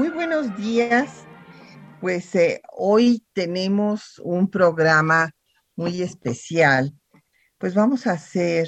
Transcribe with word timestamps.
Muy 0.00 0.08
buenos 0.08 0.56
días. 0.56 1.26
Pues 2.00 2.34
eh, 2.34 2.62
hoy 2.72 3.22
tenemos 3.34 4.18
un 4.24 4.48
programa 4.48 5.30
muy 5.76 6.00
especial. 6.00 6.98
Pues 7.58 7.74
vamos 7.74 8.06
a 8.06 8.12
hacer 8.12 8.66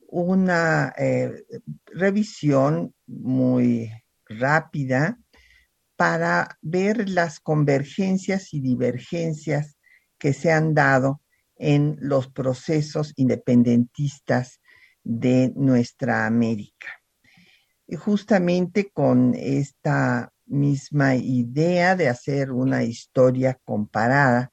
una 0.00 0.92
eh, 0.98 1.42
revisión 1.86 2.94
muy 3.06 3.90
rápida 4.26 5.18
para 5.96 6.58
ver 6.60 7.08
las 7.08 7.40
convergencias 7.40 8.52
y 8.52 8.60
divergencias 8.60 9.78
que 10.18 10.34
se 10.34 10.52
han 10.52 10.74
dado 10.74 11.22
en 11.56 11.96
los 11.98 12.28
procesos 12.28 13.14
independentistas 13.16 14.60
de 15.02 15.50
nuestra 15.56 16.26
América. 16.26 16.88
Y 17.86 17.96
justamente 17.96 18.90
con 18.90 19.34
esta 19.34 20.30
misma 20.48 21.16
idea 21.16 21.96
de 21.96 22.08
hacer 22.08 22.52
una 22.52 22.82
historia 22.82 23.58
comparada. 23.64 24.52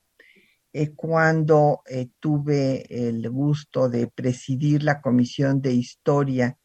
Eh, 0.74 0.94
cuando 0.94 1.82
eh, 1.88 2.10
tuve 2.20 2.86
el 2.90 3.30
gusto 3.30 3.90
de 3.90 4.08
presidir 4.08 4.84
la 4.84 5.02
Comisión 5.02 5.62
de 5.62 5.74
Historia 5.74 6.58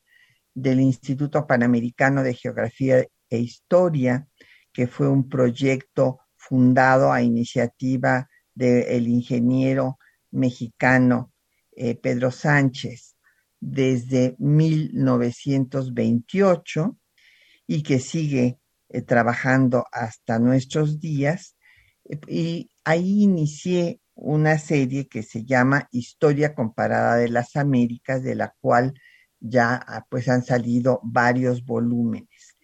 del 0.52 0.80
Instituto 0.80 1.46
Panamericano 1.46 2.22
de 2.22 2.34
Geografía 2.34 3.06
e 3.28 3.38
Historia, 3.38 4.26
que 4.72 4.86
fue 4.86 5.08
un 5.08 5.28
proyecto 5.28 6.20
fundado 6.36 7.12
a 7.12 7.22
iniciativa 7.22 8.28
del 8.54 9.08
ingeniero 9.08 9.98
mexicano 10.30 11.32
eh, 11.72 11.94
Pedro 11.94 12.30
Sánchez 12.30 13.16
desde 13.60 14.36
1928 14.38 16.98
y 17.66 17.82
que 17.82 17.98
sigue 18.00 18.58
eh, 18.92 19.02
trabajando 19.02 19.86
hasta 19.92 20.40
nuestros 20.40 20.98
días 20.98 21.54
eh, 22.08 22.18
y 22.26 22.70
ahí 22.82 23.22
inicié 23.22 24.00
una 24.16 24.58
serie 24.58 25.06
que 25.06 25.22
se 25.22 25.44
llama 25.44 25.88
Historia 25.92 26.56
Comparada 26.56 27.14
de 27.14 27.28
las 27.28 27.54
Américas, 27.54 28.24
de 28.24 28.34
la 28.34 28.52
cual 28.60 28.94
ya 29.38 29.76
ah, 29.76 30.04
pues 30.10 30.28
han 30.28 30.44
salido 30.44 30.98
varios 31.04 31.64
volúmenes. 31.64 32.56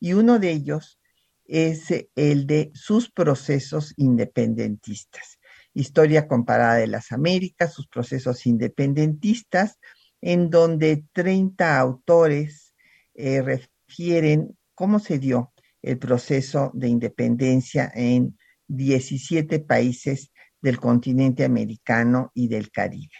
Y 0.00 0.14
uno 0.14 0.40
de 0.40 0.50
ellos 0.50 0.98
es 1.44 1.88
eh, 1.92 2.10
el 2.16 2.48
de 2.48 2.72
sus 2.74 3.08
procesos 3.08 3.94
independentistas. 3.96 5.38
Historia 5.72 6.26
comparada 6.26 6.74
de 6.74 6.88
las 6.88 7.12
Américas, 7.12 7.74
sus 7.74 7.86
procesos 7.86 8.44
independentistas, 8.44 9.78
en 10.20 10.50
donde 10.50 11.04
30 11.12 11.78
autores 11.78 12.74
refieren 13.14 14.56
cómo 14.74 14.98
se 14.98 15.18
dio 15.18 15.52
el 15.82 15.98
proceso 15.98 16.70
de 16.74 16.88
independencia 16.88 17.90
en 17.94 18.38
17 18.68 19.60
países 19.60 20.32
del 20.60 20.78
continente 20.78 21.44
americano 21.44 22.30
y 22.34 22.48
del 22.48 22.70
Caribe. 22.70 23.14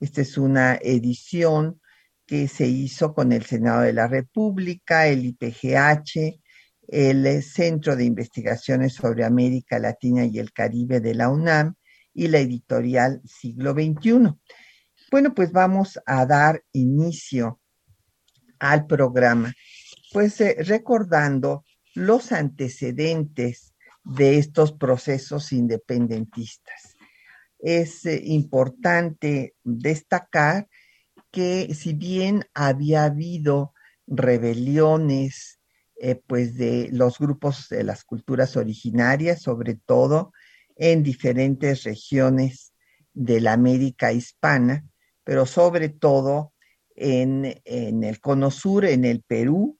Esta 0.00 0.20
es 0.22 0.38
una 0.38 0.76
edición 0.76 1.80
que 2.26 2.46
se 2.46 2.66
hizo 2.66 3.14
con 3.14 3.32
el 3.32 3.44
Senado 3.44 3.82
de 3.82 3.92
la 3.92 4.06
República, 4.06 5.08
el 5.08 5.24
IPGH, 5.26 6.40
el 6.88 7.42
Centro 7.42 7.96
de 7.96 8.04
Investigaciones 8.04 8.94
sobre 8.94 9.24
América 9.24 9.78
Latina 9.78 10.24
y 10.24 10.38
el 10.38 10.52
Caribe 10.52 11.00
de 11.00 11.14
la 11.14 11.28
UNAM 11.28 11.74
y 12.14 12.28
la 12.28 12.38
editorial 12.38 13.20
Siglo 13.24 13.72
XXI. 13.72 14.34
Bueno, 15.10 15.34
pues 15.34 15.52
vamos 15.52 15.98
a 16.04 16.26
dar 16.26 16.62
inicio 16.72 17.60
al 18.58 18.86
programa, 18.86 19.54
pues 20.12 20.40
eh, 20.40 20.56
recordando 20.60 21.64
los 21.94 22.32
antecedentes 22.32 23.74
de 24.04 24.38
estos 24.38 24.72
procesos 24.72 25.52
independentistas. 25.52 26.96
Es 27.58 28.06
eh, 28.06 28.22
importante 28.24 29.54
destacar 29.64 30.68
que 31.30 31.74
si 31.74 31.92
bien 31.92 32.44
había 32.54 33.04
habido 33.04 33.74
rebeliones 34.06 35.60
eh, 36.00 36.14
pues 36.26 36.56
de 36.56 36.88
los 36.92 37.18
grupos 37.18 37.68
de 37.68 37.84
las 37.84 38.04
culturas 38.04 38.56
originarias, 38.56 39.42
sobre 39.42 39.74
todo 39.74 40.32
en 40.76 41.02
diferentes 41.02 41.82
regiones 41.82 42.72
de 43.12 43.40
la 43.40 43.52
América 43.52 44.12
hispana, 44.12 44.86
pero 45.24 45.44
sobre 45.44 45.88
todo 45.88 46.52
en, 46.94 47.60
en 47.64 48.04
el 48.04 48.20
Cono 48.20 48.50
Sur, 48.50 48.84
en 48.84 49.04
el 49.04 49.22
Perú, 49.22 49.77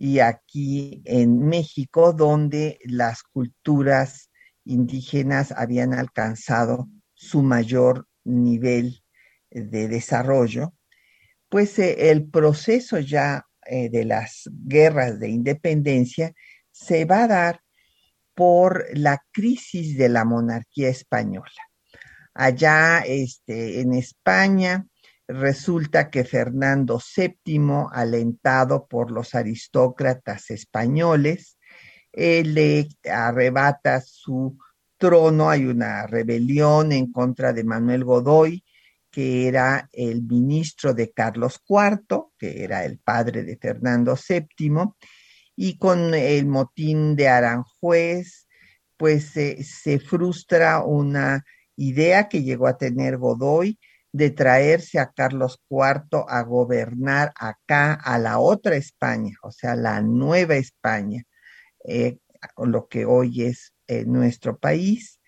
y 0.00 0.20
aquí 0.20 1.02
en 1.04 1.40
México, 1.46 2.14
donde 2.14 2.78
las 2.84 3.22
culturas 3.22 4.30
indígenas 4.64 5.52
habían 5.52 5.92
alcanzado 5.92 6.88
su 7.12 7.42
mayor 7.42 8.08
nivel 8.24 9.04
de 9.50 9.88
desarrollo, 9.88 10.72
pues 11.50 11.78
eh, 11.78 12.10
el 12.10 12.26
proceso 12.30 12.98
ya 12.98 13.44
eh, 13.66 13.90
de 13.90 14.06
las 14.06 14.48
guerras 14.50 15.20
de 15.20 15.28
independencia 15.28 16.32
se 16.70 17.04
va 17.04 17.24
a 17.24 17.28
dar 17.28 17.60
por 18.34 18.86
la 18.94 19.22
crisis 19.32 19.98
de 19.98 20.08
la 20.08 20.24
monarquía 20.24 20.88
española. 20.88 21.60
Allá 22.32 23.00
este, 23.00 23.80
en 23.80 23.92
España, 23.92 24.86
resulta 25.32 26.10
que 26.10 26.24
Fernando 26.24 26.98
VII, 26.98 27.86
alentado 27.92 28.86
por 28.86 29.10
los 29.10 29.34
aristócratas 29.34 30.50
españoles, 30.50 31.58
le 32.12 32.88
arrebata 33.10 34.00
su 34.00 34.58
trono, 34.98 35.48
hay 35.48 35.64
una 35.64 36.06
rebelión 36.06 36.92
en 36.92 37.10
contra 37.12 37.52
de 37.52 37.64
Manuel 37.64 38.04
Godoy, 38.04 38.64
que 39.10 39.48
era 39.48 39.88
el 39.92 40.22
ministro 40.22 40.94
de 40.94 41.10
Carlos 41.12 41.60
IV, 41.68 42.32
que 42.38 42.64
era 42.64 42.84
el 42.84 42.98
padre 42.98 43.42
de 43.44 43.56
Fernando 43.56 44.16
VII, 44.16 44.92
y 45.56 45.78
con 45.78 46.14
el 46.14 46.46
motín 46.46 47.16
de 47.16 47.28
Aranjuez, 47.28 48.46
pues 48.96 49.30
se 49.32 49.98
frustra 49.98 50.84
una 50.84 51.44
idea 51.76 52.28
que 52.28 52.42
llegó 52.42 52.66
a 52.66 52.76
tener 52.76 53.16
Godoy 53.16 53.78
de 54.12 54.30
traerse 54.30 54.98
a 54.98 55.12
Carlos 55.12 55.60
IV 55.68 56.24
a 56.28 56.42
gobernar 56.42 57.32
acá 57.36 57.94
a 57.94 58.18
la 58.18 58.38
otra 58.38 58.76
España, 58.76 59.36
o 59.42 59.52
sea, 59.52 59.76
la 59.76 60.00
nueva 60.00 60.56
España, 60.56 61.24
eh, 61.84 62.18
lo 62.56 62.88
que 62.88 63.04
hoy 63.04 63.42
es 63.44 63.72
eh, 63.86 64.04
nuestro 64.06 64.58
país. 64.58 65.20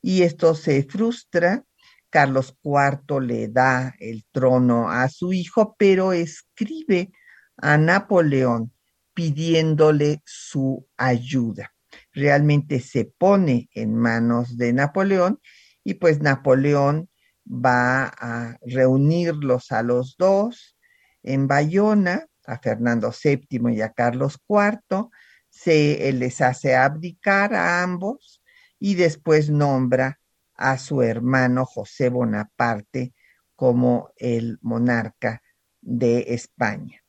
Y 0.00 0.22
esto 0.22 0.54
se 0.54 0.82
frustra. 0.82 1.64
Carlos 2.10 2.56
IV 2.62 3.20
le 3.20 3.48
da 3.48 3.94
el 3.98 4.24
trono 4.30 4.90
a 4.90 5.08
su 5.08 5.32
hijo, 5.32 5.74
pero 5.78 6.12
escribe 6.12 7.10
a 7.56 7.76
Napoleón 7.78 8.72
pidiéndole 9.14 10.22
su 10.24 10.86
ayuda. 10.96 11.72
Realmente 12.12 12.80
se 12.80 13.04
pone 13.04 13.68
en 13.72 13.94
manos 13.96 14.56
de 14.56 14.72
Napoleón 14.72 15.40
y 15.82 15.94
pues 15.94 16.20
Napoleón 16.20 17.08
va 17.46 18.06
a 18.06 18.58
reunirlos 18.62 19.72
a 19.72 19.82
los 19.82 20.16
dos 20.16 20.76
en 21.22 21.46
Bayona, 21.46 22.26
a 22.46 22.58
Fernando 22.58 23.12
VII 23.12 23.74
y 23.74 23.80
a 23.80 23.92
Carlos 23.92 24.38
IV, 24.48 25.08
se 25.50 26.12
les 26.12 26.40
hace 26.40 26.74
abdicar 26.74 27.54
a 27.54 27.82
ambos 27.82 28.42
y 28.78 28.96
después 28.96 29.50
nombra 29.50 30.20
a 30.54 30.78
su 30.78 31.02
hermano 31.02 31.64
José 31.64 32.08
Bonaparte 32.08 33.14
como 33.54 34.12
el 34.16 34.58
monarca 34.62 35.42
de 35.80 36.26
España. 36.28 37.00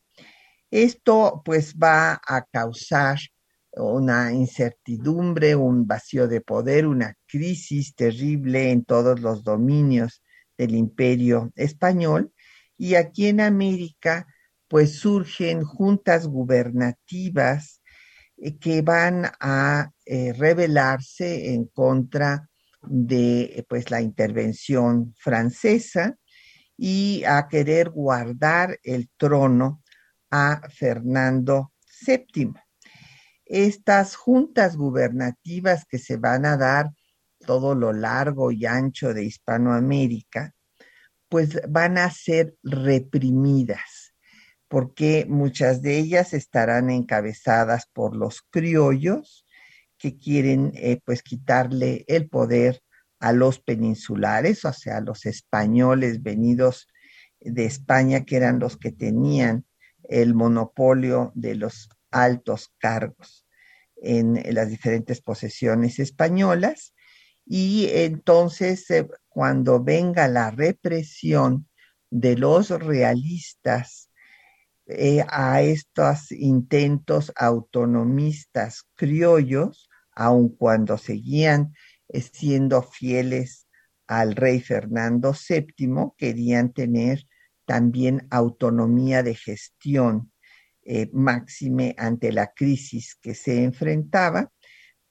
Esto 0.69 1.41
pues 1.43 1.75
va 1.75 2.21
a 2.25 2.45
causar 2.51 3.19
una 3.71 4.31
incertidumbre, 4.31 5.55
un 5.55 5.85
vacío 5.85 6.27
de 6.27 6.41
poder, 6.41 6.87
una 6.87 7.15
crisis 7.27 7.93
terrible 7.95 8.71
en 8.71 8.85
todos 8.85 9.19
los 9.19 9.43
dominios 9.43 10.21
del 10.57 10.75
imperio 10.75 11.51
español 11.55 12.31
y 12.77 12.95
aquí 12.95 13.27
en 13.27 13.41
América 13.41 14.27
pues 14.67 14.99
surgen 14.99 15.63
juntas 15.63 16.27
gubernativas 16.27 17.81
eh, 18.37 18.57
que 18.57 18.81
van 18.81 19.31
a 19.39 19.91
eh, 20.05 20.33
rebelarse 20.33 21.53
en 21.53 21.65
contra 21.65 22.49
de 22.81 23.65
pues 23.69 23.89
la 23.91 24.01
intervención 24.01 25.13
francesa 25.17 26.17
y 26.77 27.23
a 27.25 27.47
querer 27.47 27.89
guardar 27.89 28.79
el 28.83 29.09
trono 29.17 29.81
a 30.29 30.61
Fernando 30.69 31.71
VII. 32.05 32.53
Estas 33.45 34.15
juntas 34.15 34.75
gubernativas 34.75 35.85
que 35.85 35.99
se 35.99 36.17
van 36.17 36.45
a 36.45 36.57
dar 36.57 36.89
todo 37.45 37.75
lo 37.75 37.93
largo 37.93 38.51
y 38.51 38.65
ancho 38.65 39.13
de 39.13 39.23
Hispanoamérica, 39.23 40.53
pues 41.29 41.59
van 41.69 41.97
a 41.97 42.09
ser 42.11 42.55
reprimidas, 42.63 44.13
porque 44.67 45.25
muchas 45.27 45.81
de 45.81 45.97
ellas 45.97 46.33
estarán 46.33 46.89
encabezadas 46.89 47.87
por 47.91 48.15
los 48.15 48.41
criollos 48.49 49.45
que 49.97 50.17
quieren 50.17 50.71
eh, 50.75 50.99
pues 51.05 51.23
quitarle 51.23 52.05
el 52.07 52.29
poder 52.29 52.81
a 53.19 53.31
los 53.31 53.59
peninsulares, 53.59 54.65
o 54.65 54.73
sea, 54.73 54.97
a 54.97 55.01
los 55.01 55.25
españoles 55.25 56.21
venidos 56.21 56.87
de 57.39 57.65
España, 57.65 58.25
que 58.25 58.35
eran 58.35 58.59
los 58.59 58.77
que 58.77 58.91
tenían 58.91 59.65
el 60.03 60.35
monopolio 60.35 61.31
de 61.35 61.55
los 61.55 61.89
altos 62.11 62.71
cargos 62.77 63.45
en 63.95 64.41
las 64.53 64.69
diferentes 64.69 65.21
posesiones 65.21 65.99
españolas. 65.99 66.93
Y 67.45 67.87
entonces, 67.91 68.89
eh, 68.89 69.07
cuando 69.29 69.83
venga 69.83 70.27
la 70.27 70.51
represión 70.51 71.67
de 72.09 72.37
los 72.37 72.69
realistas 72.69 74.09
eh, 74.87 75.25
a 75.29 75.63
estos 75.63 76.31
intentos 76.31 77.31
autonomistas 77.35 78.83
criollos, 78.93 79.89
aun 80.11 80.49
cuando 80.49 80.99
seguían 80.99 81.73
eh, 82.07 82.21
siendo 82.21 82.83
fieles 82.83 83.67
al 84.05 84.35
rey 84.35 84.61
Fernando 84.61 85.33
VII, 85.33 86.13
querían 86.17 86.71
tener 86.71 87.25
también 87.65 88.27
autonomía 88.29 89.23
de 89.23 89.33
gestión 89.33 90.31
eh, 90.83 91.09
máxime 91.11 91.95
ante 91.97 92.31
la 92.31 92.53
crisis 92.53 93.15
que 93.19 93.33
se 93.33 93.63
enfrentaba, 93.63 94.51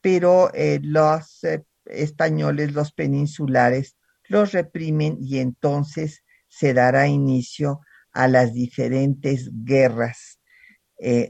pero 0.01 0.53
los 0.83 1.41
españoles, 1.87 2.73
los 2.73 2.93
peninsulares, 2.93 3.97
los 4.29 4.53
reprimen 4.53 5.19
y 5.21 5.39
entonces 5.39 6.25
se 6.49 6.73
dará 6.75 7.09
inicio 7.09 7.81
a 8.13 8.29
las 8.29 8.55
diferentes 8.55 9.51
guerras 9.53 10.41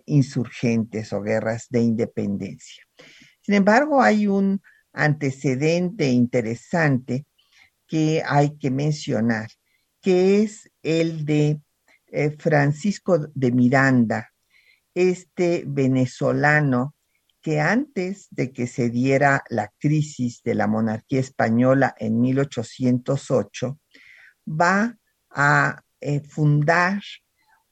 insurgentes 0.06 1.12
o 1.12 1.23
guerras 1.23 1.67
de 1.71 1.81
independencia. 1.81 2.85
Sin 3.41 3.55
embargo, 3.55 4.03
hay 4.03 4.27
un 4.27 4.61
antecedente 4.93 6.09
interesante 6.11 7.27
que 7.89 8.23
hay 8.25 8.56
que 8.59 8.71
mencionar, 8.71 9.49
que 10.01 10.43
es 10.43 10.71
el 10.83 11.25
de 11.25 11.61
Francisco 12.39 13.19
de 13.35 13.51
Miranda, 13.51 14.33
este 14.95 15.65
venezolano 15.67 16.94
que 17.44 17.61
antes 17.61 18.29
de 18.31 18.55
que 18.55 18.67
se 18.67 18.88
diera 18.88 19.44
la 19.50 19.70
crisis 19.79 20.43
de 20.44 20.55
la 20.55 20.67
monarquía 20.67 21.20
española 21.20 21.94
en 21.99 22.19
1808, 22.19 23.79
va 24.49 24.96
a 25.29 25.82
eh, 26.00 26.23
fundar 26.26 27.02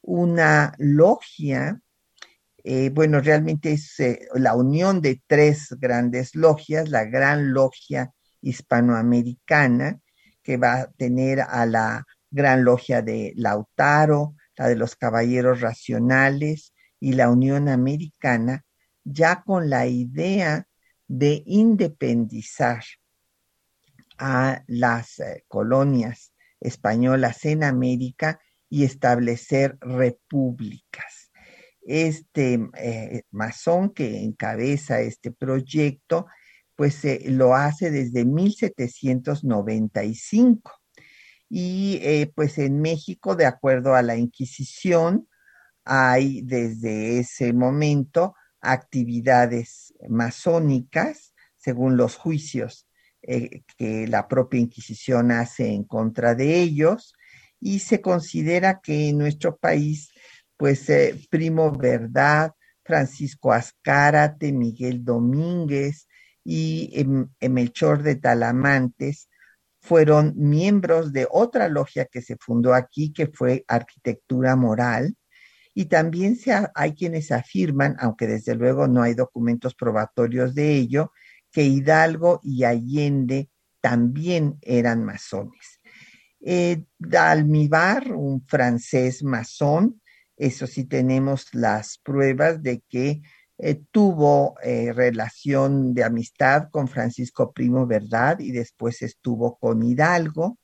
una 0.02 0.74
logia, 0.76 1.80
eh, 2.62 2.90
bueno, 2.90 3.22
realmente 3.22 3.72
es 3.72 3.98
eh, 4.00 4.28
la 4.34 4.54
unión 4.54 5.00
de 5.00 5.22
tres 5.26 5.68
grandes 5.80 6.34
logias, 6.34 6.90
la 6.90 7.04
Gran 7.06 7.54
Logia 7.54 8.12
Hispanoamericana, 8.42 10.00
que 10.42 10.58
va 10.58 10.82
a 10.82 10.90
tener 10.92 11.40
a 11.40 11.64
la 11.64 12.04
Gran 12.30 12.62
Logia 12.62 13.00
de 13.00 13.32
Lautaro, 13.36 14.34
la 14.54 14.68
de 14.68 14.76
los 14.76 14.96
Caballeros 14.96 15.62
Racionales, 15.62 16.74
y 17.00 17.14
la 17.14 17.30
Unión 17.30 17.70
Americana 17.70 18.66
ya 19.04 19.42
con 19.42 19.70
la 19.70 19.86
idea 19.86 20.66
de 21.08 21.42
independizar 21.46 22.84
a 24.18 24.62
las 24.66 25.18
eh, 25.18 25.44
colonias 25.48 26.34
españolas 26.60 27.42
en 27.44 27.64
América 27.64 28.40
y 28.68 28.84
establecer 28.84 29.78
repúblicas. 29.80 31.32
Este 31.82 32.60
eh, 32.78 33.22
masón 33.30 33.90
que 33.90 34.22
encabeza 34.22 35.00
este 35.00 35.32
proyecto, 35.32 36.26
pues 36.76 37.02
lo 37.26 37.54
hace 37.54 37.90
desde 37.90 38.24
1795. 38.24 40.72
Y 41.48 41.98
eh, 42.00 42.32
pues 42.34 42.58
en 42.58 42.80
México, 42.80 43.36
de 43.36 43.46
acuerdo 43.46 43.94
a 43.94 44.02
la 44.02 44.16
Inquisición, 44.16 45.28
hay 45.84 46.42
desde 46.42 47.18
ese 47.18 47.52
momento 47.52 48.34
actividades 48.62 49.92
masónicas, 50.08 51.34
según 51.56 51.96
los 51.96 52.16
juicios 52.16 52.88
eh, 53.22 53.62
que 53.76 54.06
la 54.08 54.26
propia 54.28 54.60
Inquisición 54.60 55.30
hace 55.30 55.68
en 55.68 55.84
contra 55.84 56.34
de 56.34 56.60
ellos, 56.60 57.14
y 57.60 57.80
se 57.80 58.00
considera 58.00 58.80
que 58.80 59.10
en 59.10 59.18
nuestro 59.18 59.56
país, 59.56 60.10
pues 60.56 60.88
eh, 60.90 61.20
Primo 61.30 61.70
Verdad, 61.72 62.52
Francisco 62.84 63.52
Azcárate, 63.52 64.52
Miguel 64.52 65.04
Domínguez 65.04 66.08
y 66.44 66.90
em, 66.94 67.28
Melchor 67.40 68.02
de 68.02 68.16
Talamantes 68.16 69.28
fueron 69.80 70.34
miembros 70.36 71.12
de 71.12 71.26
otra 71.30 71.68
logia 71.68 72.06
que 72.06 72.22
se 72.22 72.36
fundó 72.36 72.74
aquí, 72.74 73.12
que 73.12 73.26
fue 73.26 73.64
Arquitectura 73.66 74.56
Moral, 74.56 75.16
y 75.74 75.86
también 75.86 76.38
hay 76.74 76.94
quienes 76.94 77.32
afirman, 77.32 77.96
aunque 77.98 78.26
desde 78.26 78.54
luego 78.54 78.88
no 78.88 79.02
hay 79.02 79.14
documentos 79.14 79.74
probatorios 79.74 80.54
de 80.54 80.74
ello, 80.74 81.12
que 81.50 81.64
Hidalgo 81.64 82.40
y 82.42 82.64
Allende 82.64 83.50
también 83.80 84.58
eran 84.62 85.04
masones. 85.04 85.80
Eh, 86.40 86.84
Dalmibar, 86.98 88.12
un 88.12 88.44
francés 88.46 89.22
masón, 89.22 90.00
eso 90.36 90.66
sí 90.66 90.84
tenemos 90.84 91.54
las 91.54 91.98
pruebas 91.98 92.62
de 92.62 92.82
que 92.88 93.22
eh, 93.58 93.80
tuvo 93.92 94.56
eh, 94.62 94.92
relación 94.92 95.94
de 95.94 96.02
amistad 96.02 96.68
con 96.70 96.88
Francisco 96.88 97.52
Primo 97.52 97.86
Verdad 97.86 98.40
y 98.40 98.50
después 98.50 99.02
estuvo 99.02 99.56
con 99.58 99.82
Hidalgo. 99.84 100.58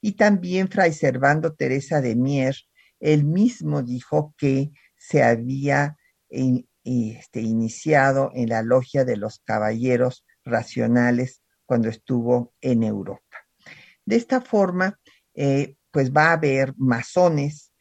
Y 0.00 0.12
también 0.12 0.68
Fray 0.68 0.92
Servando 0.92 1.54
Teresa 1.54 2.02
de 2.02 2.14
Mier, 2.16 2.54
él 3.04 3.24
mismo 3.24 3.82
dijo 3.82 4.34
que 4.38 4.72
se 4.96 5.22
había 5.22 5.98
este, 6.30 7.40
iniciado 7.40 8.30
en 8.34 8.48
la 8.48 8.62
logia 8.62 9.04
de 9.04 9.18
los 9.18 9.40
caballeros 9.40 10.24
racionales 10.42 11.42
cuando 11.66 11.90
estuvo 11.90 12.54
en 12.62 12.82
Europa. 12.82 13.20
De 14.06 14.16
esta 14.16 14.40
forma, 14.40 14.98
eh, 15.34 15.76
pues 15.90 16.12
va 16.12 16.30
a 16.30 16.32
haber 16.32 16.72
masones 16.78 17.72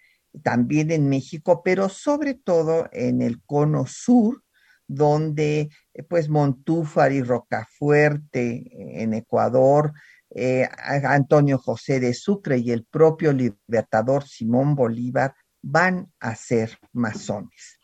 también 0.43 0.91
en 0.91 1.07
México, 1.07 1.61
pero 1.63 1.87
sobre 1.87 2.33
todo 2.33 2.89
en 2.91 3.21
el 3.21 3.41
cono 3.45 3.85
sur, 3.87 4.43
donde 4.87 5.69
eh, 5.93 6.03
pues 6.03 6.27
Montúfar 6.27 7.13
y 7.13 7.23
Rocafuerte 7.23 9.01
en 9.01 9.13
Ecuador, 9.13 9.93
eh, 10.35 10.67
Antonio 11.03 11.59
José 11.59 11.99
de 11.99 12.13
Sucre 12.13 12.57
y 12.57 12.71
el 12.71 12.85
propio 12.85 13.31
libertador 13.33 14.27
Simón 14.27 14.73
Bolívar 14.73 15.35
van 15.61 16.11
a 16.19 16.35
ser 16.35 16.77
masones. 16.91 17.77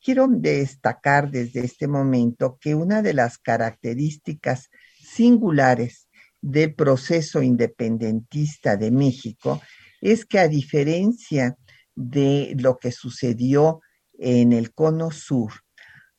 Quiero 0.00 0.28
destacar 0.28 1.30
desde 1.30 1.60
este 1.60 1.88
momento 1.88 2.58
que 2.60 2.74
una 2.74 3.00
de 3.00 3.14
las 3.14 3.38
características 3.38 4.68
singulares 5.00 6.08
del 6.40 6.74
proceso 6.74 7.42
independentista 7.42 8.76
de 8.76 8.90
México 8.90 9.60
es 10.00 10.26
que 10.26 10.38
a 10.38 10.48
diferencia 10.48 11.56
de 11.94 12.54
lo 12.58 12.78
que 12.78 12.92
sucedió 12.92 13.80
en 14.18 14.52
el 14.52 14.74
cono 14.74 15.10
sur, 15.10 15.52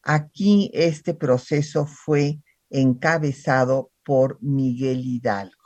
aquí 0.02 0.72
este 0.74 1.14
proceso 1.14 1.86
fue 1.86 2.40
encabezado 2.70 3.92
por 4.04 4.40
Miguel 4.42 5.06
Hidalgo 5.06 5.59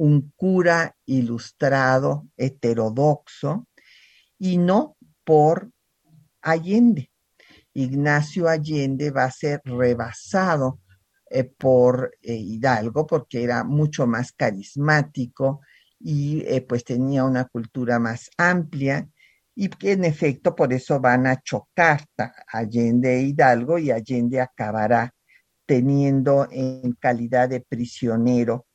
un 0.00 0.32
cura 0.34 0.96
ilustrado, 1.04 2.26
heterodoxo, 2.38 3.68
y 4.38 4.56
no 4.56 4.96
por 5.24 5.70
Allende. 6.40 7.10
Ignacio 7.74 8.48
Allende 8.48 9.10
va 9.10 9.24
a 9.24 9.30
ser 9.30 9.60
rebasado 9.62 10.80
eh, 11.28 11.44
por 11.44 12.16
eh, 12.22 12.34
Hidalgo 12.34 13.06
porque 13.06 13.44
era 13.44 13.62
mucho 13.62 14.06
más 14.06 14.32
carismático 14.32 15.60
y 15.98 16.44
eh, 16.46 16.62
pues 16.62 16.82
tenía 16.82 17.24
una 17.24 17.44
cultura 17.44 17.98
más 17.98 18.30
amplia 18.38 19.06
y 19.54 19.68
que 19.68 19.92
en 19.92 20.06
efecto 20.06 20.56
por 20.56 20.72
eso 20.72 20.98
van 20.98 21.26
a 21.26 21.42
chocar 21.42 22.06
Allende 22.50 23.18
e 23.18 23.22
Hidalgo 23.24 23.78
y 23.78 23.90
Allende 23.90 24.40
acabará 24.40 25.12
teniendo 25.66 26.48
en 26.50 26.92
calidad 26.92 27.50
de 27.50 27.60
prisionero 27.60 28.66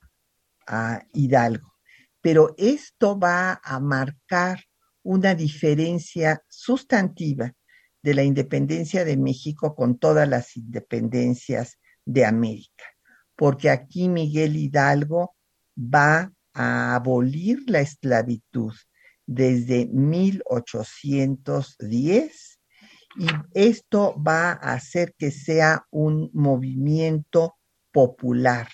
a 0.66 1.06
Hidalgo. 1.14 1.74
Pero 2.22 2.56
esto 2.58 3.20
va 3.20 3.62
a 3.64 3.80
marcar 3.80 4.64
una 5.04 5.36
diferencia 5.36 6.44
sustantiva 6.50 7.54
de 8.02 8.14
la 8.14 8.24
independencia 8.24 9.06
de 9.06 9.18
México 9.18 9.76
con 9.76 9.98
todas 9.98 10.28
las 10.28 10.58
independencias 10.58 11.78
de 12.06 12.26
América, 12.26 12.84
porque 13.36 13.70
aquí 13.70 14.10
Miguel 14.10 14.56
Hidalgo 14.56 15.36
va 15.78 16.32
a 16.54 16.96
abolir 16.96 17.60
la 17.68 17.82
esclavitud 17.82 18.74
desde 19.26 19.88
1810 19.88 22.60
y 23.18 23.28
esto 23.54 24.22
va 24.22 24.52
a 24.52 24.74
hacer 24.74 25.16
que 25.18 25.32
sea 25.32 25.88
un 25.90 26.30
movimiento 26.34 27.58
popular, 27.92 28.68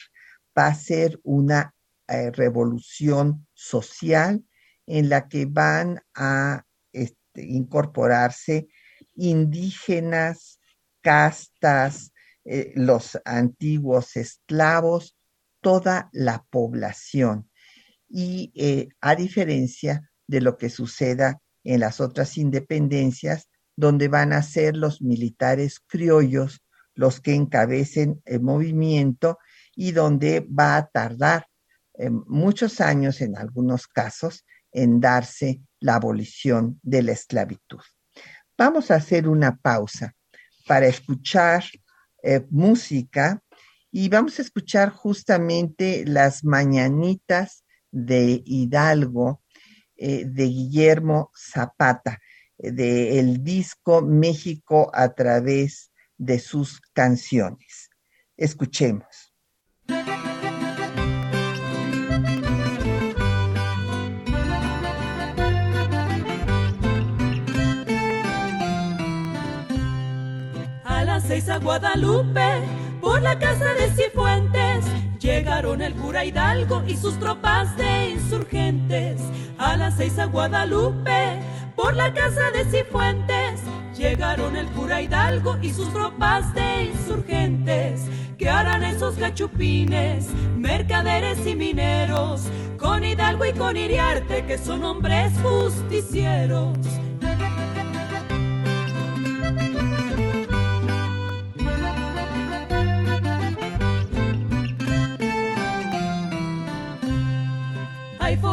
va 0.58 0.66
a 0.68 0.76
ser 0.76 1.20
una 1.24 1.74
eh, 2.12 2.32
revolución 2.32 3.48
social 3.54 4.44
en 4.86 5.10
la 5.10 5.28
que 5.28 5.46
van 5.46 6.02
a 6.14 6.66
este, 6.92 7.44
incorporarse 7.44 8.68
indígenas, 9.16 10.60
castas, 11.02 12.12
eh, 12.44 12.74
los 12.76 13.20
antiguos 13.24 14.18
esclavos, 14.18 15.16
toda 15.62 16.10
la 16.12 16.46
población. 16.50 17.50
Y 18.10 18.52
eh, 18.56 18.90
a 19.00 19.16
diferencia 19.16 20.12
de 20.28 20.42
lo 20.42 20.58
que 20.58 20.70
suceda 20.70 21.42
en 21.64 21.80
las 21.80 22.02
otras 22.02 22.38
independencias, 22.38 23.50
donde 23.76 24.08
van 24.08 24.34
a 24.34 24.44
ser 24.44 24.76
los 24.76 25.02
militares 25.02 25.80
criollos 25.80 26.62
los 26.94 27.22
que 27.22 27.34
encabecen 27.34 28.22
el 28.26 28.42
movimiento 28.42 29.40
y 29.76 29.92
donde 29.92 30.42
va 30.42 30.76
a 30.76 30.88
tardar 30.88 31.48
eh, 32.02 32.10
muchos 32.10 32.82
años 32.82 33.22
en 33.22 33.38
algunos 33.38 33.86
casos 33.88 34.44
en 34.72 35.00
darse 35.00 35.62
la 35.80 35.96
abolición 35.96 36.80
de 36.82 37.04
la 37.04 37.12
esclavitud. 37.12 37.82
Vamos 38.58 38.90
a 38.90 38.96
hacer 38.96 39.28
una 39.28 39.56
pausa 39.58 40.16
para 40.66 40.88
escuchar 40.88 41.64
eh, 42.24 42.44
música 42.50 43.44
y 43.92 44.10
vamos 44.10 44.40
a 44.40 44.42
escuchar 44.42 44.90
justamente 44.90 46.04
las 46.08 46.44
mañanitas 46.44 47.66
de 47.92 48.42
Hidalgo 48.48 49.44
eh, 49.96 50.24
de 50.26 50.46
Guillermo 50.46 51.30
Zapata, 51.38 52.20
del 52.58 53.44
disco 53.44 54.02
México 54.02 54.90
a 54.92 55.14
través 55.14 55.92
de 56.18 56.40
sus 56.40 56.82
canciones. 56.94 57.92
Escuchemos. 58.38 59.11
A 71.32 71.60
Guadalupe, 71.60 72.62
por 73.00 73.22
la 73.22 73.40
casa 73.40 73.74
de 73.76 73.90
Cifuentes, 73.92 74.86
llegaron 75.18 75.82
el 75.82 75.94
cura 75.94 76.26
Hidalgo 76.26 76.84
y 76.86 76.98
sus 76.98 77.18
tropas 77.20 77.78
de 77.78 78.10
insurgentes. 78.10 79.22
A 79.58 79.78
las 79.78 79.96
seis 79.96 80.20
a 80.20 80.26
Guadalupe, 80.26 81.40
por 81.78 81.96
la 81.96 82.14
casa 82.14 82.52
de 82.52 82.66
Cifuentes, 82.66 83.62
llegaron 83.98 84.58
el 84.58 84.68
cura 84.72 85.02
Hidalgo 85.02 85.58
y 85.62 85.72
sus 85.72 85.92
tropas 85.94 86.54
de 86.54 86.92
insurgentes. 86.92 88.08
¿Qué 88.38 88.50
harán 88.50 88.84
esos 88.84 89.18
gachupines, 89.18 90.28
mercaderes 90.58 91.48
y 91.48 91.56
mineros, 91.56 92.42
con 92.78 93.06
Hidalgo 93.06 93.46
y 93.46 93.54
con 93.54 93.78
Iriarte, 93.78 94.46
que 94.46 94.58
son 94.58 94.84
hombres 94.84 95.32
justicieros? 95.42 96.78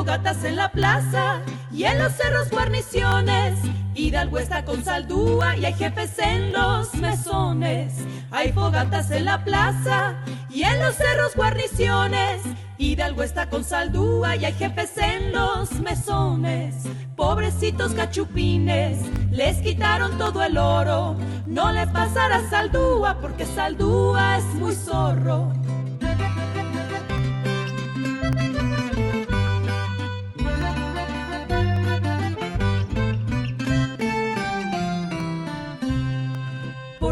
Fogatas 0.09 0.43
en 0.43 0.57
la 0.57 0.73
plaza 0.73 1.43
y 1.71 1.85
en 1.85 1.99
los 1.99 2.15
cerros 2.15 2.49
guarniciones. 2.49 3.59
Hidalgo 3.95 4.39
está 4.39 4.65
con 4.65 4.83
saldúa 4.83 5.55
y 5.59 5.67
hay 5.67 5.75
jefes 5.75 6.19
en 6.19 6.51
los 6.51 6.95
mesones. 6.95 7.93
Hay 8.31 8.53
fogatas 8.53 9.11
en 9.11 9.27
la 9.27 9.45
plaza 9.45 10.15
y 10.49 10.63
en 10.63 10.81
los 10.81 10.95
cerros 10.95 11.35
guarniciones. 11.37 12.41
Hidalgo 12.79 13.23
está 13.23 13.51
con 13.51 13.65
saldúa 13.65 14.35
y 14.37 14.47
hay 14.47 14.55
jefes 14.55 14.97
en 14.97 15.31
los 15.31 15.73
mesones. 15.81 16.75
Pobrecitos 17.15 17.93
cachupines, 17.93 19.01
les 19.31 19.59
quitaron 19.59 20.17
todo 20.17 20.43
el 20.43 20.57
oro. 20.57 21.17
No 21.47 21.71
les 21.71 21.89
pasará 21.89 22.49
saldúa 22.49 23.19
porque 23.21 23.45
saldúa 23.45 24.39
es 24.39 24.45
muy 24.55 24.75
zorro. 24.75 25.53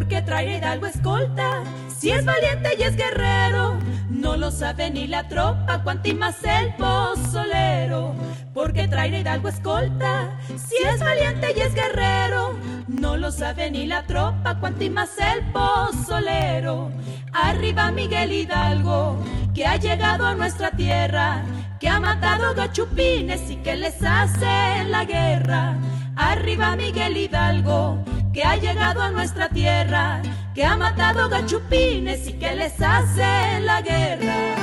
Trae 0.06 0.56
Hidalgo 0.56 0.86
escolta, 0.86 1.62
si 1.88 2.10
es 2.10 2.24
valiente 2.24 2.70
y 2.78 2.82
es 2.82 2.96
guerrero, 2.96 3.76
no 4.08 4.36
lo 4.36 4.50
sabe 4.50 4.90
ni 4.90 5.06
la 5.06 5.28
tropa, 5.28 5.82
cuanti 5.82 6.14
más 6.14 6.36
el 6.44 6.74
pozolero. 6.74 8.14
Porque 8.54 8.88
trae 8.88 9.20
Hidalgo 9.20 9.48
escolta, 9.48 10.38
si 10.48 10.76
es 10.86 11.00
valiente 11.00 11.48
y 11.56 11.60
es 11.60 11.74
guerrero, 11.74 12.56
no 12.86 13.16
lo 13.16 13.30
sabe 13.32 13.70
ni 13.70 13.86
la 13.86 14.04
tropa, 14.04 14.58
cuanti 14.58 14.88
más 14.90 15.10
el 15.18 15.44
pozolero. 15.52 16.90
Arriba 17.32 17.90
Miguel 17.90 18.32
Hidalgo, 18.32 19.18
que 19.54 19.66
ha 19.66 19.76
llegado 19.76 20.26
a 20.26 20.34
nuestra 20.34 20.70
tierra, 20.70 21.44
que 21.80 21.88
ha 21.88 22.00
matado 22.00 22.54
gachupines 22.54 23.50
y 23.50 23.56
que 23.56 23.76
les 23.76 24.02
hace 24.02 24.84
la 24.88 25.04
guerra. 25.04 25.76
Arriba 26.16 26.76
Miguel 26.76 27.16
Hidalgo, 27.16 27.98
que 28.36 28.44
ha 28.44 28.58
llegado 28.58 29.00
a 29.00 29.10
nuestra 29.10 29.48
tierra, 29.48 30.20
que 30.54 30.62
ha 30.62 30.76
matado 30.76 31.30
gachupines 31.30 32.28
y 32.28 32.34
que 32.34 32.54
les 32.54 32.74
hace 32.82 33.60
la 33.60 33.80
guerra. 33.80 34.54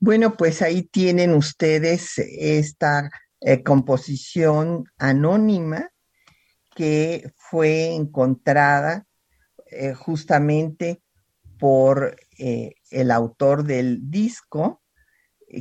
Bueno, 0.00 0.36
pues 0.36 0.62
ahí 0.62 0.82
tienen 0.82 1.32
ustedes 1.32 2.18
esta 2.18 3.08
eh, 3.40 3.62
composición 3.62 4.82
anónima 4.98 5.90
que 6.74 7.30
fue 7.36 7.94
encontrada 7.94 9.06
eh, 9.66 9.94
justamente 9.94 11.02
por 11.60 12.16
eh, 12.36 12.74
el 12.90 13.12
autor 13.12 13.62
del 13.62 14.10
disco, 14.10 14.82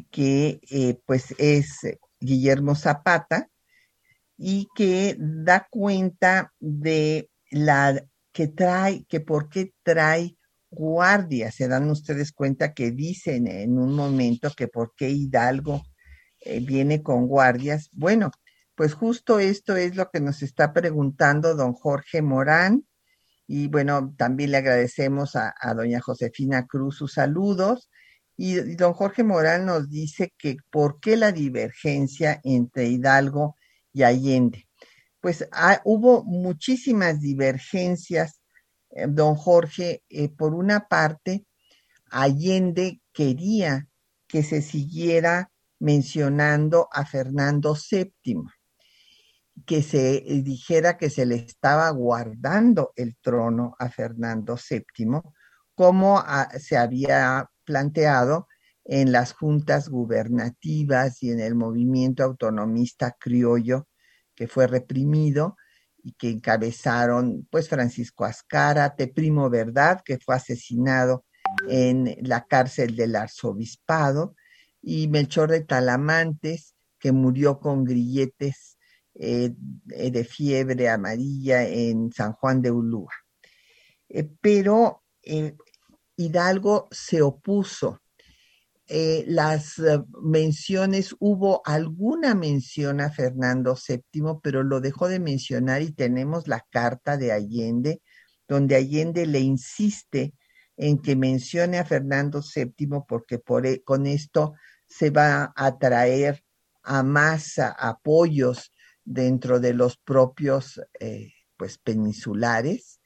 que 0.10 1.00
pues 1.05 1.36
es 1.38 1.81
Guillermo 2.20 2.74
Zapata, 2.74 3.50
y 4.43 4.67
que 4.74 5.15
da 5.19 5.67
cuenta 5.69 6.51
de 6.60 7.29
la 7.51 8.03
que 8.33 8.48
trae, 8.48 9.05
que 9.07 9.19
por 9.19 9.50
qué 9.50 9.71
trae 9.83 10.36
guardias. 10.71 11.53
Se 11.53 11.67
dan 11.67 11.91
ustedes 11.91 12.31
cuenta 12.31 12.74
que 12.74 12.89
dicen 12.89 13.45
en 13.45 13.77
un 13.77 13.93
momento 13.93 14.50
que 14.57 14.67
por 14.67 14.93
qué 14.98 15.12
Hidalgo 15.12 15.83
eh, 16.39 16.60
viene 16.60 17.03
con 17.03 17.27
guardias. 17.27 17.89
Bueno, 17.91 18.31
pues 18.74 18.95
justo 18.95 19.38
esto 19.38 19.75
es 19.75 19.95
lo 19.95 20.10
que 20.10 20.21
nos 20.21 20.41
está 20.41 20.74
preguntando 20.74 21.53
don 21.53 21.74
Jorge 21.74 22.24
Morán. 22.24 22.83
Y 23.45 23.67
bueno, 23.67 24.15
también 24.17 24.50
le 24.51 24.57
agradecemos 24.57 25.36
a, 25.36 25.53
doña 25.75 26.01
Josefina 26.01 26.65
Cruz 26.65 26.98
sus 26.98 27.13
saludos. 27.13 27.91
Y, 28.38 28.57
y 28.57 28.75
don 28.75 28.93
Jorge 28.93 29.24
Morán 29.24 29.67
nos 29.67 29.88
dice 29.88 30.33
que 30.36 30.57
por 30.71 31.00
qué 31.00 31.15
la 31.15 31.31
divergencia 31.31 32.41
entre 32.43 32.88
Hidalgo 32.88 33.55
y 33.93 34.03
Allende. 34.03 34.67
Pues 35.19 35.48
hubo 35.83 36.24
muchísimas 36.24 37.21
divergencias, 37.21 38.41
eh, 38.89 39.05
don 39.07 39.36
Jorge. 39.36 40.03
Eh, 40.10 40.29
por 40.29 40.53
una 40.53 40.88
parte, 40.88 41.45
Allende 42.10 43.01
quería 43.13 43.88
que 44.27 44.43
se 44.43 44.62
siguiera 44.62 45.51
mencionando 45.79 46.88
a 46.91 47.05
Fernando 47.05 47.75
VII, 47.75 48.43
que 49.65 49.83
se 49.83 50.21
dijera 50.43 50.98
que 50.98 51.10
se 51.10 51.25
le 51.25 51.36
estaba 51.36 51.89
guardando 51.89 52.93
el 52.95 53.17
trono 53.17 53.75
a 53.77 53.89
Fernando 53.89 54.57
VII, 54.57 55.21
como 55.75 56.19
ah, 56.19 56.50
se 56.60 56.77
había 56.77 57.50
planteado 57.63 58.48
en 58.85 59.11
las 59.11 59.33
juntas 59.33 59.89
gubernativas 59.89 61.21
y 61.23 61.31
en 61.31 61.39
el 61.39 61.55
movimiento 61.55 62.23
autonomista 62.23 63.15
criollo 63.19 63.88
que 64.35 64.47
fue 64.47 64.67
reprimido 64.67 65.55
y 66.03 66.13
que 66.13 66.29
encabezaron 66.29 67.47
pues 67.51 67.69
Francisco 67.69 68.25
Ascara, 68.25 68.95
Te 68.95 69.07
Primo 69.07 69.50
Verdad, 69.50 70.01
que 70.03 70.17
fue 70.17 70.35
asesinado 70.35 71.25
en 71.69 72.17
la 72.21 72.45
cárcel 72.45 72.95
del 72.95 73.15
arzobispado, 73.15 74.35
y 74.81 75.07
Melchor 75.07 75.51
de 75.51 75.61
Talamantes, 75.61 76.75
que 76.97 77.11
murió 77.11 77.59
con 77.59 77.83
grilletes 77.83 78.77
eh, 79.13 79.51
de 79.55 80.23
fiebre 80.23 80.89
amarilla 80.89 81.67
en 81.67 82.11
San 82.11 82.33
Juan 82.33 82.61
de 82.61 82.71
Ulúa. 82.71 83.13
Eh, 84.09 84.29
pero 84.41 85.03
eh, 85.21 85.55
Hidalgo 86.15 86.88
se 86.91 87.21
opuso. 87.21 88.01
Las 89.27 89.75
menciones, 90.21 91.15
hubo 91.19 91.62
alguna 91.65 92.36
mención 92.36 93.00
a 93.00 93.10
Fernando 93.10 93.75
VII, 93.75 94.39
pero 94.43 94.63
lo 94.63 94.81
dejó 94.81 95.07
de 95.07 95.19
mencionar 95.19 95.81
y 95.81 95.93
tenemos 95.93 96.48
la 96.48 96.65
carta 96.69 97.15
de 97.15 97.31
Allende, 97.31 98.01
donde 98.48 98.75
Allende 98.75 99.25
le 99.25 99.39
insiste 99.39 100.33
en 100.75 101.01
que 101.01 101.15
mencione 101.15 101.77
a 101.77 101.86
Fernando 101.86 102.41
VII 102.41 103.03
porque 103.07 103.39
por, 103.39 103.65
e, 103.65 103.81
con 103.83 104.07
esto 104.07 104.55
se 104.88 105.10
va 105.10 105.53
a 105.55 105.65
atraer 105.67 106.43
a 106.83 107.03
más 107.03 107.60
apoyos 107.60 108.74
dentro 109.03 109.60
de 109.60 109.74
los 109.74 109.98
propios 109.98 110.81
eh, 111.00 111.31
pues 111.55 111.77
peninsulares 111.77 113.00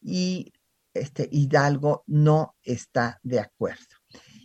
y 0.00 0.52
este, 0.94 1.28
Hidalgo 1.30 2.04
no 2.06 2.56
está 2.62 3.20
de 3.22 3.40
acuerdo. 3.40 3.99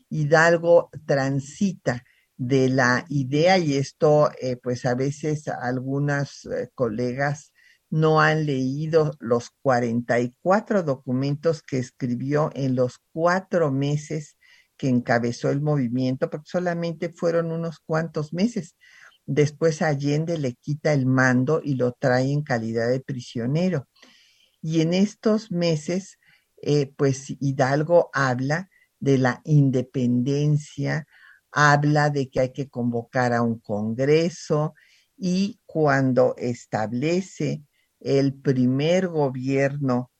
Hidalgo 0.09 0.89
transita 1.05 2.03
de 2.37 2.69
la 2.69 3.05
idea, 3.09 3.57
y 3.57 3.75
esto 3.75 4.29
eh, 4.41 4.57
pues 4.57 4.85
a 4.85 4.95
veces 4.95 5.47
algunas 5.47 6.45
eh, 6.45 6.69
colegas 6.75 7.53
no 7.89 8.19
han 8.19 8.45
leído 8.45 9.13
los 9.19 9.51
44 9.61 10.83
documentos 10.83 11.63
que 11.63 11.77
escribió 11.77 12.51
en 12.53 12.75
los 12.75 12.99
cuatro 13.13 13.71
meses 13.71 14.37
que 14.77 14.89
encabezó 14.89 15.49
el 15.49 15.61
movimiento, 15.61 16.29
porque 16.29 16.49
solamente 16.49 17.09
fueron 17.09 17.51
unos 17.51 17.79
cuantos 17.79 18.33
meses. 18.33 18.75
Después 19.25 19.81
Allende 19.81 20.37
le 20.37 20.55
quita 20.55 20.93
el 20.93 21.05
mando 21.05 21.61
y 21.63 21.75
lo 21.75 21.93
trae 21.93 22.31
en 22.31 22.43
calidad 22.43 22.89
de 22.89 22.99
prisionero. 22.99 23.87
Y 24.61 24.81
en 24.81 24.93
estos 24.93 25.51
meses, 25.51 26.19
eh, 26.61 26.93
pues 26.97 27.27
Hidalgo 27.39 28.09
habla 28.13 28.69
de 29.05 29.19
la 29.19 29.39
independencia, 29.43 31.05
habla 31.51 32.09
de 32.09 32.27
que 32.27 32.39
hay 32.39 32.51
que 32.51 32.69
convocar 32.69 33.33
a 33.33 33.43
un 33.43 33.59
congreso 33.59 34.73
y 35.15 35.59
cuando 35.67 36.33
establece 36.39 37.61
el 37.99 38.33
primer 38.33 39.07
gobierno 39.07 40.11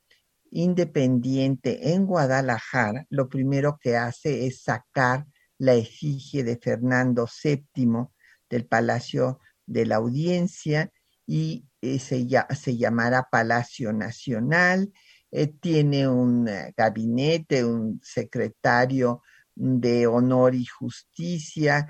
independiente 0.51 1.93
en 1.93 2.05
Guadalajara, 2.05 3.07
lo 3.09 3.27
primero 3.27 3.79
que 3.81 3.97
hace 3.97 4.45
es 4.45 4.61
sacar 4.61 5.25
la 5.57 5.73
efigie 5.73 6.43
de 6.43 6.57
Fernando 6.57 7.27
VII 7.43 8.05
del 8.51 8.67
Palacio 8.67 9.39
de 9.65 9.87
la 9.87 9.95
Audiencia 9.95 10.91
y 11.25 11.65
eh, 11.81 11.97
se, 11.97 12.27
se, 12.55 12.77
llamará 12.77 13.29
Palacio 13.31 13.93
Nacional. 13.93 14.93
Eh, 15.37 15.47
tiene 15.47 16.07
un 16.07 16.47
eh, 16.47 16.73
gabinete, 16.77 17.65
un 17.65 17.99
secretario 18.01 19.21
de 19.53 20.07
honor 20.07 20.55
y 20.55 20.65
justicia, 20.65 21.87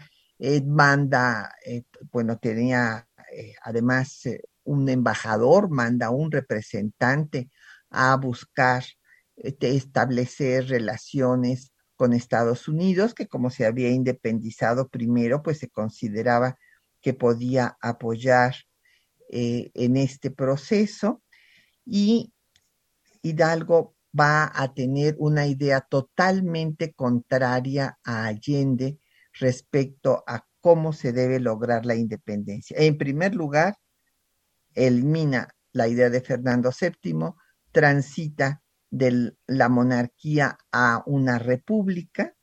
manda, 0.65 1.51
bueno, 2.11 2.37
tenía 2.37 3.07
además 3.63 4.23
un 4.63 4.89
embajador, 4.89 5.69
manda 5.69 6.09
un 6.09 6.31
representante 6.31 7.49
a 7.89 8.15
buscar 8.17 8.83
establecer 9.35 10.67
relaciones 10.67 11.71
con 11.95 12.13
Estados 12.13 12.67
Unidos, 12.67 13.13
que 13.13 13.27
como 13.27 13.49
se 13.49 13.65
había 13.65 13.89
independizado 13.89 14.89
primero, 14.89 15.41
pues 15.41 15.59
se 15.59 15.69
consideraba 15.69 16.57
que 17.01 17.13
podía 17.13 17.77
apoyar 17.81 18.55
eh, 19.29 19.71
en 19.73 19.97
este 19.97 20.31
proceso. 20.31 21.21
Y 21.85 22.33
Hidalgo 23.25 23.95
va 24.17 24.51
a 24.53 24.73
tener 24.73 25.15
una 25.17 25.47
idea 25.47 25.81
totalmente 25.81 26.93
contraria 26.93 27.97
a 28.03 28.25
Allende 28.25 28.99
respecto 29.33 30.23
a 30.27 30.45
cómo 30.61 30.93
se 30.93 31.11
debe 31.11 31.39
lograr 31.39 31.85
la 31.87 31.95
independencia. 31.95 32.77
En 32.79 32.97
primer 32.97 33.33
lugar, 33.33 33.77
elimina 34.75 35.49
la 35.71 35.87
idea 35.87 36.09
de 36.11 36.21
Fernando 36.21 36.69
VII, 36.69 37.33
transita 37.71 38.61
de 38.91 39.35
la 39.47 39.69
monarquía 39.69 40.57
a 40.71 41.03
una 41.07 41.39
república 41.39 42.35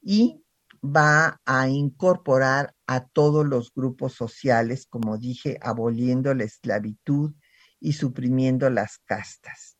y 0.00 0.42
va 0.82 1.40
a 1.44 1.68
incorporar 1.68 2.74
a 2.86 3.06
todos 3.06 3.46
los 3.46 3.72
grupos 3.74 4.14
sociales, 4.14 4.86
como 4.86 5.18
dije, 5.18 5.58
aboliendo 5.60 6.34
la 6.34 6.44
esclavitud 6.44 7.34
y 7.78 7.92
suprimiendo 7.92 8.70
las 8.70 8.98
castas. 8.98 9.73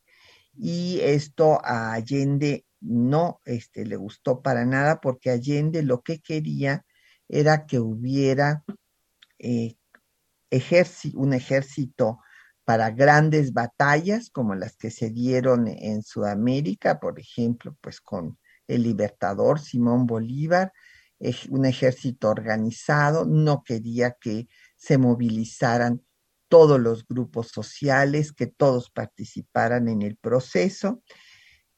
Y 0.56 1.00
esto 1.00 1.60
a 1.64 1.92
Allende 1.92 2.64
no 2.80 3.40
este, 3.44 3.84
le 3.84 3.96
gustó 3.96 4.42
para 4.42 4.64
nada 4.64 5.00
porque 5.00 5.30
Allende 5.30 5.82
lo 5.82 6.02
que 6.02 6.20
quería 6.20 6.84
era 7.28 7.66
que 7.66 7.80
hubiera 7.80 8.64
eh, 9.38 9.76
un 11.14 11.32
ejército 11.32 12.20
para 12.64 12.90
grandes 12.90 13.52
batallas 13.52 14.30
como 14.30 14.54
las 14.54 14.76
que 14.76 14.90
se 14.90 15.10
dieron 15.10 15.66
en 15.68 16.02
Sudamérica, 16.02 17.00
por 17.00 17.18
ejemplo, 17.18 17.76
pues 17.80 18.00
con 18.00 18.38
el 18.66 18.82
libertador 18.82 19.60
Simón 19.60 20.06
Bolívar, 20.06 20.72
un 21.50 21.64
ejército 21.64 22.28
organizado, 22.28 23.24
no 23.24 23.62
quería 23.64 24.12
que 24.12 24.48
se 24.76 24.98
movilizaran 24.98 26.02
todos 26.54 26.78
los 26.78 27.04
grupos 27.08 27.48
sociales, 27.48 28.30
que 28.30 28.46
todos 28.46 28.88
participaran 28.88 29.88
en 29.88 30.02
el 30.02 30.14
proceso, 30.14 31.02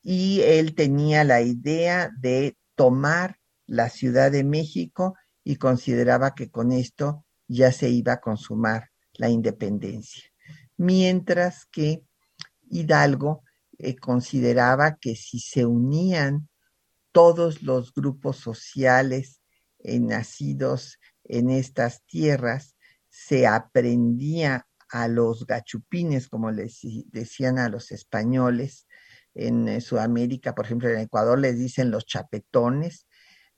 y 0.02 0.42
él 0.42 0.74
tenía 0.74 1.24
la 1.24 1.40
idea 1.40 2.10
de 2.20 2.58
tomar 2.74 3.38
la 3.64 3.88
Ciudad 3.88 4.30
de 4.30 4.44
México 4.44 5.14
y 5.42 5.56
consideraba 5.56 6.34
que 6.34 6.50
con 6.50 6.72
esto 6.72 7.24
ya 7.48 7.72
se 7.72 7.88
iba 7.88 8.12
a 8.12 8.20
consumar 8.20 8.90
la 9.14 9.30
independencia. 9.30 10.24
Mientras 10.76 11.64
que 11.64 12.02
Hidalgo 12.68 13.44
eh, 13.78 13.96
consideraba 13.96 14.98
que 14.98 15.16
si 15.16 15.38
se 15.38 15.64
unían 15.64 16.50
todos 17.12 17.62
los 17.62 17.94
grupos 17.94 18.36
sociales 18.36 19.40
nacidos 19.82 20.98
en 21.24 21.48
estas 21.48 22.02
tierras, 22.04 22.75
se 23.16 23.46
aprendía 23.46 24.66
a 24.90 25.08
los 25.08 25.46
gachupines, 25.46 26.28
como 26.28 26.50
les 26.50 26.80
decían 27.06 27.58
a 27.58 27.70
los 27.70 27.90
españoles 27.90 28.86
en 29.34 29.68
eh, 29.68 29.80
Sudamérica, 29.80 30.54
por 30.54 30.66
ejemplo, 30.66 30.90
en 30.90 30.98
Ecuador 30.98 31.38
les 31.38 31.58
dicen 31.58 31.90
los 31.90 32.04
chapetones, 32.04 33.06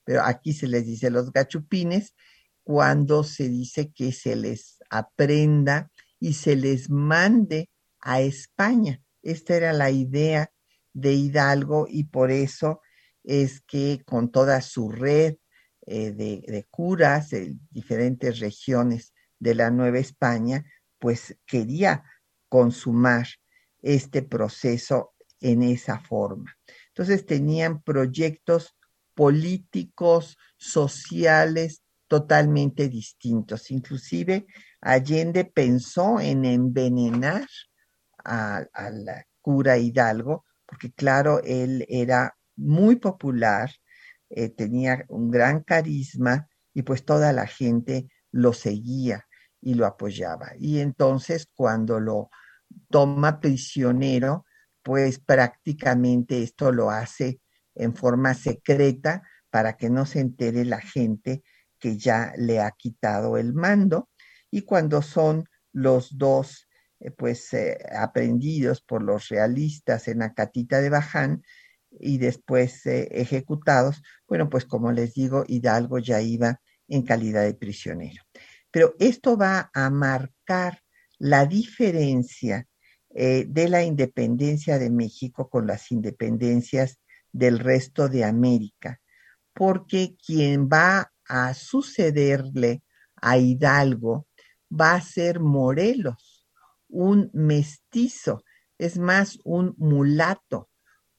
pero 0.04 0.22
aquí 0.22 0.52
se 0.52 0.68
les 0.68 0.86
dice 0.86 1.10
los 1.10 1.32
gachupines, 1.32 2.14
cuando 2.62 3.24
se 3.24 3.48
dice 3.48 3.90
que 3.90 4.12
se 4.12 4.36
les 4.36 4.78
aprenda 4.90 5.90
y 6.20 6.34
se 6.34 6.54
les 6.54 6.88
mande 6.88 7.68
a 8.00 8.20
España. 8.20 9.02
Esta 9.22 9.56
era 9.56 9.72
la 9.72 9.90
idea 9.90 10.52
de 10.92 11.14
Hidalgo 11.14 11.86
y 11.90 12.04
por 12.04 12.30
eso 12.30 12.80
es 13.24 13.60
que 13.62 14.02
con 14.06 14.30
toda 14.30 14.60
su 14.60 14.88
red 14.88 15.36
eh, 15.84 16.12
de, 16.12 16.66
curas 16.70 17.30
de 17.30 17.56
diferentes 17.70 18.38
regiones 18.38 19.12
de 19.38 19.54
la 19.54 19.70
Nueva 19.70 19.98
España, 19.98 20.64
pues 20.98 21.36
quería 21.46 22.04
consumar 22.48 23.26
este 23.82 24.22
proceso 24.22 25.14
en 25.40 25.62
esa 25.62 26.00
forma. 26.00 26.56
Entonces 26.88 27.26
tenían 27.26 27.82
proyectos 27.82 28.76
políticos, 29.14 30.36
sociales, 30.56 31.82
totalmente 32.08 32.88
distintos. 32.88 33.70
Inclusive 33.70 34.46
Allende 34.80 35.44
pensó 35.44 36.20
en 36.20 36.44
envenenar 36.44 37.46
al 38.24 38.68
cura 39.40 39.78
Hidalgo, 39.78 40.44
porque 40.66 40.92
claro, 40.92 41.40
él 41.44 41.86
era 41.88 42.36
muy 42.56 42.96
popular, 42.96 43.70
eh, 44.30 44.50
tenía 44.50 45.04
un 45.08 45.30
gran 45.30 45.62
carisma 45.62 46.48
y 46.74 46.82
pues 46.82 47.04
toda 47.04 47.32
la 47.32 47.46
gente 47.46 48.08
lo 48.30 48.52
seguía 48.52 49.27
y 49.60 49.74
lo 49.74 49.86
apoyaba. 49.86 50.52
Y 50.58 50.80
entonces 50.80 51.48
cuando 51.54 52.00
lo 52.00 52.30
toma 52.90 53.40
prisionero, 53.40 54.44
pues 54.82 55.18
prácticamente 55.18 56.42
esto 56.42 56.72
lo 56.72 56.90
hace 56.90 57.40
en 57.74 57.94
forma 57.94 58.34
secreta 58.34 59.22
para 59.50 59.76
que 59.76 59.90
no 59.90 60.06
se 60.06 60.20
entere 60.20 60.64
la 60.64 60.80
gente 60.80 61.42
que 61.78 61.96
ya 61.96 62.32
le 62.36 62.60
ha 62.60 62.70
quitado 62.72 63.38
el 63.38 63.54
mando 63.54 64.08
y 64.50 64.62
cuando 64.62 65.02
son 65.02 65.44
los 65.72 66.16
dos 66.18 66.68
eh, 67.00 67.10
pues 67.10 67.52
eh, 67.54 67.78
aprendidos 67.92 68.80
por 68.82 69.02
los 69.02 69.28
realistas 69.28 70.08
en 70.08 70.22
Acatita 70.22 70.80
de 70.80 70.90
Baján 70.90 71.42
y 71.90 72.18
después 72.18 72.84
eh, 72.86 73.08
ejecutados, 73.12 74.02
bueno, 74.26 74.48
pues 74.50 74.64
como 74.64 74.92
les 74.92 75.14
digo, 75.14 75.44
Hidalgo 75.46 75.98
ya 75.98 76.20
iba 76.20 76.60
en 76.88 77.02
calidad 77.02 77.44
de 77.44 77.54
prisionero. 77.54 78.27
Pero 78.70 78.94
esto 78.98 79.36
va 79.36 79.70
a 79.72 79.90
marcar 79.90 80.82
la 81.18 81.46
diferencia 81.46 82.66
de 83.10 83.68
la 83.68 83.82
independencia 83.82 84.78
de 84.78 84.90
México 84.90 85.48
con 85.48 85.66
las 85.66 85.90
independencias 85.90 87.00
del 87.32 87.58
resto 87.58 88.08
de 88.08 88.24
América, 88.24 89.00
porque 89.54 90.16
quien 90.24 90.68
va 90.68 91.12
a 91.26 91.54
sucederle 91.54 92.82
a 93.16 93.38
Hidalgo 93.38 94.26
va 94.70 94.94
a 94.94 95.00
ser 95.00 95.40
Morelos, 95.40 96.46
un 96.88 97.30
mestizo, 97.32 98.42
es 98.78 98.98
más, 98.98 99.38
un 99.44 99.74
mulato, 99.78 100.70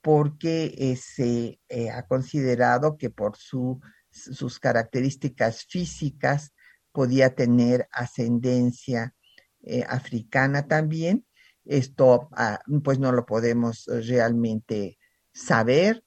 porque 0.02 0.74
eh, 0.78 0.96
se 0.96 1.60
eh, 1.68 1.90
ha 1.90 2.08
considerado 2.08 2.98
que 2.98 3.10
por 3.10 3.36
su, 3.36 3.82
sus 4.10 4.60
características 4.60 5.66
físicas 5.66 6.54
podía 7.00 7.34
tener 7.34 7.88
ascendencia 7.94 9.16
eh, 9.62 9.86
africana 9.88 10.68
también. 10.68 11.26
Esto 11.64 12.28
ah, 12.34 12.60
pues 12.84 13.00
no 13.00 13.14
lo 13.14 13.26
podemos 13.26 13.86
realmente 13.88 14.98
saber, 15.32 16.04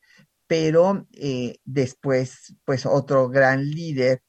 pero 0.47 1.09
después 1.65 2.55
pues 2.67 2.85
otro 2.85 3.31
gran 3.31 3.65
líder 3.65 4.23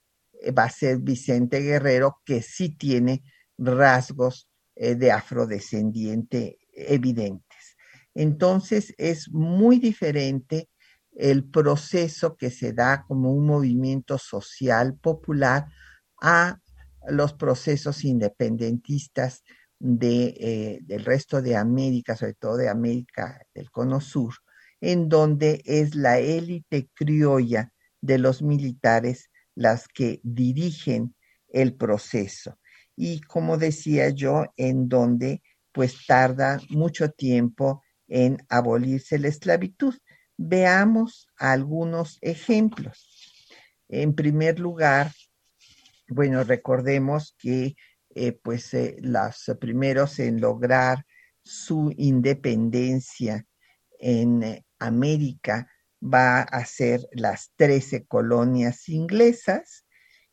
va 0.58 0.64
a 0.64 0.70
ser 0.70 1.00
Vicente 1.00 1.60
Guerrero, 1.60 2.22
que 2.24 2.42
sí 2.42 2.70
tiene 2.78 3.24
rasgos 3.58 4.48
eh, 4.74 4.96
de 4.96 5.12
afrodescendiente 5.12 6.60
evidentes. 6.72 7.76
Entonces 8.14 8.96
es 8.98 9.30
muy 9.32 9.80
diferente 9.80 10.70
el 11.12 11.44
proceso 11.44 12.38
que 12.38 12.50
se 12.52 12.72
da 12.72 13.04
como 13.06 13.34
un 13.34 13.46
movimiento 13.48 14.18
social 14.18 14.98
popular 14.98 15.66
a 16.24 16.60
los 17.08 17.34
procesos 17.34 18.04
independentistas 18.04 19.44
de, 19.78 20.34
eh, 20.40 20.80
del 20.84 21.06
resto 21.06 21.42
de 21.42 21.58
América, 21.58 22.16
sobre 22.16 22.34
todo 22.34 22.58
de 22.58 22.70
América 22.70 23.40
del 23.54 23.70
Cono 23.70 24.02
Sur, 24.02 24.34
en 24.82 25.10
donde 25.10 25.62
es 25.66 25.94
la 25.96 26.20
élite 26.20 26.90
criolla 26.94 27.72
de 28.02 28.18
los 28.18 28.42
militares 28.42 29.30
las 29.54 29.88
que 29.88 30.22
dirigen 30.24 31.16
el 31.50 31.76
proceso. 31.76 32.58
Y 32.96 33.22
como 33.22 33.58
decía 33.58 34.10
yo, 34.10 34.46
en 34.56 34.88
donde 34.88 35.42
pues 35.74 36.06
tarda 36.08 36.60
mucho 36.70 37.10
tiempo 37.10 37.84
en 38.08 38.38
abolirse 38.48 39.20
la 39.20 39.28
esclavitud. 39.28 39.96
Veamos 40.38 41.28
algunos 41.38 42.20
ejemplos. 42.22 43.10
En 43.90 44.16
primer 44.16 44.60
lugar, 44.60 45.12
bueno, 46.08 46.44
recordemos 46.44 47.36
que 47.38 47.76
eh, 48.16 48.34
pues 48.44 48.74
eh, 48.74 48.98
los 49.02 49.52
primeros 49.60 50.20
en 50.20 50.40
lograr 50.40 51.06
su 51.42 51.94
independencia 51.98 53.46
en 54.00 54.44
eh, 54.44 54.66
América 54.80 55.68
va 56.02 56.42
a 56.42 56.66
ser 56.66 57.08
las 57.12 57.52
13 57.56 58.06
colonias 58.06 58.90
inglesas 58.90 59.86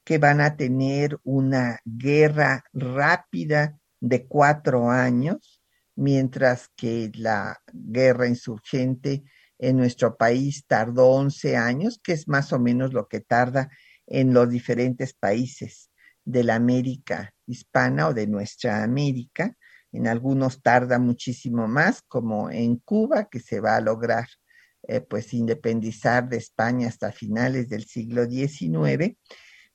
que 0.05 0.19
van 0.19 0.41
a 0.41 0.57
tener 0.57 1.19
una 1.23 1.79
guerra 1.85 2.65
rápida 2.73 3.79
de 4.01 4.27
cuatro 4.27 4.91
años, 4.91 5.63
mientras 5.95 6.69
que 6.77 7.11
la 7.15 7.61
guerra 7.73 8.27
insurgente 8.27 9.23
en 9.59 9.77
nuestro 9.77 10.17
país 10.17 10.65
tardó 10.67 11.11
11 11.11 11.57
años, 11.57 12.01
que 12.03 12.13
es 12.13 12.27
más 12.27 12.53
o 12.53 12.59
menos 12.59 12.93
lo 12.93 13.09
que 13.09 13.21
tarda 13.21 13.71
en 14.11 14.35
los 14.35 14.51
diferentes 14.51 15.15
países 15.15 15.91
de 16.25 16.45
la 16.45 16.57
América 16.57 17.33
hispana 17.47 18.09
o 18.09 18.15
de 18.15 18.27
nuestra 18.27 18.83
América. 18.83 19.57
En 19.93 20.07
algunos 20.07 20.63
tarda 20.63 20.99
muchísimo 20.99 21.67
más, 21.67 22.03
como 22.03 22.51
en 22.51 22.77
Cuba, 22.77 23.29
que 23.31 23.41
se 23.41 23.61
va 23.61 23.77
a 23.77 23.81
lograr 23.81 24.27
eh, 24.83 25.01
pues 25.01 25.33
independizar 25.35 26.29
de 26.29 26.39
España 26.39 26.89
hasta 26.89 27.13
finales 27.13 27.69
del 27.69 27.85
siglo 27.85 28.25
XIX, 28.25 29.17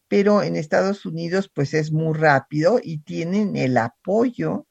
pero 0.07 0.43
en 0.43 0.55
Estados 0.55 1.05
Unidos 1.05 1.51
pues 1.53 1.73
es 1.73 1.91
muy 1.91 2.17
rápido 2.17 2.79
y 2.81 2.99
tienen 2.99 3.55
el 3.55 3.77
apoyo 3.77 4.67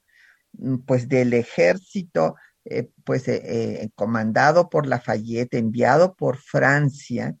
mm, 0.53 0.79
pues 0.85 1.07
del 1.07 1.33
ejército 1.33 2.35
eh, 2.65 2.89
pues 3.03 3.27
eh, 3.27 3.89
comandado 3.95 4.69
por 4.69 4.87
Lafayette, 4.87 5.53
enviado 5.53 6.15
por 6.15 6.37
Francia, 6.37 7.35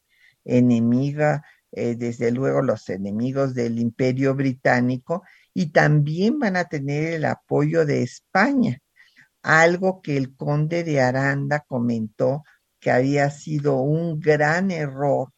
enemiga, 0.45 1.43
desde 1.75 2.31
luego 2.31 2.61
los 2.61 2.89
enemigos 2.89 3.53
del 3.53 3.79
imperio 3.79 4.33
británico, 4.33 5.23
y 5.53 5.71
también 5.71 6.39
van 6.39 6.55
a 6.55 6.65
tener 6.65 7.13
el 7.13 7.25
apoyo 7.25 7.85
de 7.85 8.03
España, 8.03 8.79
algo 9.41 10.01
que 10.01 10.17
el 10.17 10.35
conde 10.35 10.83
de 10.83 11.01
Aranda 11.01 11.65
comentó 11.67 12.43
que 12.79 12.91
había 12.91 13.29
sido 13.29 13.77
un 13.77 14.19
gran 14.19 14.71
error 14.71 15.31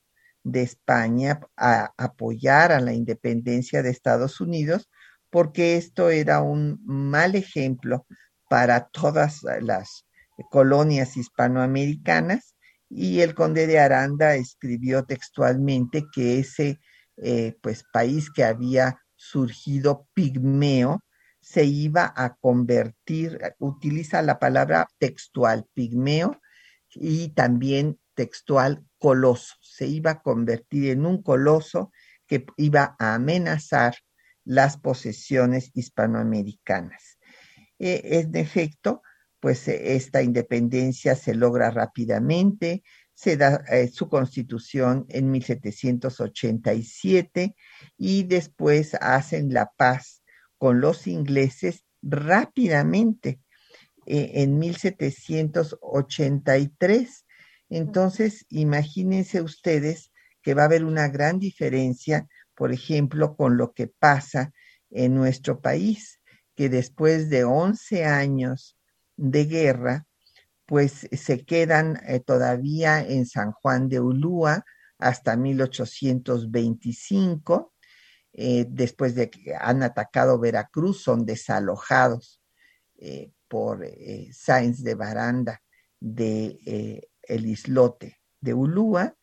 de 0.44 0.62
España 0.62 1.40
a 1.56 1.92
apoyar 1.98 2.72
a 2.72 2.80
la 2.80 2.94
independencia 2.94 3.84
de 3.84 3.90
Estados 3.90 4.40
Unidos, 4.40 4.90
porque 5.30 5.78
esto 5.78 6.10
era 6.10 6.42
un 6.42 6.80
mal 6.86 7.36
ejemplo 7.36 8.06
para 8.50 8.88
todas 8.88 9.44
las 9.62 10.06
colonias 10.52 11.18
hispanoamericanas 11.18 12.56
y 12.90 13.22
el 13.22 13.36
conde 13.36 13.68
de 13.68 13.80
Aranda 13.80 14.36
escribió 14.36 15.06
textualmente 15.06 16.06
que 16.14 16.40
ese 16.40 16.80
eh, 17.18 17.56
pues 17.62 17.84
país 17.92 18.30
que 18.32 18.44
había 18.44 19.02
surgido 19.16 20.08
pigmeo 20.14 21.02
se 21.42 21.64
iba 21.64 22.14
a 22.16 22.36
convertir, 22.36 23.40
utiliza 23.60 24.22
la 24.22 24.38
palabra 24.38 24.88
textual, 25.00 25.66
pigmeo, 25.74 26.40
y 26.94 27.30
también 27.30 28.00
textual 28.16 28.86
coloso. 28.98 29.56
Se 29.62 29.88
iba 29.88 30.12
a 30.12 30.22
convertir 30.22 30.90
en 30.90 31.06
un 31.06 31.22
coloso 31.22 31.92
que 32.26 32.46
iba 32.58 32.96
a 33.00 33.16
amenazar 33.16 33.96
las 34.44 34.78
posesiones 34.78 35.72
hispanoamericanas. 35.74 37.18
Eh, 37.80 38.02
en 38.04 38.36
efecto, 38.36 39.02
pues 39.48 39.64
eh, 39.70 39.96
esta 39.96 40.22
independencia 40.22 41.16
se 41.16 41.34
logra 41.34 41.72
rápidamente, 41.72 42.84
se 43.14 43.38
da 43.38 43.64
eh, 43.72 43.88
su 43.88 44.10
constitución 44.10 45.06
en 45.08 45.32
1787 45.32 47.56
y 47.98 48.24
después 48.24 48.96
hacen 48.96 49.54
la 49.54 49.72
paz 49.78 50.22
con 50.58 50.82
los 50.82 51.08
ingleses 51.08 51.86
rápidamente 52.02 53.40
eh, 54.06 54.32
en 54.34 54.60
1783. 54.60 57.26
Entonces, 57.70 58.46
imagínense 58.50 59.42
ustedes 59.42 60.12
que 60.42 60.56
va 60.56 60.64
a 60.64 60.66
haber 60.66 60.84
una 60.84 61.08
gran 61.08 61.40
diferencia, 61.40 62.28
por 62.54 62.74
ejemplo, 62.74 63.38
con 63.38 63.56
lo 63.56 63.72
que 63.72 63.88
pasa 63.88 64.52
en 64.90 65.16
nuestro 65.16 65.62
país, 65.62 66.20
que 66.54 66.68
después 66.68 67.30
de 67.30 67.46
11 67.46 68.04
años 68.04 68.77
de 69.18 69.46
guerra, 69.46 70.06
pues 70.66 71.08
se 71.12 71.46
quedan 71.46 72.00
eh, 72.06 72.20
todavía 72.20 73.02
en 73.02 73.26
San 73.26 73.52
Juan 73.52 73.90
de 73.90 74.00
Ulúa 74.00 74.64
hasta 75.00 75.36
1825. 75.36 77.74
Eh, 78.34 78.66
después 78.70 79.16
de 79.16 79.30
que 79.30 79.56
han 79.60 79.82
atacado 79.82 80.40
Veracruz, 80.40 81.02
son 81.02 81.26
desalojados 81.26 82.42
por 83.48 83.86
eh, 83.86 84.30
Sáenz 84.32 84.84
de 84.84 84.96
Baranda 84.96 85.62
de 86.00 87.08
el 87.22 87.46
islote 87.46 88.18
de 88.42 88.54
Ulúa, 88.54 89.16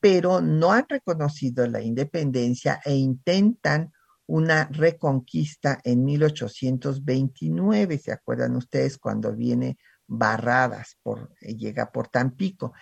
pero 0.00 0.40
no 0.40 0.72
han 0.72 0.86
reconocido 0.88 1.66
la 1.66 1.80
independencia 1.80 2.80
e 2.84 2.94
intentan 2.94 3.92
una 4.30 4.68
reconquista 4.70 5.80
en 5.82 6.04
1829, 6.04 7.98
¿se 7.98 8.12
acuerdan 8.12 8.54
ustedes 8.54 8.96
cuando 8.96 9.34
viene 9.34 9.76
Barradas 10.06 10.96
por 11.02 11.34
eh, 11.40 11.56
llega 11.56 11.90
por 11.90 12.06
Tampico? 12.06 12.72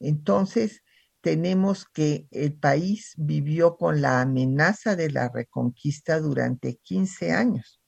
Entonces, 0.00 0.82
tenemos 1.20 1.84
que 1.84 2.26
el 2.30 2.54
país 2.54 3.12
vivió 3.18 3.76
con 3.76 4.00
la 4.00 4.22
amenaza 4.22 4.96
de 4.96 5.10
la 5.10 5.28
reconquista 5.28 6.20
durante 6.20 6.76
15 6.76 7.32
años 7.32 7.82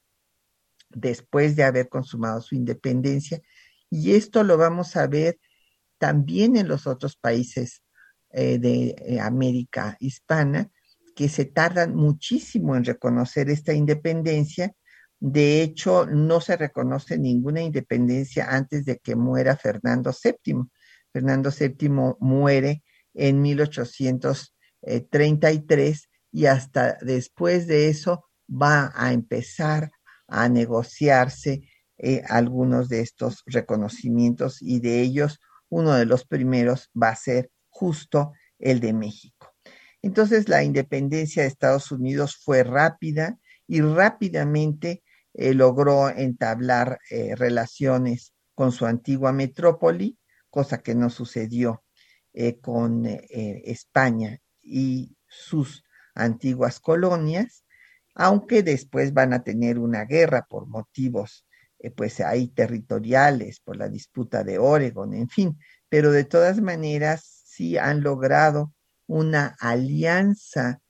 después 0.90 1.56
de 1.56 1.64
haber 1.64 1.88
consumado 1.88 2.42
su 2.42 2.54
independencia. 2.54 3.40
Y 3.88 4.12
esto 4.14 4.44
lo 4.44 4.58
vamos 4.58 4.94
a 4.94 5.06
ver 5.06 5.38
también 5.98 6.56
en 6.56 6.68
los 6.68 6.86
otros 6.86 7.16
países 7.16 7.82
eh, 8.30 8.58
de 8.58 8.94
eh, 8.98 9.20
América 9.20 9.96
hispana, 10.00 10.70
que 11.16 11.28
se 11.30 11.46
tardan 11.46 11.96
muchísimo 11.96 12.76
en 12.76 12.84
reconocer 12.84 13.50
esta 13.50 13.72
independencia. 13.72 14.74
De 15.18 15.62
hecho, 15.62 16.04
no 16.04 16.42
se 16.42 16.58
reconoce 16.58 17.16
ninguna 17.18 17.62
independencia 17.62 18.50
antes 18.50 18.84
de 18.84 18.98
que 18.98 19.16
muera 19.16 19.56
Fernando 19.56 20.12
VII. 20.12 20.66
Fernando 21.10 21.50
VII 21.50 21.88
muere 22.20 22.82
en 23.14 23.40
1833 23.40 26.10
y 26.32 26.44
hasta 26.44 26.98
después 27.00 27.66
de 27.66 27.88
eso 27.88 28.26
va 28.48 28.92
a 28.94 29.14
empezar 29.14 29.90
a 30.28 30.50
negociarse 30.50 31.62
eh, 31.96 32.22
algunos 32.28 32.90
de 32.90 33.00
estos 33.00 33.42
reconocimientos 33.46 34.60
y 34.60 34.80
de 34.80 35.00
ellos 35.00 35.40
uno 35.70 35.94
de 35.94 36.04
los 36.04 36.26
primeros 36.26 36.90
va 37.00 37.08
a 37.08 37.16
ser 37.16 37.50
justo 37.70 38.34
el 38.58 38.80
de 38.80 38.92
México. 38.92 39.35
Entonces 40.06 40.48
la 40.48 40.62
independencia 40.62 41.42
de 41.42 41.48
Estados 41.48 41.90
Unidos 41.90 42.36
fue 42.36 42.62
rápida 42.62 43.38
y 43.66 43.80
rápidamente 43.80 45.02
eh, 45.34 45.52
logró 45.52 46.08
entablar 46.08 46.98
eh, 47.10 47.34
relaciones 47.34 48.32
con 48.54 48.72
su 48.72 48.86
antigua 48.86 49.32
metrópoli, 49.32 50.18
cosa 50.50 50.78
que 50.78 50.94
no 50.94 51.10
sucedió 51.10 51.82
con 52.60 53.06
España 53.06 54.42
y 54.60 55.16
sus 55.26 55.82
antiguas 56.14 56.80
colonias, 56.80 57.64
aunque 58.14 58.62
después 58.62 59.14
van 59.14 59.32
a 59.32 59.42
tener 59.42 59.78
una 59.78 60.04
guerra 60.04 60.46
por 60.46 60.66
motivos 60.66 61.46
eh, 61.78 61.90
pues 61.90 62.20
ahí 62.20 62.48
territoriales, 62.48 63.60
por 63.60 63.76
la 63.76 63.88
disputa 63.88 64.42
de 64.44 64.58
Oregon, 64.58 65.12
en 65.14 65.28
fin, 65.28 65.58
pero 65.88 66.10
de 66.10 66.24
todas 66.24 66.60
maneras 66.60 67.42
sí 67.44 67.76
han 67.76 68.02
logrado 68.02 68.72
una 69.06 69.56
alianza 69.60 70.80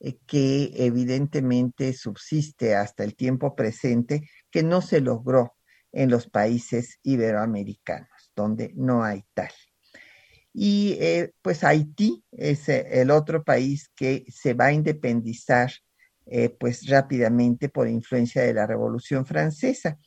eh, 0.00 0.18
que 0.26 0.72
evidentemente 0.74 1.92
subsiste 1.92 2.74
hasta 2.74 3.04
el 3.04 3.14
tiempo 3.14 3.54
presente, 3.54 4.28
que 4.50 4.62
no 4.62 4.82
se 4.82 5.00
logró 5.00 5.54
en 5.92 6.10
los 6.10 6.28
países 6.28 6.98
iberoamericanos, 7.02 8.32
donde 8.34 8.72
no 8.74 9.04
hay 9.04 9.24
tal. 9.34 9.50
Y 10.54 10.96
eh, 11.00 11.32
pues 11.40 11.64
Haití 11.64 12.24
es 12.30 12.68
el 12.68 13.10
otro 13.10 13.42
país 13.42 13.90
que 13.94 14.24
se 14.28 14.54
va 14.54 14.66
a 14.66 14.72
independizar 14.72 15.72
pues 16.60 16.86
rápidamente 16.86 17.68
por 17.68 17.88
influencia 17.88 18.42
de 18.42 18.54
la 18.54 18.64
Revolución 18.64 19.26
Francesa 19.26 19.98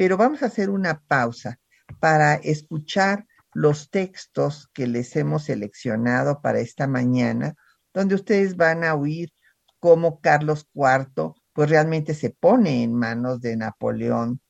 pero 0.00 0.16
vamos 0.16 0.42
a 0.42 0.46
hacer 0.46 0.70
una 0.70 0.98
pausa 0.98 1.60
para 2.00 2.36
escuchar 2.36 3.26
los 3.52 3.90
textos 3.90 4.68
que 4.72 4.86
les 4.86 5.16
hemos 5.16 5.44
seleccionado 5.44 6.40
para 6.40 6.60
esta 6.60 6.86
mañana, 6.86 7.54
donde 7.92 8.14
ustedes 8.14 8.56
van 8.56 8.84
a 8.84 8.94
oír 8.94 9.30
cómo 9.78 10.20
Carlos 10.20 10.68
IV 10.74 11.34
pues 11.52 11.68
realmente 11.68 12.14
se 12.14 12.30
pone 12.30 12.82
en 12.82 12.94
manos 12.94 13.40
de 13.40 13.56
Napoleón 13.56 14.40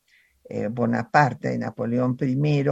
eh, 0.45 0.69
Bonaparte, 0.69 1.49
de 1.49 1.59
Napoleón 1.59 2.17
I, 2.21 2.69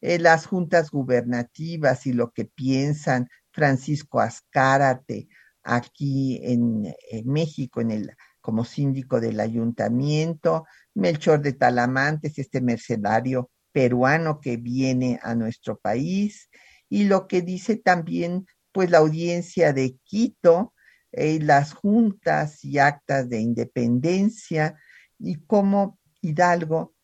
eh, 0.00 0.18
las 0.18 0.46
juntas 0.46 0.90
gubernativas 0.90 2.06
y 2.06 2.12
lo 2.12 2.30
que 2.32 2.44
piensan 2.44 3.28
Francisco 3.50 4.20
Azcárate 4.20 5.28
aquí 5.62 6.40
en, 6.42 6.94
en 7.10 7.26
México, 7.26 7.80
en 7.80 7.90
el 7.90 8.16
como 8.40 8.66
síndico 8.66 9.20
del 9.20 9.40
ayuntamiento, 9.40 10.66
Melchor 10.92 11.40
de 11.40 11.54
Talamantes, 11.54 12.38
este 12.38 12.60
mercenario 12.60 13.50
peruano 13.74 14.40
que 14.40 14.56
viene 14.56 15.18
a 15.22 15.34
nuestro 15.34 15.76
país, 15.78 16.48
y 16.88 17.04
lo 17.04 17.26
que 17.26 17.42
dice 17.42 17.76
también 17.76 18.46
pues 18.72 18.88
la 18.90 18.98
audiencia 18.98 19.72
de 19.72 19.98
Quito, 20.04 20.74
eh, 21.12 21.38
las 21.40 21.72
juntas 21.74 22.64
y 22.64 22.78
actas 22.78 23.28
de 23.28 23.40
independencia, 23.40 24.76
y 25.18 25.34
cómo 25.46 25.98
Hidalgo, 26.20 26.94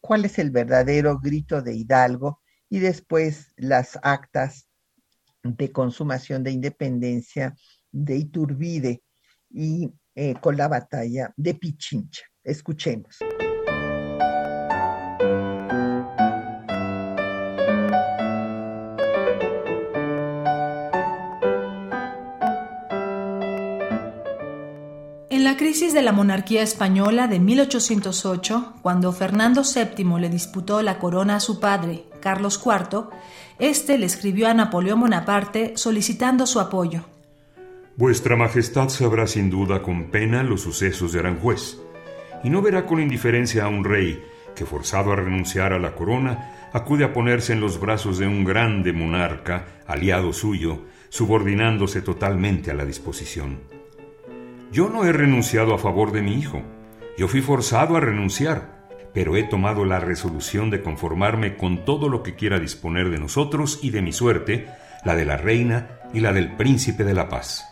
cuál 0.00 0.26
es 0.26 0.38
el 0.38 0.50
verdadero 0.50 1.18
grito 1.18 1.62
de 1.62 1.74
Hidalgo, 1.74 2.42
y 2.68 2.80
después 2.80 3.52
las 3.56 3.98
actas 4.02 4.68
de 5.42 5.72
consumación 5.72 6.42
de 6.42 6.50
independencia 6.50 7.54
de 7.92 8.16
Iturbide 8.16 9.02
y 9.50 9.92
eh, 10.14 10.34
con 10.40 10.56
la 10.56 10.68
batalla 10.68 11.32
de 11.36 11.54
Pichincha. 11.54 12.24
Escuchemos. 12.42 13.18
Crisis 25.74 25.92
de 25.92 26.02
la 26.02 26.12
monarquía 26.12 26.62
española 26.62 27.26
de 27.26 27.40
1808, 27.40 28.74
cuando 28.80 29.10
Fernando 29.10 29.62
VII 29.62 30.20
le 30.20 30.28
disputó 30.28 30.80
la 30.82 31.00
corona 31.00 31.34
a 31.34 31.40
su 31.40 31.58
padre, 31.58 32.04
Carlos 32.20 32.62
IV, 32.64 33.06
este 33.58 33.98
le 33.98 34.06
escribió 34.06 34.46
a 34.46 34.54
Napoleón 34.54 35.00
Bonaparte 35.00 35.72
solicitando 35.74 36.46
su 36.46 36.60
apoyo. 36.60 37.00
Vuestra 37.96 38.36
Majestad 38.36 38.88
sabrá 38.88 39.26
sin 39.26 39.50
duda 39.50 39.82
con 39.82 40.12
pena 40.12 40.44
los 40.44 40.60
sucesos 40.60 41.12
de 41.12 41.18
Aranjuez, 41.18 41.76
y 42.44 42.50
no 42.50 42.62
verá 42.62 42.86
con 42.86 43.00
indiferencia 43.00 43.64
a 43.64 43.68
un 43.68 43.82
rey 43.82 44.22
que, 44.54 44.66
forzado 44.66 45.10
a 45.10 45.16
renunciar 45.16 45.72
a 45.72 45.80
la 45.80 45.96
corona, 45.96 46.70
acude 46.72 47.02
a 47.02 47.12
ponerse 47.12 47.52
en 47.52 47.58
los 47.58 47.80
brazos 47.80 48.18
de 48.18 48.28
un 48.28 48.44
grande 48.44 48.92
monarca, 48.92 49.64
aliado 49.88 50.32
suyo, 50.32 50.84
subordinándose 51.08 52.00
totalmente 52.00 52.70
a 52.70 52.74
la 52.74 52.84
disposición. 52.84 53.73
Yo 54.74 54.88
no 54.88 55.04
he 55.04 55.12
renunciado 55.12 55.72
a 55.72 55.78
favor 55.78 56.10
de 56.10 56.20
mi 56.20 56.34
hijo, 56.34 56.60
yo 57.16 57.28
fui 57.28 57.40
forzado 57.42 57.96
a 57.96 58.00
renunciar, 58.00 58.88
pero 59.14 59.36
he 59.36 59.44
tomado 59.44 59.84
la 59.84 60.00
resolución 60.00 60.68
de 60.68 60.82
conformarme 60.82 61.56
con 61.56 61.84
todo 61.84 62.08
lo 62.08 62.24
que 62.24 62.34
quiera 62.34 62.58
disponer 62.58 63.08
de 63.08 63.20
nosotros 63.20 63.78
y 63.82 63.90
de 63.90 64.02
mi 64.02 64.12
suerte, 64.12 64.66
la 65.04 65.14
de 65.14 65.26
la 65.26 65.36
reina 65.36 66.00
y 66.12 66.18
la 66.18 66.32
del 66.32 66.56
príncipe 66.56 67.04
de 67.04 67.14
la 67.14 67.28
paz. 67.28 67.64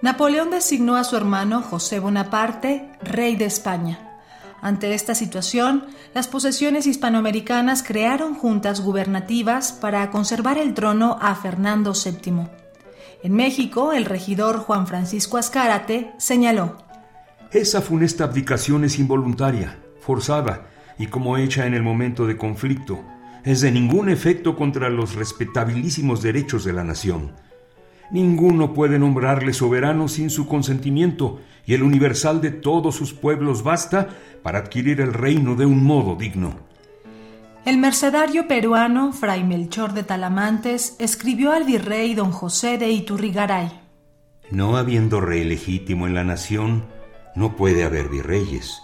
Napoleón 0.00 0.50
designó 0.50 0.94
a 0.94 1.02
su 1.02 1.16
hermano 1.16 1.60
José 1.60 1.98
Bonaparte 1.98 2.88
rey 3.02 3.34
de 3.34 3.46
España. 3.46 4.20
Ante 4.62 4.94
esta 4.94 5.16
situación, 5.16 5.86
las 6.14 6.28
posesiones 6.28 6.86
hispanoamericanas 6.86 7.82
crearon 7.82 8.36
juntas 8.36 8.80
gubernativas 8.80 9.72
para 9.72 10.08
conservar 10.12 10.56
el 10.56 10.72
trono 10.72 11.18
a 11.20 11.34
Fernando 11.34 11.94
VII. 11.94 12.67
En 13.22 13.34
México, 13.34 13.92
el 13.92 14.04
regidor 14.04 14.58
Juan 14.58 14.86
Francisco 14.86 15.38
Azcárate 15.38 16.12
señaló: 16.18 16.76
Esa 17.52 17.80
funesta 17.80 18.24
abdicación 18.24 18.84
es 18.84 18.98
involuntaria, 18.98 19.78
forzada 20.00 20.68
y 20.98 21.06
como 21.06 21.36
hecha 21.36 21.66
en 21.66 21.74
el 21.74 21.82
momento 21.82 22.26
de 22.26 22.36
conflicto. 22.36 23.00
Es 23.44 23.60
de 23.60 23.70
ningún 23.72 24.08
efecto 24.08 24.56
contra 24.56 24.90
los 24.90 25.14
respetabilísimos 25.14 26.22
derechos 26.22 26.64
de 26.64 26.72
la 26.72 26.84
nación 26.84 27.32
Ninguno 28.10 28.72
puede 28.72 28.98
nombrarle 28.98 29.52
soberano 29.52 30.08
sin 30.08 30.30
su 30.30 30.46
consentimiento, 30.46 31.40
y 31.66 31.74
el 31.74 31.82
universal 31.82 32.40
de 32.40 32.50
todos 32.50 32.94
sus 32.94 33.12
pueblos 33.12 33.62
basta 33.62 34.08
para 34.42 34.60
adquirir 34.60 35.02
el 35.02 35.12
reino 35.12 35.54
de 35.56 35.66
un 35.66 35.84
modo 35.84 36.16
digno. 36.16 36.67
El 37.68 37.76
mercedario 37.76 38.48
peruano 38.48 39.12
Fray 39.12 39.44
Melchor 39.44 39.92
de 39.92 40.02
Talamantes 40.02 40.96
escribió 40.98 41.52
al 41.52 41.64
virrey 41.64 42.14
don 42.14 42.32
José 42.32 42.78
de 42.78 42.88
Iturrigaray. 42.90 43.78
No 44.50 44.78
habiendo 44.78 45.20
rey 45.20 45.44
legítimo 45.44 46.06
en 46.06 46.14
la 46.14 46.24
nación, 46.24 46.86
no 47.34 47.56
puede 47.56 47.84
haber 47.84 48.08
virreyes. 48.08 48.80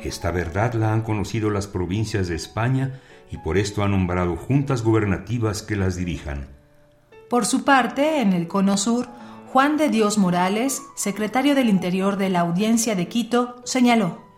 Esta 0.00 0.30
verdad 0.30 0.74
la 0.74 0.92
han 0.92 1.02
conocido 1.02 1.50
las 1.50 1.66
provincias 1.66 2.28
de 2.28 2.36
España 2.36 3.00
y 3.28 3.38
por 3.38 3.58
esto 3.58 3.82
han 3.82 3.90
nombrado 3.90 4.36
juntas 4.36 4.84
gubernativas 4.84 5.62
que 5.62 5.74
las 5.74 5.96
dirijan. 5.96 6.46
Por 7.28 7.44
su 7.44 7.64
parte, 7.64 8.20
en 8.20 8.34
el 8.34 8.46
Cono 8.46 8.76
Sur, 8.76 9.08
Juan 9.52 9.76
de 9.76 9.88
Dios 9.88 10.16
Morales, 10.16 10.80
secretario 10.94 11.56
del 11.56 11.68
Interior 11.68 12.16
de 12.16 12.30
la 12.30 12.38
Audiencia 12.42 12.94
de 12.94 13.08
Quito, 13.08 13.56
señaló. 13.64 14.31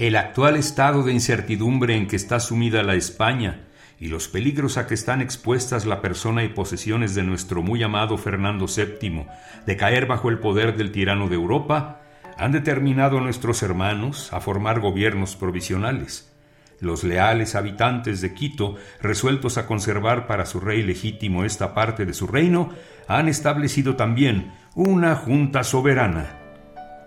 El 0.00 0.16
actual 0.16 0.56
estado 0.56 1.02
de 1.02 1.12
incertidumbre 1.12 1.94
en 1.94 2.06
que 2.06 2.16
está 2.16 2.40
sumida 2.40 2.82
la 2.82 2.94
España 2.94 3.66
y 3.98 4.08
los 4.08 4.28
peligros 4.28 4.78
a 4.78 4.86
que 4.86 4.94
están 4.94 5.20
expuestas 5.20 5.84
la 5.84 6.00
persona 6.00 6.42
y 6.42 6.48
posesiones 6.48 7.14
de 7.14 7.22
nuestro 7.22 7.60
muy 7.60 7.82
amado 7.82 8.16
Fernando 8.16 8.64
VII 8.64 9.26
de 9.66 9.76
caer 9.76 10.06
bajo 10.06 10.30
el 10.30 10.38
poder 10.38 10.74
del 10.74 10.90
tirano 10.90 11.28
de 11.28 11.34
Europa, 11.34 12.00
han 12.38 12.50
determinado 12.50 13.18
a 13.18 13.20
nuestros 13.20 13.62
hermanos 13.62 14.32
a 14.32 14.40
formar 14.40 14.80
gobiernos 14.80 15.36
provisionales 15.36 16.32
los 16.80 17.04
leales 17.04 17.56
habitantes 17.56 18.22
de 18.22 18.32
Quito, 18.32 18.76
resueltos 19.02 19.58
a 19.58 19.66
conservar 19.66 20.26
para 20.26 20.46
su 20.46 20.60
rey 20.60 20.82
legítimo 20.82 21.44
esta 21.44 21.74
parte 21.74 22.06
de 22.06 22.14
su 22.14 22.26
reino, 22.26 22.70
han 23.06 23.28
establecido 23.28 23.96
también 23.96 24.50
una 24.74 25.14
junta 25.14 25.62
soberana. 25.62 26.39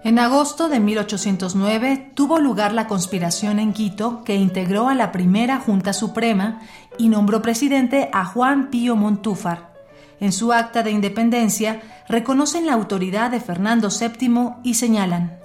En 0.05 0.19
agosto 0.19 0.67
de 0.67 0.81
1809 0.81 2.11
tuvo 2.13 2.41
lugar 2.41 2.73
la 2.73 2.87
conspiración 2.87 3.57
en 3.57 3.71
Quito 3.71 4.25
que 4.25 4.35
integró 4.35 4.89
a 4.89 4.95
la 4.95 5.13
primera 5.13 5.59
Junta 5.59 5.93
Suprema 5.93 6.61
y 6.97 7.07
nombró 7.07 7.41
presidente 7.41 8.09
a 8.11 8.25
Juan 8.25 8.69
Pío 8.69 8.97
Montúfar. 8.97 9.71
En 10.19 10.33
su 10.33 10.51
acta 10.51 10.83
de 10.83 10.91
independencia 10.91 11.81
reconocen 12.09 12.65
la 12.65 12.73
autoridad 12.73 13.31
de 13.31 13.39
Fernando 13.39 13.87
VII 13.87 14.55
y 14.61 14.73
señalan 14.73 15.39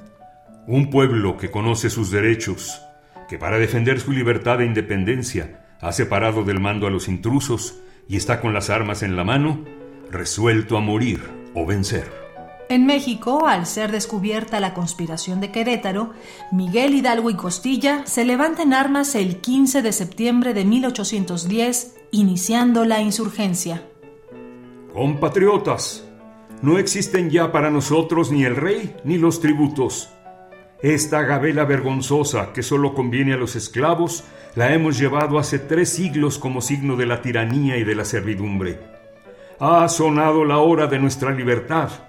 Un 0.67 0.91
pueblo 0.91 1.37
que 1.37 1.53
conoce 1.53 1.89
sus 1.89 2.11
derechos, 2.11 2.83
que 3.29 3.39
para 3.39 3.59
defender 3.59 4.01
su 4.01 4.11
libertad 4.11 4.61
e 4.61 4.67
independencia 4.67 5.67
ha 5.81 5.93
separado 5.93 6.43
del 6.43 6.59
mando 6.59 6.89
a 6.89 6.91
los 6.91 7.07
intrusos 7.07 7.79
y 8.09 8.17
está 8.17 8.41
con 8.41 8.55
las 8.55 8.71
armas 8.71 9.05
en 9.05 9.15
la 9.15 9.23
mano, 9.23 9.65
resuelto 10.11 10.77
a 10.77 10.81
morir 10.81 11.23
o 11.55 11.65
vencer. 11.65 12.28
En 12.71 12.85
México, 12.85 13.47
al 13.47 13.65
ser 13.65 13.91
descubierta 13.91 14.61
la 14.61 14.75
conspiración 14.75 15.41
de 15.41 15.51
Querétaro, 15.51 16.13
Miguel 16.53 16.95
Hidalgo 16.95 17.31
y 17.31 17.35
Costilla 17.35 18.05
se 18.05 18.27
levantan 18.27 18.75
armas 18.75 19.15
el 19.15 19.41
15 19.41 19.81
de 19.81 19.93
septiembre 19.93 20.53
de 20.53 20.67
1810, 20.67 21.97
iniciando 22.11 22.85
la 22.85 23.01
insurgencia. 23.01 23.85
Compatriotas, 24.93 26.07
no 26.61 26.77
existen 26.77 27.31
ya 27.31 27.53
para 27.53 27.71
nosotros 27.71 28.31
ni 28.31 28.45
el 28.45 28.55
rey 28.55 28.95
ni 29.03 29.17
los 29.17 29.41
tributos. 29.41 30.11
Esta 30.83 31.23
gabela 31.23 31.65
vergonzosa 31.65 32.53
que 32.53 32.63
solo 32.63 32.93
conviene 32.93 33.33
a 33.33 33.39
los 33.39 33.57
esclavos 33.57 34.25
la 34.55 34.75
hemos 34.75 34.99
llevado 34.99 35.39
hace 35.39 35.59
tres 35.59 35.89
siglos 35.89 36.39
como 36.39 36.61
signo 36.61 36.97
de 36.97 37.07
la 37.07 37.23
tiranía 37.23 37.79
y 37.79 37.85
de 37.85 37.95
la 37.95 38.05
servidumbre. 38.05 38.79
Ha 39.59 39.89
sonado 39.89 40.45
la 40.45 40.59
hora 40.59 40.87
de 40.87 40.99
nuestra 40.99 41.31
libertad 41.31 42.08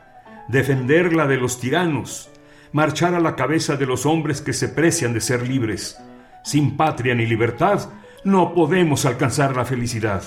defenderla 0.50 1.28
de 1.28 1.38
los 1.38 1.60
tiranos, 1.60 2.30
marchar 2.74 3.16
a 3.16 3.20
la 3.20 3.36
cabeza 3.36 3.78
de 3.78 3.86
los 3.86 4.06
hombres 4.06 4.42
que 4.42 4.54
se 4.54 4.68
precian 4.68 5.14
de 5.14 5.22
ser 5.22 5.48
libres. 5.48 5.98
Sin 6.44 6.76
patria 6.76 7.16
ni 7.16 7.26
libertad, 7.26 7.90
no 8.24 8.54
podemos 8.54 9.06
alcanzar 9.06 9.56
la 9.56 9.66
felicidad. 9.66 10.24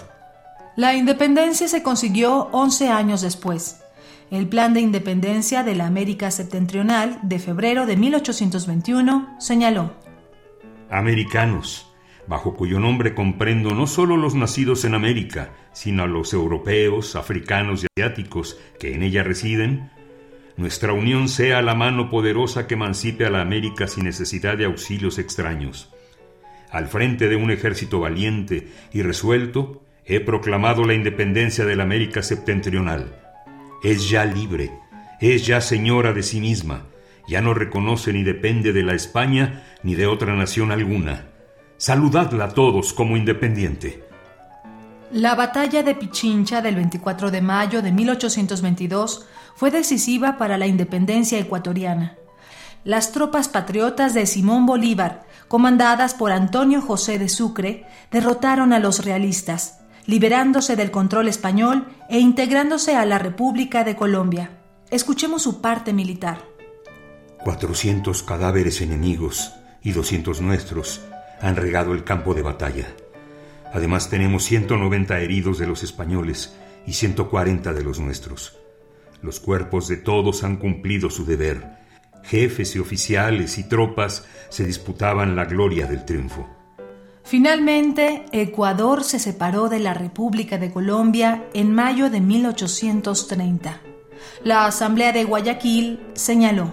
La 0.77 0.95
independencia 0.95 1.69
se 1.69 1.83
consiguió 1.83 2.49
11 2.53 2.89
años 2.89 3.21
después. 3.21 3.83
El 4.31 4.49
Plan 4.49 4.73
de 4.73 4.81
Independencia 4.81 5.63
de 5.63 5.75
la 5.75 5.87
América 5.87 6.31
Septentrional 6.31 7.19
de 7.23 7.39
febrero 7.39 7.85
de 7.85 7.99
1821 7.99 9.37
señaló 9.39 9.93
Americanos, 10.89 11.87
bajo 12.27 12.55
cuyo 12.55 12.79
nombre 12.79 13.15
comprendo 13.15 13.71
no 13.71 13.87
solo 13.87 14.17
los 14.17 14.35
nacidos 14.35 14.85
en 14.85 14.95
América, 14.95 15.51
sino 15.73 16.05
a 16.05 16.07
los 16.07 16.33
europeos, 16.33 17.17
africanos 17.17 17.83
y 17.83 17.87
asiáticos 17.95 18.59
que 18.79 18.95
en 18.95 19.03
ella 19.03 19.23
residen, 19.23 19.91
nuestra 20.57 20.93
unión 20.93 21.29
sea 21.29 21.63
la 21.63 21.75
mano 21.75 22.11
poderosa 22.11 22.67
que 22.67 22.75
emancipe 22.75 23.25
a 23.25 23.31
la 23.31 23.41
América 23.41 23.87
sin 23.87 24.05
necesidad 24.05 24.57
de 24.57 24.67
auxilios 24.67 25.19
extraños. 25.19 25.91
Al 26.71 26.89
frente 26.89 27.29
de 27.29 27.37
un 27.37 27.51
ejército 27.51 28.01
valiente 28.01 28.69
y 28.93 29.03
resuelto, 29.03 29.83
he 30.05 30.21
proclamado 30.21 30.85
la 30.85 30.95
independencia 30.95 31.65
de 31.65 31.77
la 31.77 31.85
América 31.85 32.23
septentrional. 32.23 33.19
Es 33.83 34.09
ya 34.09 34.25
libre, 34.25 34.71
es 35.21 35.47
ya 35.47 35.61
señora 35.61 36.13
de 36.13 36.23
sí 36.23 36.41
misma, 36.41 36.87
ya 37.29 37.41
no 37.41 37.55
reconoce 37.55 38.13
ni 38.13 38.23
depende 38.23 38.73
de 38.73 38.83
la 38.83 38.95
España 38.95 39.65
ni 39.83 39.95
de 39.95 40.07
otra 40.07 40.35
nación 40.35 40.73
alguna. 40.73 41.29
Saludadla 41.77 42.45
a 42.45 42.49
todos 42.49 42.93
como 42.93 43.17
independiente. 43.17 44.05
La 45.13 45.35
batalla 45.35 45.83
de 45.83 45.95
Pichincha 45.95 46.63
del 46.63 46.77
24 46.77 47.31
de 47.31 47.43
mayo 47.43 47.83
de 47.83 47.93
1822 47.93 49.27
fue 49.55 49.71
decisiva 49.71 50.39
para 50.39 50.59
la 50.59 50.67
independencia 50.67 51.39
ecuatoriana. 51.39 52.17
Las 52.85 53.13
tropas 53.13 53.49
patriotas 53.49 54.13
de 54.13 54.27
Simón 54.27 54.67
Bolívar, 54.67 55.25
comandadas 55.47 56.15
por 56.15 56.33
Antonio 56.33 56.83
José 56.83 57.19
de 57.19 57.29
Sucre, 57.29 57.87
derrotaron 58.11 58.73
a 58.73 58.81
los 58.81 59.05
realistas, 59.05 59.81
liberándose 60.07 60.75
del 60.75 60.91
control 60.91 61.29
español 61.29 61.87
e 62.09 62.19
integrándose 62.19 62.97
a 62.97 63.05
la 63.05 63.19
República 63.19 63.85
de 63.85 63.95
Colombia. 63.95 64.51
Escuchemos 64.91 65.43
su 65.43 65.61
parte 65.61 65.93
militar. 65.93 66.39
Cuatrocientos 67.45 68.23
cadáveres 68.23 68.81
enemigos 68.81 69.53
y 69.83 69.93
doscientos 69.93 70.41
nuestros 70.41 71.01
han 71.41 71.57
regado 71.57 71.93
el 71.93 72.05
campo 72.05 72.35
de 72.35 72.43
batalla. 72.43 72.87
Además 73.73 74.11
tenemos 74.11 74.45
190 74.45 75.19
heridos 75.21 75.59
de 75.59 75.67
los 75.67 75.83
españoles 75.83 76.53
y 76.87 76.93
140 76.93 77.73
de 77.73 77.83
los 77.83 78.01
nuestros. 78.01 78.62
Los 79.23 79.39
cuerpos 79.39 79.89
de 79.89 79.97
todos 79.97 80.43
han 80.43 80.57
cumplido 80.57 81.09
su 81.09 81.25
deber. 81.25 81.79
Jefes 82.25 82.75
y 82.77 82.81
oficiales 82.81 83.57
y 83.59 83.69
tropas 83.69 84.27
se 84.49 84.65
disputaban 84.65 85.37
la 85.37 85.45
gloria 85.45 85.87
del 85.87 86.05
triunfo. 86.05 86.49
Finalmente, 87.25 88.25
Ecuador 88.33 89.05
se 89.05 89.19
separó 89.21 89.69
de 89.69 89.79
la 89.79 89.95
República 89.95 90.59
de 90.59 90.73
Colombia 90.73 91.45
en 91.55 91.73
mayo 91.73 92.11
de 92.11 92.21
1830. 92.21 93.81
La 94.45 94.67
Asamblea 94.67 95.13
de 95.13 95.25
Guayaquil 95.25 96.01
señaló. 96.15 96.73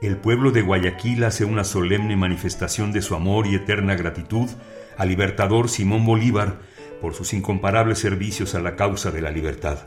El 0.00 0.18
pueblo 0.18 0.52
de 0.52 0.62
Guayaquil 0.62 1.24
hace 1.24 1.44
una 1.44 1.64
solemne 1.64 2.16
manifestación 2.16 2.92
de 2.92 3.02
su 3.02 3.14
amor 3.14 3.46
y 3.46 3.56
eterna 3.56 3.96
gratitud 3.96 4.48
al 4.96 5.08
libertador 5.08 5.68
Simón 5.68 6.04
Bolívar 6.06 6.60
por 7.00 7.14
sus 7.14 7.32
incomparables 7.32 7.98
servicios 7.98 8.54
a 8.54 8.60
la 8.60 8.76
causa 8.76 9.10
de 9.10 9.20
la 9.20 9.30
libertad. 9.30 9.78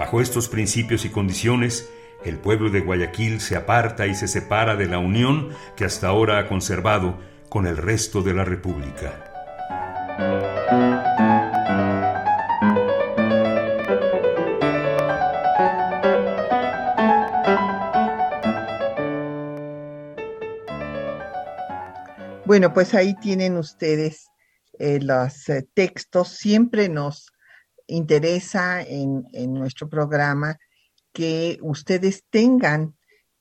Bajo 0.00 0.22
estos 0.22 0.48
principios 0.48 1.04
y 1.04 1.10
condiciones, 1.10 1.90
el 2.24 2.38
pueblo 2.38 2.70
de 2.70 2.80
Guayaquil 2.80 3.38
se 3.38 3.54
aparta 3.54 4.06
y 4.06 4.14
se 4.14 4.28
separa 4.28 4.74
de 4.74 4.86
la 4.86 4.98
unión 4.98 5.50
que 5.76 5.84
hasta 5.84 6.08
ahora 6.08 6.38
ha 6.38 6.48
conservado 6.48 7.18
con 7.50 7.66
el 7.66 7.76
resto 7.76 8.22
de 8.22 8.32
la 8.32 8.46
República. 8.46 9.12
Bueno, 22.46 22.72
pues 22.72 22.94
ahí 22.94 23.14
tienen 23.16 23.58
ustedes 23.58 24.28
eh, 24.78 24.98
los 25.02 25.46
eh, 25.50 25.68
textos. 25.74 26.28
Siempre 26.28 26.88
nos 26.88 27.30
interesa 27.90 28.82
en, 28.82 29.24
nuestro 29.52 29.88
programa 29.88 30.56
que 31.12 31.58
ustedes 31.62 32.24
tengan 32.30 32.96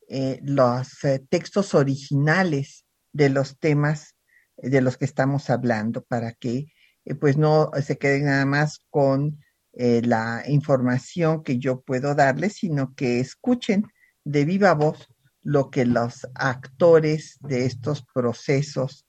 eh, 0.08 0.40
los 0.44 0.90
textos 1.30 1.76
originales 1.76 2.86
de 3.14 3.30
los 3.30 3.58
temas 3.60 4.16
de 4.58 4.82
los 4.82 4.98
que 4.98 5.06
estamos 5.06 5.50
hablando 5.50 6.04
para 6.04 6.34
que 6.34 6.68
pues 7.20 7.38
no 7.38 7.72
se 7.82 7.98
queden 7.98 8.26
nada 8.26 8.46
más 8.46 8.82
con 8.90 9.40
la 9.72 10.44
información 10.48 11.44
que 11.44 11.58
yo 11.58 11.82
puedo 11.82 12.14
darles, 12.14 12.58
sino 12.58 12.94
que 12.96 13.20
escuchen 13.20 13.86
de 14.26 14.46
viva 14.46 14.74
voz 14.74 15.08
lo 15.42 15.70
que 15.70 15.86
los 15.86 16.28
actores 16.36 17.38
de 17.42 17.66
estos 17.66 18.04
procesos 18.14 19.06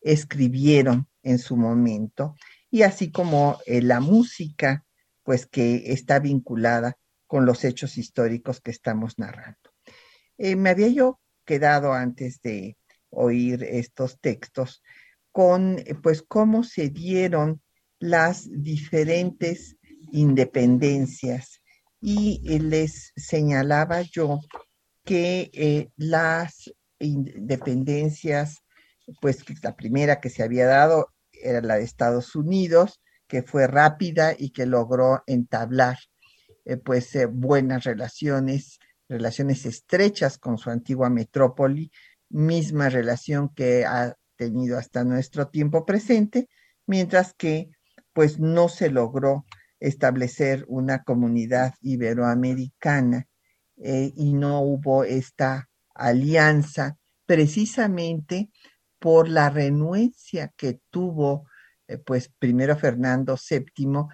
escribieron 0.00 1.08
en 1.22 1.38
su 1.38 1.56
momento 1.56 2.36
y 2.70 2.82
así 2.82 3.10
como 3.10 3.58
eh, 3.66 3.82
la 3.82 4.00
música, 4.00 4.84
pues 5.22 5.46
que 5.46 5.92
está 5.92 6.18
vinculada 6.20 6.96
con 7.26 7.44
los 7.44 7.64
hechos 7.64 7.98
históricos 7.98 8.60
que 8.60 8.70
estamos 8.70 9.18
narrando. 9.18 9.58
Eh, 10.38 10.56
me 10.56 10.70
había 10.70 10.88
yo 10.88 11.20
quedado 11.44 11.92
antes 11.92 12.40
de 12.42 12.76
oír 13.10 13.64
estos 13.64 14.18
textos 14.20 14.82
con 15.32 15.78
eh, 15.80 15.94
pues 16.00 16.22
cómo 16.22 16.62
se 16.62 16.88
dieron 16.88 17.60
las 17.98 18.48
diferentes 18.50 19.76
independencias 20.12 21.60
y 22.00 22.58
les 22.60 23.12
señalaba 23.14 24.00
yo 24.00 24.40
que 25.04 25.90
las 25.96 26.72
independencias, 26.98 28.56
pues 29.20 29.44
la 29.62 29.76
primera 29.76 30.18
que 30.18 30.30
se 30.30 30.42
había 30.42 30.66
dado 30.66 31.12
era 31.42 31.60
la 31.60 31.76
de 31.76 31.84
Estados 31.84 32.34
Unidos, 32.34 33.00
que 33.26 33.42
fue 33.42 33.66
rápida 33.66 34.34
y 34.36 34.50
que 34.50 34.66
logró 34.66 35.22
entablar 35.26 35.98
eh, 36.64 36.76
pues 36.76 37.14
eh, 37.14 37.26
buenas 37.26 37.84
relaciones, 37.84 38.78
relaciones 39.08 39.66
estrechas 39.66 40.38
con 40.38 40.58
su 40.58 40.70
antigua 40.70 41.10
metrópoli, 41.10 41.90
misma 42.28 42.88
relación 42.88 43.52
que 43.54 43.84
ha 43.84 44.14
tenido 44.36 44.78
hasta 44.78 45.04
nuestro 45.04 45.48
tiempo 45.48 45.84
presente, 45.84 46.48
mientras 46.86 47.34
que 47.34 47.70
pues 48.12 48.38
no 48.38 48.68
se 48.68 48.90
logró 48.90 49.44
establecer 49.78 50.64
una 50.68 51.02
comunidad 51.02 51.74
iberoamericana 51.80 53.26
eh, 53.82 54.12
y 54.14 54.34
no 54.34 54.60
hubo 54.60 55.04
esta 55.04 55.68
alianza 55.94 56.98
precisamente 57.26 58.50
por 59.00 59.28
la 59.28 59.50
renuencia 59.50 60.52
que 60.56 60.80
tuvo 60.90 61.48
eh, 61.88 61.98
pues 61.98 62.30
primero 62.38 62.76
Fernando 62.76 63.36
VII 63.36 64.04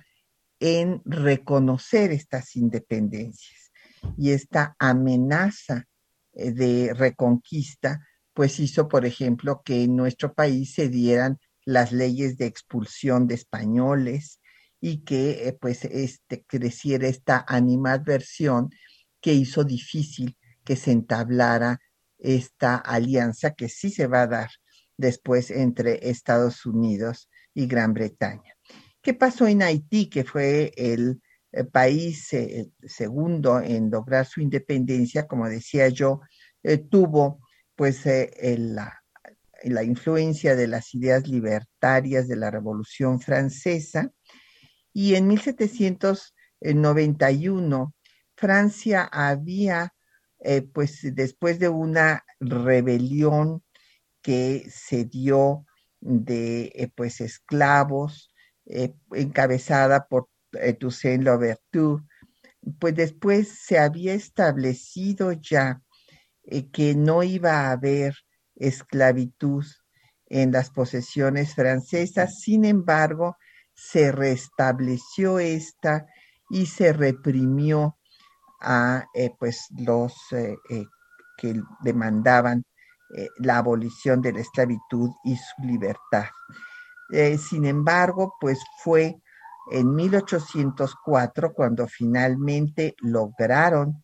en 0.59 1.03
reconocer 1.05 2.13
estas 2.13 2.57
independencias 2.57 3.73
y 4.17 4.31
esta 4.31 4.75
amenaza 4.79 5.85
eh, 6.33 6.53
de 6.53 6.95
reconquista 6.95 8.07
pues 8.33 8.61
hizo 8.61 8.89
por 8.89 9.05
ejemplo 9.05 9.61
que 9.63 9.83
en 9.85 9.97
nuestro 9.97 10.33
país 10.33 10.73
se 10.73 10.89
dieran 10.89 11.39
las 11.65 11.93
leyes 11.93 12.39
de 12.39 12.47
expulsión 12.47 13.27
de 13.27 13.35
españoles 13.35 14.41
y 14.81 14.99
que 14.99 15.49
eh, 15.49 15.53
pues 15.61 15.85
este, 15.85 16.45
creciera 16.47 17.09
esta 17.09 17.45
animadversión 17.49 18.71
que 19.21 19.35
hizo 19.35 19.65
difícil 19.65 20.37
que 20.65 20.77
se 20.77 20.93
entablara 20.93 21.81
esta 22.19 22.77
alianza 22.77 23.55
que 23.55 23.69
sí 23.69 23.91
se 23.91 24.07
va 24.07 24.23
a 24.23 24.27
dar 24.29 24.51
después 24.97 25.51
entre 25.51 26.11
Estados 26.11 26.67
Unidos 26.67 27.31
y 27.55 27.67
Gran 27.67 27.95
Bretaña. 27.95 28.55
¿Qué 29.03 29.15
pasó 29.15 29.47
en 29.47 29.63
Haití, 29.63 30.09
que 30.09 30.25
fue 30.25 30.73
el, 30.77 31.21
eh, 31.53 31.65
país 31.65 32.33
eh, 32.33 32.71
segundo 32.83 33.61
en 33.61 33.91
lograr 33.91 34.27
su 34.27 34.41
independencia? 34.41 35.27
Como 35.27 35.49
decía 35.49 35.89
yo, 35.89 36.21
tuvo 36.91 37.41
pues 37.77 38.05
la, 38.05 39.01
influencia 39.85 40.57
de 40.57 40.67
las 40.67 40.93
ideas 40.95 41.29
libertarias 41.29 42.27
de 42.27 42.35
la 42.35 42.51
Revolución 42.51 43.21
Francesa 43.21 44.11
y 44.93 45.15
en 45.15 45.29
1791 45.29 47.95
Francia 48.37 49.09
había, 49.11 49.95
eh, 50.41 50.63
pues 50.63 51.01
después 51.15 51.59
de 51.59 51.69
una 51.69 52.25
rebelión 52.41 53.63
que 54.27 54.69
se 54.69 55.05
dio 55.05 55.65
de 56.01 56.73
eh, 56.75 56.91
pues 56.93 57.21
esclavos 57.21 58.33
eh, 58.67 58.93
encabezada 59.13 60.09
por 60.09 60.29
Toussaint 60.81 61.23
Louverture, 61.23 62.03
pues 62.81 62.97
después 62.97 63.49
se 63.49 63.79
había 63.79 64.15
establecido 64.15 65.31
ya 65.31 65.81
que 66.73 66.95
no 66.97 67.23
iba 67.23 67.53
a 67.53 67.73
haber 67.73 68.15
esclavitud 68.57 69.65
en 70.27 70.51
las 70.51 70.71
posesiones 70.71 71.55
francesas, 71.55 72.41
sin 72.41 72.65
embargo, 72.65 73.37
se 73.75 74.11
restableció 74.11 75.39
esta 75.39 76.07
y 76.51 76.67
se 76.67 76.93
reprimió 76.93 77.99
a 78.61 79.05
eh, 79.15 79.31
pues 79.39 79.67
los 79.79 80.15
eh, 80.33 80.57
eh, 80.71 80.85
que 81.37 81.61
demandaban 81.83 82.65
la 83.39 83.59
abolición 83.59 84.21
de 84.21 84.33
la 84.33 84.41
esclavitud 84.41 85.11
y 85.25 85.37
su 85.37 85.63
libertad. 85.63 86.27
sin 87.39 87.65
embargo, 87.65 88.35
pues 88.41 88.59
fue 88.83 89.17
en 89.71 89.95
1804 89.95 91.53
cuando 91.53 91.87
finalmente 91.87 92.95
lograron 93.01 94.03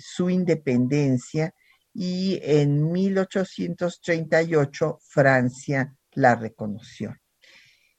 su 0.00 0.30
independencia 0.30 1.52
y 1.98 2.38
en 2.42 2.92
1838 2.92 4.98
Francia 5.00 5.96
la 6.12 6.34
reconoció. 6.34 7.16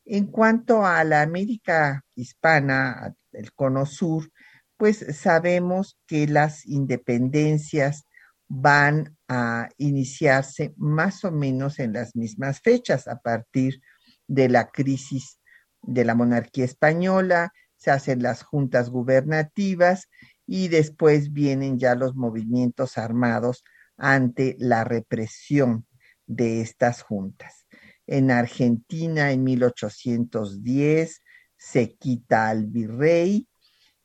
En 0.05 0.27
cuanto 0.27 0.85
a 0.85 1.03
la 1.03 1.23
América 1.23 2.05
hispana, 2.15 3.15
el 3.31 3.53
cono 3.53 3.87
sur, 3.87 4.31
pues 4.77 5.03
sabemos 5.17 5.97
que 6.05 6.27
las 6.27 6.63
independencias 6.65 8.05
van 8.47 9.16
a 9.27 9.69
iniciarse 9.77 10.73
más 10.77 11.23
o 11.25 11.31
menos 11.31 11.79
en 11.79 11.93
las 11.93 12.15
mismas 12.15 12.61
fechas, 12.61 13.07
a 13.07 13.19
partir 13.19 13.81
de 14.27 14.49
la 14.49 14.69
crisis 14.69 15.39
de 15.81 16.05
la 16.05 16.15
monarquía 16.15 16.65
española, 16.65 17.51
se 17.75 17.91
hacen 17.91 18.23
las 18.23 18.43
juntas 18.43 18.89
gubernativas 18.89 20.09
y 20.45 20.69
después 20.69 21.31
vienen 21.31 21.77
ya 21.77 21.95
los 21.95 22.15
movimientos 22.15 22.97
armados 22.97 23.63
ante 23.97 24.55
la 24.59 24.83
represión 24.83 25.85
de 26.25 26.61
estas 26.61 27.01
juntas. 27.01 27.67
En 28.05 28.31
Argentina, 28.31 29.31
en 29.31 29.43
1810, 29.43 31.21
se 31.57 31.95
quita 31.95 32.49
al 32.49 32.65
virrey 32.67 33.47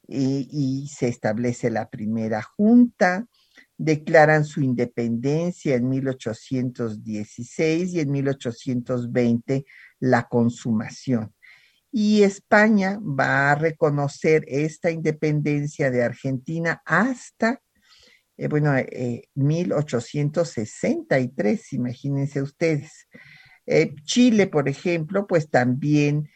y, 0.09 0.89
se 0.89 1.09
establece 1.09 1.71
la 1.71 1.89
primera 1.89 2.43
junta, 2.43 3.27
declaran 3.83 4.45
su 4.45 4.61
independencia 4.61 5.75
en 5.75 5.89
1816 5.89 7.95
y 7.95 8.01
en 8.01 8.13
1820 8.13 9.65
la 9.99 10.29
consumación. 10.29 11.35
Y 11.91 12.23
España 12.23 13.01
va 13.01 13.51
a 13.51 13.57
reconocer 13.57 14.45
esta 14.47 14.91
independencia 14.91 15.91
de 15.91 16.05
Argentina 16.05 16.81
hasta, 16.87 17.61
eh, 18.37 18.47
bueno, 18.49 18.73
1863, 19.35 21.61
eh, 21.61 21.65
imagínense 21.73 22.41
ustedes. 22.41 23.09
Eh, 23.67 23.97
Chile, 24.05 24.47
por 24.47 24.69
ejemplo, 24.69 25.27
pues 25.27 25.51
también 25.51 26.31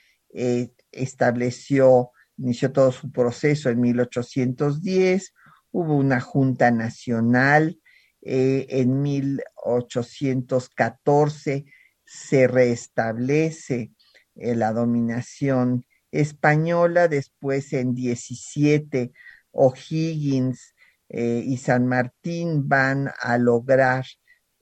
estableció 0.91 2.11
inició 2.39 2.73
todo 2.73 2.93
su 2.93 3.11
proceso 3.11 3.71
en 3.71 3.81
1810, 3.81 5.33
hubo 5.77 5.95
una 5.95 6.21
Junta 6.21 6.71
Nacional, 6.71 7.79
eh, 8.23 8.67
en 8.71 9.03
1814 9.03 11.67
se 12.03 12.49
restablece 12.49 13.93
eh, 14.37 14.55
la 14.55 14.73
dominación 14.73 15.85
española, 16.11 17.09
después 17.09 17.75
en 17.75 17.95
17 17.95 19.13
O'Higgins 19.51 20.75
eh, 21.11 21.43
y 21.45 21.59
San 21.59 21.87
Martín 21.87 22.71
van 22.71 23.11
a 23.21 23.37
lograr 23.37 24.07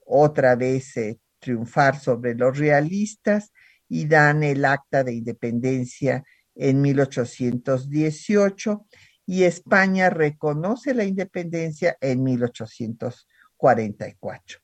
otra 0.05 0.57
vez 0.57 0.95
triunfar 1.39 1.97
sobre 1.97 2.35
los 2.35 2.57
realistas 2.57 3.53
y 3.87 4.05
dan 4.05 4.43
el 4.43 4.65
acta 4.65 5.05
de 5.05 5.13
independencia 5.13 6.25
en 6.55 6.81
1818 6.81 8.85
y 9.25 9.43
España 9.43 10.09
reconoce 10.09 10.93
la 10.93 11.03
independencia 11.03 11.97
en 12.01 12.23
1844. 12.23 14.59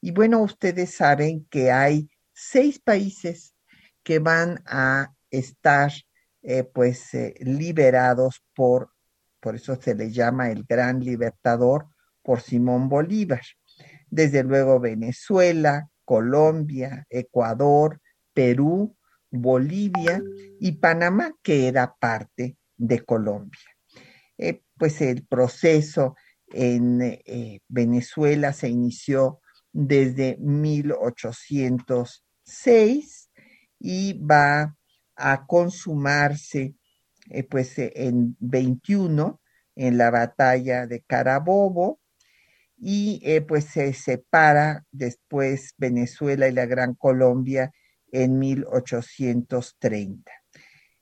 Y 0.00 0.10
bueno, 0.10 0.42
ustedes 0.42 0.94
saben 0.94 1.46
que 1.50 1.70
hay 1.70 2.08
seis 2.32 2.78
países 2.78 3.54
que 4.02 4.18
van 4.18 4.62
a 4.66 5.12
estar 5.30 5.92
eh, 6.42 6.64
pues 6.64 7.14
eh, 7.14 7.34
liberados 7.40 8.42
por, 8.54 8.90
por 9.40 9.54
eso 9.54 9.80
se 9.80 9.94
le 9.94 10.10
llama 10.10 10.50
el 10.50 10.64
gran 10.64 11.00
libertador, 11.00 11.86
por 12.22 12.40
Simón 12.40 12.88
Bolívar. 12.88 13.42
Desde 14.10 14.44
luego 14.44 14.80
Venezuela, 14.80 15.88
Colombia, 16.04 17.06
Ecuador, 17.08 18.00
Perú, 18.32 18.96
Bolivia 19.30 20.22
y 20.60 20.72
Panamá, 20.72 21.32
que 21.42 21.68
era 21.68 21.94
parte 21.94 22.56
de 22.76 23.04
Colombia. 23.04 23.71
Eh, 24.44 24.60
pues 24.76 25.00
el 25.00 25.24
proceso 25.24 26.16
en 26.48 27.00
eh, 27.00 27.60
Venezuela 27.68 28.52
se 28.52 28.68
inició 28.68 29.40
desde 29.72 30.36
1806 30.38 33.30
y 33.78 34.18
va 34.18 34.76
a 35.14 35.46
consumarse 35.46 36.74
eh, 37.30 37.44
pues 37.44 37.74
en 37.76 38.36
21 38.40 39.40
en 39.76 39.96
la 39.96 40.10
batalla 40.10 40.88
de 40.88 41.02
Carabobo 41.02 42.00
y 42.76 43.22
pues 43.46 43.66
se 43.66 43.92
separa 43.92 44.84
después 44.90 45.74
Venezuela 45.78 46.48
y 46.48 46.52
la 46.52 46.66
Gran 46.66 46.94
Colombia 46.94 47.70
en 48.10 48.40
1830. 48.40 50.32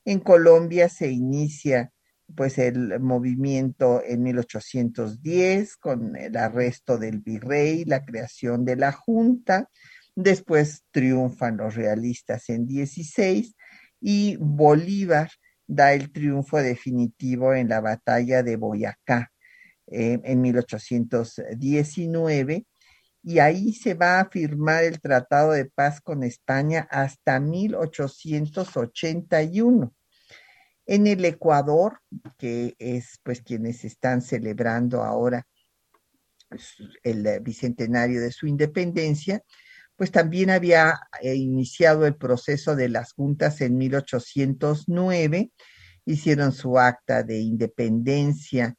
En 0.05 0.21
Colombia 0.21 0.91
se 0.91 1.11
inicia 1.11 1.91
pues 2.35 2.59
el 2.59 2.99
movimiento 3.01 4.03
en 4.05 4.23
1810 4.23 5.77
con 5.77 6.17
el 6.17 6.37
arresto 6.37 6.99
del 6.99 7.21
virrey, 7.21 7.85
la 7.85 8.05
creación 8.05 8.65
de 8.65 8.77
la 8.77 8.93
junta, 8.93 9.69
después 10.15 10.85
triunfan 10.91 11.57
los 11.57 11.75
realistas 11.75 12.49
en 12.49 12.67
16 12.67 13.55
y 14.01 14.37
Bolívar 14.37 15.31
da 15.67 15.93
el 15.93 16.13
triunfo 16.13 16.59
definitivo 16.59 17.55
en 17.55 17.69
la 17.69 17.81
batalla 17.81 18.43
de 18.43 18.57
Boyacá 18.57 19.31
eh, 19.87 20.21
en 20.25 20.41
1819 20.41 22.67
y 23.23 23.39
ahí 23.39 23.75
se 23.75 23.95
va 23.95 24.21
a 24.21 24.29
firmar 24.29 24.85
el 24.85 25.01
Tratado 25.01 25.53
de 25.53 25.67
Paz 25.67 26.01
con 26.01 26.25
España 26.25 26.89
hasta 26.91 27.39
1881. 27.39 29.95
En 30.91 31.07
el 31.07 31.25
Ecuador, 31.25 32.01
que 32.37 32.75
es 32.81 33.21
pues 33.23 33.43
quienes 33.43 33.85
están 33.85 34.23
celebrando 34.23 35.05
ahora 35.05 35.47
el 37.05 37.41
bicentenario 37.43 38.21
de 38.21 38.33
su 38.33 38.49
independencia, 38.49 39.45
pues 39.95 40.11
también 40.11 40.51
había 40.51 40.99
eh, 41.23 41.37
iniciado 41.37 42.07
el 42.07 42.17
proceso 42.17 42.75
de 42.75 42.89
las 42.89 43.13
juntas 43.13 43.61
en 43.61 43.79
1809, 43.79 45.53
hicieron 46.07 46.51
su 46.51 46.77
acta 46.77 47.23
de 47.23 47.39
independencia 47.39 48.75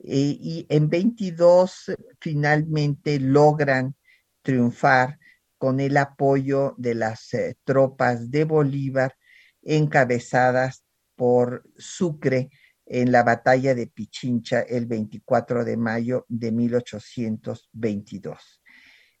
eh, 0.00 0.36
y 0.38 0.66
en 0.68 0.90
22 0.90 1.92
finalmente 2.20 3.18
logran 3.18 3.96
triunfar 4.42 5.18
con 5.56 5.80
el 5.80 5.96
apoyo 5.96 6.74
de 6.76 6.96
las 6.96 7.32
eh, 7.32 7.56
tropas 7.64 8.30
de 8.30 8.44
Bolívar 8.44 9.16
encabezadas 9.62 10.82
por 11.16 11.64
Sucre 11.76 12.50
en 12.86 13.10
la 13.10 13.24
batalla 13.24 13.74
de 13.74 13.88
Pichincha 13.88 14.60
el 14.60 14.86
24 14.86 15.64
de 15.64 15.76
mayo 15.76 16.24
de 16.28 16.52
1822. 16.52 18.62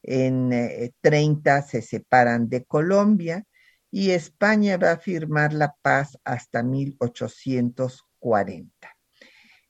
En 0.02 0.92
30 1.00 1.62
se 1.62 1.82
separan 1.82 2.48
de 2.48 2.64
Colombia 2.64 3.44
y 3.90 4.10
España 4.10 4.76
va 4.76 4.92
a 4.92 4.98
firmar 4.98 5.52
la 5.52 5.74
paz 5.82 6.16
hasta 6.22 6.62
1840. 6.62 8.96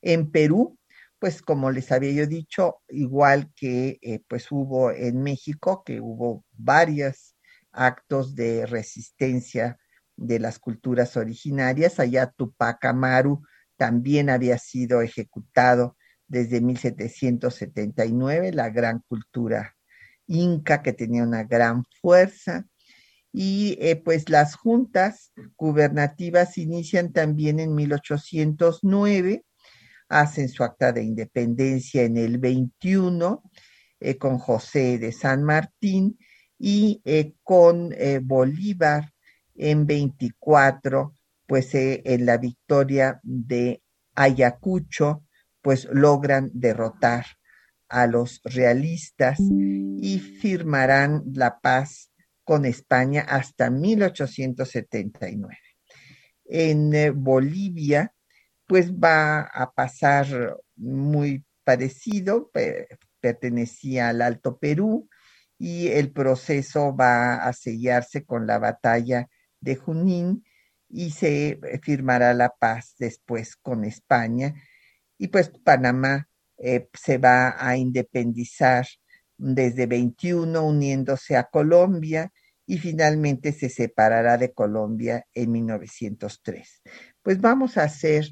En 0.03 0.31
Perú, 0.31 0.79
pues 1.19 1.41
como 1.41 1.71
les 1.71 1.91
había 1.93 2.13
yo 2.13 2.27
dicho, 2.27 2.83
igual 2.89 3.51
que 3.55 3.99
eh, 4.03 4.21
pues 4.29 4.53
hubo 4.53 4.91
en 4.91 5.23
México, 5.23 5.83
que 5.85 6.01
hubo 6.01 6.45
varios 6.53 7.35
actos 7.73 8.35
de 8.35 8.67
resistencia 8.67 9.79
de 10.17 10.39
las 10.41 10.59
culturas 10.59 11.17
originarias, 11.17 12.01
allá 12.01 12.33
Tupac 12.37 12.85
Amaru 12.85 13.43
también 13.77 14.31
había 14.31 14.59
sido 14.59 15.03
ejecutado 15.03 15.97
desde 16.29 16.61
1779, 16.61 18.53
la 18.53 18.71
gran 18.71 19.03
cultura 19.09 19.77
inca 20.27 20.83
que 20.83 20.93
tenía 20.93 21.23
una 21.23 21.45
gran 21.45 21.85
fuerza. 22.01 22.67
Y 23.33 23.77
eh, 23.81 23.97
pues 23.97 24.31
las 24.31 24.55
juntas 24.57 25.33
gubernativas 25.57 26.57
inician 26.57 27.13
también 27.13 27.61
en 27.61 27.75
1809, 27.75 29.45
hacen 30.09 30.49
su 30.49 30.65
acta 30.65 30.93
de 30.93 31.03
independencia 31.03 32.03
en 32.03 32.17
el 32.17 32.39
21 32.39 33.43
eh, 34.01 34.17
con 34.17 34.39
José 34.39 34.99
de 34.99 35.13
San 35.13 35.43
Martín 35.43 36.19
y 36.59 37.03
eh, 37.05 37.35
con 37.43 37.95
Bolívar 38.23 39.13
en 39.59 39.87
24 39.87 41.13
pues 41.47 41.75
eh, 41.75 42.03
en 42.05 42.27
la 42.27 42.37
victoria 42.39 43.21
de 43.23 43.83
Ayacucho, 44.15 45.25
pues 45.63 45.89
logran 45.91 46.51
derrotar 46.53 47.27
a 47.89 48.07
los 48.07 48.41
realistas 48.45 49.39
y 49.41 50.19
firmarán 50.19 51.23
la 51.33 51.61
paz 51.61 52.11
con 52.45 52.65
España 52.65 53.23
hasta 53.29 53.71
1879. 53.71 55.59
En 56.45 56.95
eh, 56.95 57.11
Bolivia, 57.11 58.13
pues 58.67 58.93
va 58.93 59.41
a 59.41 59.73
pasar 59.73 60.57
muy 60.77 61.45
parecido, 61.65 62.51
pertenecía 63.21 64.09
al 64.09 64.23
Alto 64.23 64.59
Perú 64.59 65.09
y 65.59 65.89
el 65.89 66.13
proceso 66.13 66.95
va 66.95 67.37
a 67.37 67.53
sellarse 67.53 68.25
con 68.25 68.47
la 68.47 68.59
batalla 68.59 69.29
de 69.61 69.77
Junín 69.77 70.45
y 70.89 71.11
se 71.11 71.59
firmará 71.83 72.35
la 72.35 72.51
paz 72.51 72.95
después 72.99 73.57
con 73.57 73.85
España. 73.85 74.55
Y 75.19 75.29
pues 75.29 75.51
Panamá 75.65 76.29
eh, 76.59 76.89
se 76.95 77.19
va 77.19 77.57
a 77.59 77.77
independizar 77.77 78.87
desde 79.37 79.87
21 79.87 80.63
uniéndose 80.63 81.37
a 81.37 81.45
Colombia 81.45 82.33
y 82.67 82.79
finalmente 82.79 83.53
se 83.53 83.69
separará 83.69 84.39
de 84.39 84.53
Colombia 84.53 85.27
en 85.35 85.53
1903. 85.53 86.83
Pues 87.23 87.41
vamos 87.41 87.77
a 87.77 87.85
hacer 87.85 88.27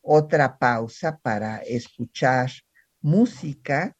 otra 0.00 0.58
pausa 0.58 1.18
para 1.18 1.58
escuchar 1.58 2.50
música 3.00 3.96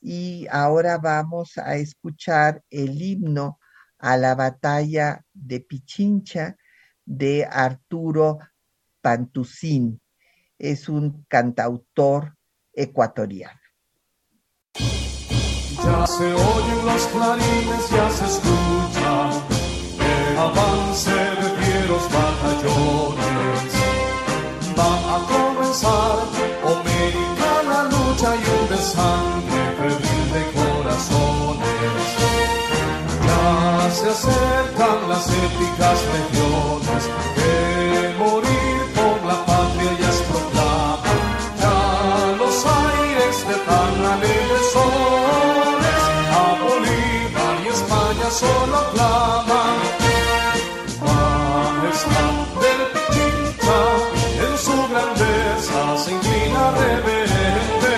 y 0.00 0.46
ahora 0.50 0.98
vamos 0.98 1.58
a 1.58 1.76
escuchar 1.76 2.62
el 2.70 3.00
himno 3.00 3.58
a 4.02 4.16
la 4.16 4.34
batalla 4.34 5.24
de 5.32 5.60
Pichincha 5.60 6.56
de 7.04 7.46
Arturo 7.48 8.38
Pantucín. 9.00 10.00
Es 10.58 10.88
un 10.88 11.24
cantautor 11.28 12.36
ecuatoriano. 12.72 13.60
Ya 14.74 16.06
se 16.06 16.34
oyen 16.34 16.86
los 16.86 17.06
clarines, 17.06 17.90
ya 17.90 18.10
se 18.10 18.24
escucha 18.26 19.30
el 19.98 20.38
avance 20.38 21.10
de 21.10 21.48
fieros 21.58 22.04
batallones. 22.12 23.72
Va 24.78 25.16
a 25.16 25.18
comenzar 25.32 26.18
América 26.76 27.50
la 27.64 27.82
lucha 27.84 28.36
y 28.36 28.38
un 28.38 28.68
de 28.68 28.78
las 35.12 35.28
épicas 35.28 35.98
legiones 36.16 37.02
que 37.36 37.54
morir 38.18 38.78
por 38.96 39.16
la 39.30 39.38
patria 39.44 39.92
ya 40.00 40.08
es 40.14 40.20
proclama. 40.30 41.14
Ya 41.60 41.78
los 42.40 42.56
aires 42.84 43.36
de 43.48 43.56
tan 43.68 43.94
alegres 44.14 44.64
soles 44.76 46.02
a 46.38 46.48
y 47.62 47.66
España 47.76 48.28
solo 48.42 48.74
aclaman. 48.84 49.76
Majestad 51.04 52.36
del 52.62 52.82
Pichincha 52.94 53.80
en 54.44 54.54
su 54.66 54.76
grandeza 54.90 55.80
se 56.02 56.10
inclina 56.16 56.62
reverente 56.82 57.94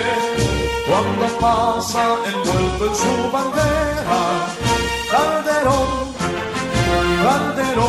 cuando 0.87 1.25
pasa 1.39 2.03
envuelto 2.31 2.83
en 2.89 2.95
su 3.03 3.13
bandera. 3.31 4.64
El 7.75 7.81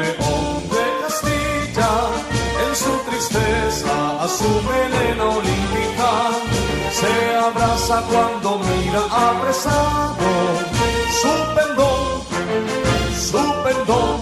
león 0.00 0.62
de 0.70 0.84
Castilla, 1.02 1.92
en 2.66 2.74
su 2.74 2.92
tristeza 3.10 3.94
a 4.22 4.26
su 4.26 4.48
melena 4.62 5.24
olímpica, 5.24 6.10
se 6.92 7.14
abraza 7.36 7.96
cuando 8.10 8.58
mira 8.58 9.02
apresado 9.10 10.16
su 11.20 11.34
pendón, 11.54 12.04
su 13.14 13.42
pendón. 13.64 14.18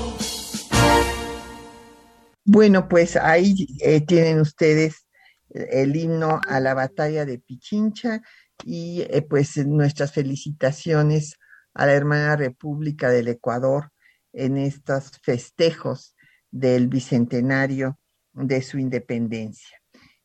Bueno, 2.45 2.89
pues 2.89 3.15
ahí 3.15 3.69
eh, 3.81 4.01
tienen 4.01 4.41
ustedes 4.41 5.07
el 5.51 5.95
himno 5.95 6.41
a 6.49 6.59
la 6.59 6.75
batalla 6.75 7.25
de 7.25 7.39
Pichincha 7.39 8.23
y 8.65 9.03
eh, 9.03 9.23
pues 9.23 9.57
nuestras 9.67 10.11
felicitaciones 10.13 11.39
a 11.75 11.87
la 11.87 11.93
hermana 11.93 12.37
República 12.37 13.11
del 13.11 13.29
Ecuador 13.29 13.91
en 14.33 14.57
estos 14.57 15.11
festejos 15.23 16.15
del 16.51 16.89
bicentenario 16.89 17.99
de 18.33 18.63
su 18.63 18.79
independencia. 18.79 19.79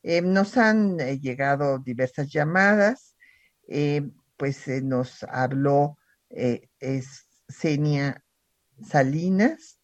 Eh, 0.04 0.22
nos 0.22 0.58
han 0.58 1.00
eh, 1.00 1.20
llegado 1.20 1.80
diversas 1.80 2.30
llamadas, 2.30 3.16
pues 4.38 4.68
nos 4.84 5.24
habló 5.24 5.98
Senia 7.50 8.24
Salinas, 8.82 9.82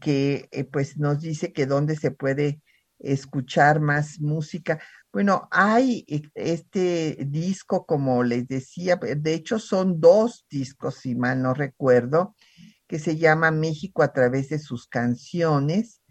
que 0.00 0.68
pues 0.70 0.98
nos 0.98 1.20
dice 1.20 1.52
que 1.52 1.64
dónde 1.64 1.96
se 1.96 2.10
puede 2.10 2.60
escuchar 2.98 3.80
más 3.80 4.20
música. 4.20 4.80
Bueno, 5.12 5.48
hay 5.50 6.04
e, 6.06 6.22
este 6.34 7.18
disco, 7.26 7.86
como 7.86 8.22
les 8.22 8.46
decía, 8.46 8.96
de 8.96 9.34
hecho 9.34 9.58
son 9.58 10.00
dos 10.00 10.46
discos, 10.50 10.96
si 10.96 11.14
mal 11.14 11.42
no 11.42 11.54
recuerdo, 11.54 12.34
que 12.86 12.98
se 12.98 13.16
llama 13.16 13.50
México 13.50 14.02
a 14.02 14.12
través 14.12 14.50
de 14.50 14.58
sus 14.58 14.86
canciones, 14.86 16.02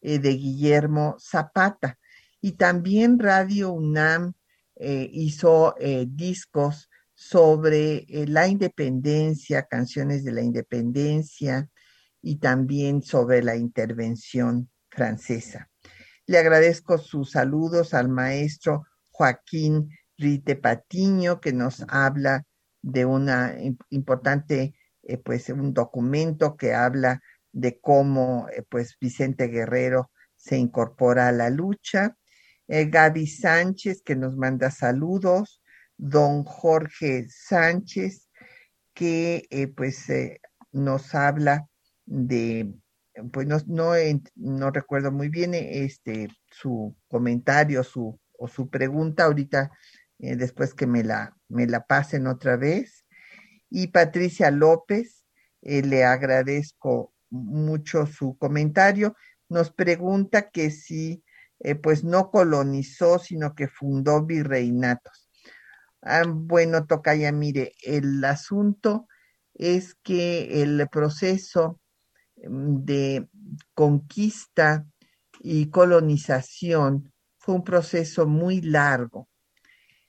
eh, 0.00 0.18
de 0.18 0.34
Guillermo 0.34 1.16
Zapata. 1.18 1.98
Y 2.40 2.52
también 2.52 3.18
Radio 3.18 3.72
UNAM 3.72 4.34
eh, 4.76 5.08
hizo 5.12 5.74
eh, 5.78 6.06
discos 6.08 6.90
sobre 7.14 8.06
la 8.26 8.46
independencia, 8.46 9.66
canciones 9.66 10.22
de 10.22 10.32
la 10.32 10.42
independencia 10.42 11.68
y 12.20 12.36
también 12.36 13.02
sobre 13.02 13.42
la 13.42 13.56
intervención 13.56 14.68
francesa. 14.90 15.70
Le 16.28 16.38
agradezco 16.38 16.98
sus 16.98 17.30
saludos 17.30 17.94
al 17.94 18.08
maestro 18.08 18.84
Joaquín 19.12 19.90
Rite 20.18 20.56
Patiño, 20.56 21.40
que 21.40 21.52
nos 21.52 21.84
habla 21.88 22.44
de 22.82 23.04
una 23.04 23.54
importante, 23.90 24.74
eh, 25.04 25.18
pues 25.18 25.48
un 25.50 25.72
documento 25.72 26.56
que 26.56 26.74
habla 26.74 27.22
de 27.52 27.78
cómo, 27.80 28.48
eh, 28.52 28.64
pues 28.68 28.96
Vicente 29.00 29.46
Guerrero 29.46 30.10
se 30.34 30.56
incorpora 30.56 31.28
a 31.28 31.32
la 31.32 31.48
lucha. 31.48 32.16
Eh, 32.66 32.86
Gaby 32.86 33.28
Sánchez, 33.28 34.02
que 34.02 34.16
nos 34.16 34.36
manda 34.36 34.72
saludos. 34.72 35.62
Don 35.96 36.42
Jorge 36.42 37.26
Sánchez, 37.28 38.28
que 38.92 39.72
pues 39.76 40.08
nos 40.72 41.14
habla 41.14 41.68
de 42.04 42.74
pues 43.32 43.46
no, 43.46 43.58
no, 44.36 44.70
recuerdo 44.70 45.12
muy 45.12 45.28
bien 45.28 45.54
este, 45.54 46.28
su 46.50 46.94
comentario 47.08 47.82
su, 47.82 48.18
o 48.38 48.48
su 48.48 48.68
pregunta 48.68 49.24
ahorita, 49.24 49.70
eh, 50.18 50.36
después 50.36 50.74
que 50.74 50.86
me 50.86 51.04
la, 51.04 51.36
me 51.48 51.66
la 51.66 51.86
pasen 51.86 52.26
otra 52.26 52.56
vez. 52.56 53.06
Y 53.70 53.88
Patricia 53.88 54.50
López, 54.50 55.24
eh, 55.62 55.82
le 55.82 56.04
agradezco 56.04 57.12
mucho 57.30 58.06
su 58.06 58.36
comentario. 58.38 59.16
Nos 59.48 59.72
pregunta 59.72 60.50
que 60.50 60.70
si 60.70 61.24
eh, 61.60 61.74
pues 61.74 62.04
no 62.04 62.30
colonizó, 62.30 63.18
sino 63.18 63.54
que 63.54 63.68
fundó 63.68 64.24
virreinatos. 64.24 65.30
Ah, 66.02 66.22
bueno, 66.26 66.86
Tocaya, 66.86 67.32
mire, 67.32 67.72
el 67.82 68.22
asunto 68.24 69.08
es 69.54 69.94
que 69.94 70.62
el 70.62 70.86
proceso 70.90 71.80
de 72.36 73.28
conquista 73.74 74.86
y 75.40 75.70
colonización 75.70 77.12
fue 77.38 77.54
un 77.54 77.64
proceso 77.64 78.26
muy 78.26 78.60
largo, 78.60 79.28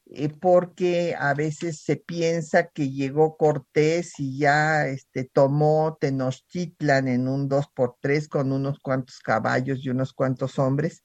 eh, 0.08 0.30
porque 0.30 1.16
a 1.18 1.34
veces 1.34 1.82
se 1.82 1.98
piensa 1.98 2.70
que 2.70 2.92
llegó 2.92 3.38
Cortés 3.38 4.20
y 4.20 4.40
ya 4.40 4.88
este, 4.88 5.26
tomó 5.26 5.98
Tenochtitlan 6.00 7.08
en 7.08 7.28
un 7.28 7.48
2 7.48 7.68
por 7.74 7.98
3 8.00 8.28
con 8.28 8.52
unos 8.52 8.80
cuantos 8.80 9.20
caballos 9.20 9.80
y 9.84 9.90
unos 9.90 10.14
cuantos 10.14 10.58
hombres, 10.60 11.04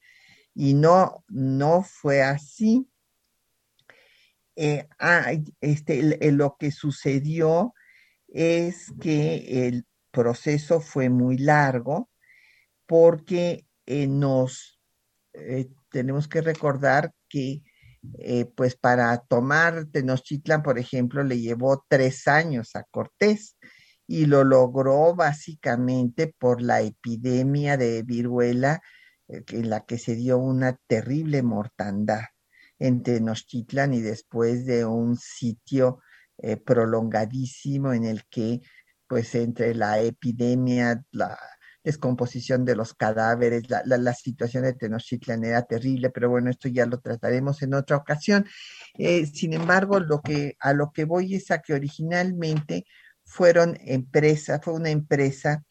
y 0.54 0.74
no, 0.74 1.24
no 1.28 1.82
fue 1.82 2.22
así. 2.22 2.88
Eh, 4.54 4.86
este, 5.60 6.30
lo 6.30 6.56
que 6.58 6.70
sucedió 6.70 7.74
es 8.28 8.92
que 9.00 9.66
el 9.66 9.86
proceso 10.12 10.80
fue 10.80 11.08
muy 11.08 11.38
largo 11.38 12.10
porque 12.86 13.66
eh, 13.86 14.06
nos 14.06 14.80
eh, 15.32 15.70
tenemos 15.90 16.28
que 16.28 16.40
recordar 16.40 17.12
que 17.28 17.62
pues 18.56 18.74
para 18.74 19.16
tomar 19.18 19.86
Tenochtitlan, 19.92 20.64
por 20.64 20.76
ejemplo, 20.76 21.22
le 21.22 21.38
llevó 21.38 21.84
tres 21.88 22.26
años 22.26 22.74
a 22.74 22.82
Cortés 22.90 23.56
y 24.06 24.26
lo 24.26 24.44
logró 24.44 25.14
básicamente 25.14 26.34
por 26.38 26.60
la 26.60 26.82
epidemia 26.82 27.76
de 27.76 28.02
viruela 28.02 28.82
eh, 29.28 29.42
en 29.48 29.70
la 29.70 29.84
que 29.86 29.98
se 29.98 30.14
dio 30.14 30.38
una 30.38 30.76
terrible 30.86 31.42
mortandad 31.42 32.24
en 32.78 33.02
Tenochtitlan 33.02 33.94
y 33.94 34.00
después 34.00 34.66
de 34.66 34.84
un 34.84 35.16
sitio 35.16 36.00
eh, 36.38 36.56
prolongadísimo 36.56 37.92
en 37.92 38.04
el 38.04 38.24
que, 38.28 38.60
pues, 39.12 39.34
entre 39.34 39.74
la 39.74 40.00
epidemia, 40.00 41.04
la 41.10 41.38
descomposición 41.84 42.64
de 42.64 42.74
los 42.74 42.94
cadáveres, 42.94 43.64
la, 43.68 44.14
situación 44.14 44.62
de 44.62 44.72
Tenochtitlan 44.72 45.44
era 45.44 45.66
terrible, 45.66 46.08
pero 46.08 46.30
bueno, 46.30 46.48
esto 46.48 46.66
ya 46.70 46.86
lo 46.86 46.98
trataremos 46.98 47.60
en 47.60 47.74
otra 47.74 47.98
ocasión. 47.98 48.46
Eh, 48.94 49.26
sin 49.26 49.52
embargo, 49.52 50.00
lo 50.00 50.22
que, 50.22 50.56
a 50.60 50.72
lo 50.72 50.92
que 50.92 51.04
voy 51.04 51.34
es 51.34 51.50
a 51.50 51.60
que 51.60 51.74
originalmente 51.74 52.86
fueron 53.22 53.76
empresas, 53.84 54.62
fue 54.64 54.72
una 54.72 54.88
empresa 54.88 55.62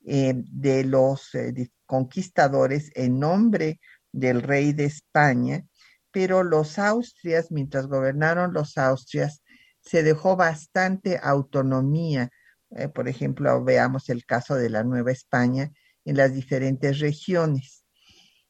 de 0.00 0.82
los 0.82 1.30
conquistadores 1.86 2.90
en 2.96 3.20
nombre 3.20 3.78
del 4.10 4.42
rey 4.42 4.72
de 4.72 4.86
España, 4.86 5.64
pero 6.10 6.42
los 6.42 6.80
austrias, 6.80 7.52
mientras 7.52 7.86
gobernaron 7.86 8.52
los 8.52 8.76
austrias, 8.76 9.44
se 9.82 10.02
dejó 10.02 10.34
bastante 10.34 11.20
autonomía. 11.22 12.30
Eh, 12.70 12.88
por 12.88 13.08
ejemplo, 13.08 13.62
veamos 13.64 14.08
el 14.08 14.24
caso 14.24 14.54
de 14.54 14.70
la 14.70 14.84
Nueva 14.84 15.12
España 15.12 15.72
en 16.04 16.16
las 16.16 16.34
diferentes 16.34 16.98
regiones. 16.98 17.84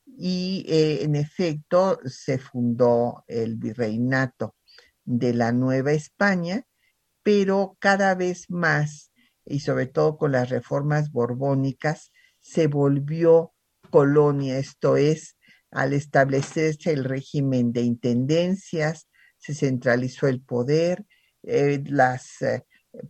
Y 0.06 0.64
eh, 0.68 1.04
en 1.04 1.14
efecto 1.14 2.00
se 2.04 2.38
fundó 2.38 3.24
el 3.28 3.56
virreinato 3.56 4.56
de 5.04 5.34
la 5.34 5.52
Nueva 5.52 5.92
España, 5.92 6.66
pero 7.22 7.76
cada 7.78 8.14
vez 8.14 8.50
más, 8.50 9.12
y 9.44 9.60
sobre 9.60 9.86
todo 9.86 10.16
con 10.16 10.32
las 10.32 10.50
reformas 10.50 11.12
borbónicas, 11.12 12.12
se 12.40 12.66
volvió 12.66 13.52
colonia, 13.90 14.58
esto 14.58 14.96
es, 14.96 15.36
al 15.70 15.92
establecerse 15.92 16.92
el 16.92 17.04
régimen 17.04 17.72
de 17.72 17.82
intendencias, 17.82 19.08
se 19.36 19.54
centralizó 19.54 20.26
el 20.26 20.42
poder, 20.42 21.06
eh, 21.42 21.82
las, 21.86 22.42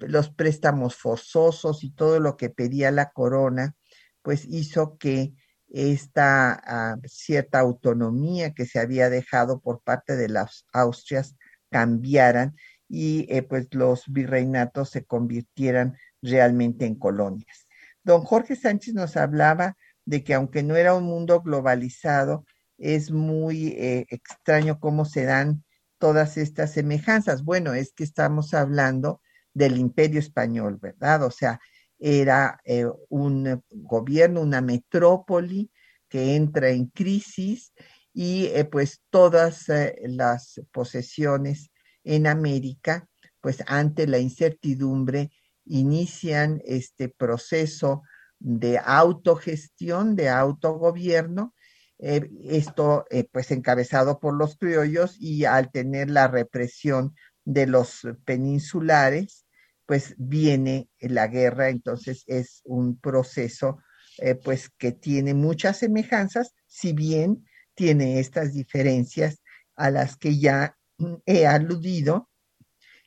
los 0.01 0.30
préstamos 0.30 0.97
forzosos 0.97 1.84
y 1.84 1.91
todo 1.91 2.20
lo 2.20 2.36
que 2.36 2.51
pedía 2.51 2.91
la 2.91 3.11
corona, 3.11 3.76
pues 4.22 4.45
hizo 4.47 4.99
que 4.99 5.34
esta 5.68 6.53
ah, 6.64 6.97
cierta 7.05 7.61
autonomía 7.61 8.55
que 8.55 8.66
se 8.66 8.78
había 8.78 9.11
dejado 9.11 9.61
por 9.61 9.82
parte 9.82 10.16
de 10.16 10.28
las 10.28 10.66
Austrias 10.72 11.36
cambiaran 11.70 12.57
y 12.89 13.26
eh, 13.28 13.43
pues 13.43 13.68
los 13.72 14.05
virreinatos 14.09 14.91
se 14.91 15.05
convirtieran 15.05 15.97
realmente 16.22 16.86
en 16.86 16.95
colonias. 16.95 17.68
Don 18.03 18.22
Jorge 18.22 18.57
Sánchez 18.57 18.95
nos 18.95 19.16
hablaba 19.16 19.76
de 20.07 20.24
que 20.24 20.32
aunque 20.32 20.62
no 20.62 20.76
era 20.76 20.95
un 20.95 21.05
mundo 21.05 21.43
globalizado, 21.43 22.47
es 22.78 23.11
muy 23.11 23.68
eh, 23.68 24.07
extraño 24.09 24.80
cómo 24.80 25.05
se 25.05 25.24
dan 25.24 25.64
todas 25.99 26.39
estas 26.39 26.72
semejanzas. 26.72 27.43
Bueno, 27.45 27.74
es 27.74 27.93
que 27.93 28.05
estamos 28.05 28.55
hablando 28.55 29.20
del 29.59 29.79
imperio 29.79 30.21
español, 30.21 30.79
¿verdad? 30.81 31.25
O 31.25 31.31
sea, 31.31 31.61
era 31.99 32.61
eh, 32.65 32.87
un 33.09 33.63
gobierno, 33.71 34.43
una 34.43 34.61
metrópoli 34.61 35.71
que 36.09 36.37
entra 36.37 36.71
en 36.71 36.87
crisis 36.87 37.73
y 38.13 38.47
eh, 38.47 38.65
pues 38.65 39.03
todas 39.11 39.67
las 40.03 40.61
posesiones 40.73 41.71
en 42.05 42.27
América, 42.27 43.09
pues 43.41 43.63
ante 43.67 44.07
la 44.07 44.19
incertidumbre 44.19 45.31
inician 45.65 46.61
este 46.65 47.09
proceso 47.09 48.03
de 48.39 48.79
autogestión, 48.79 50.17
de 50.17 50.29
autogobierno, 50.29 51.55
eh, 51.99 52.31
esto 52.45 53.07
eh, 53.11 53.29
pues 53.31 53.51
encabezado 53.51 54.21
por 54.21 54.35
los 54.35 54.57
criollos 54.57 55.17
y 55.19 55.45
al 55.45 55.71
tener 55.73 56.11
la 56.11 56.29
represión 56.29 57.15
de 57.45 57.67
los 57.67 58.07
peninsulares, 58.25 59.47
pues 59.89 60.14
viene 60.18 60.91
la 61.01 61.28
guerra, 61.28 61.70
entonces 61.70 62.22
es 62.26 62.61
un 62.64 63.01
proceso 63.01 63.78
eh, 64.18 64.34
pues 64.34 64.68
que 64.68 64.93
tiene 64.93 65.32
muchas 65.32 65.78
semejanzas, 65.78 66.53
si 66.66 66.93
bien 66.93 67.47
tiene 67.74 68.20
estas 68.20 68.53
diferencias 68.53 69.41
a 69.76 69.91
las 69.91 70.18
que 70.18 70.39
ya 70.39 70.76
he 71.24 71.47
aludido, 71.47 72.28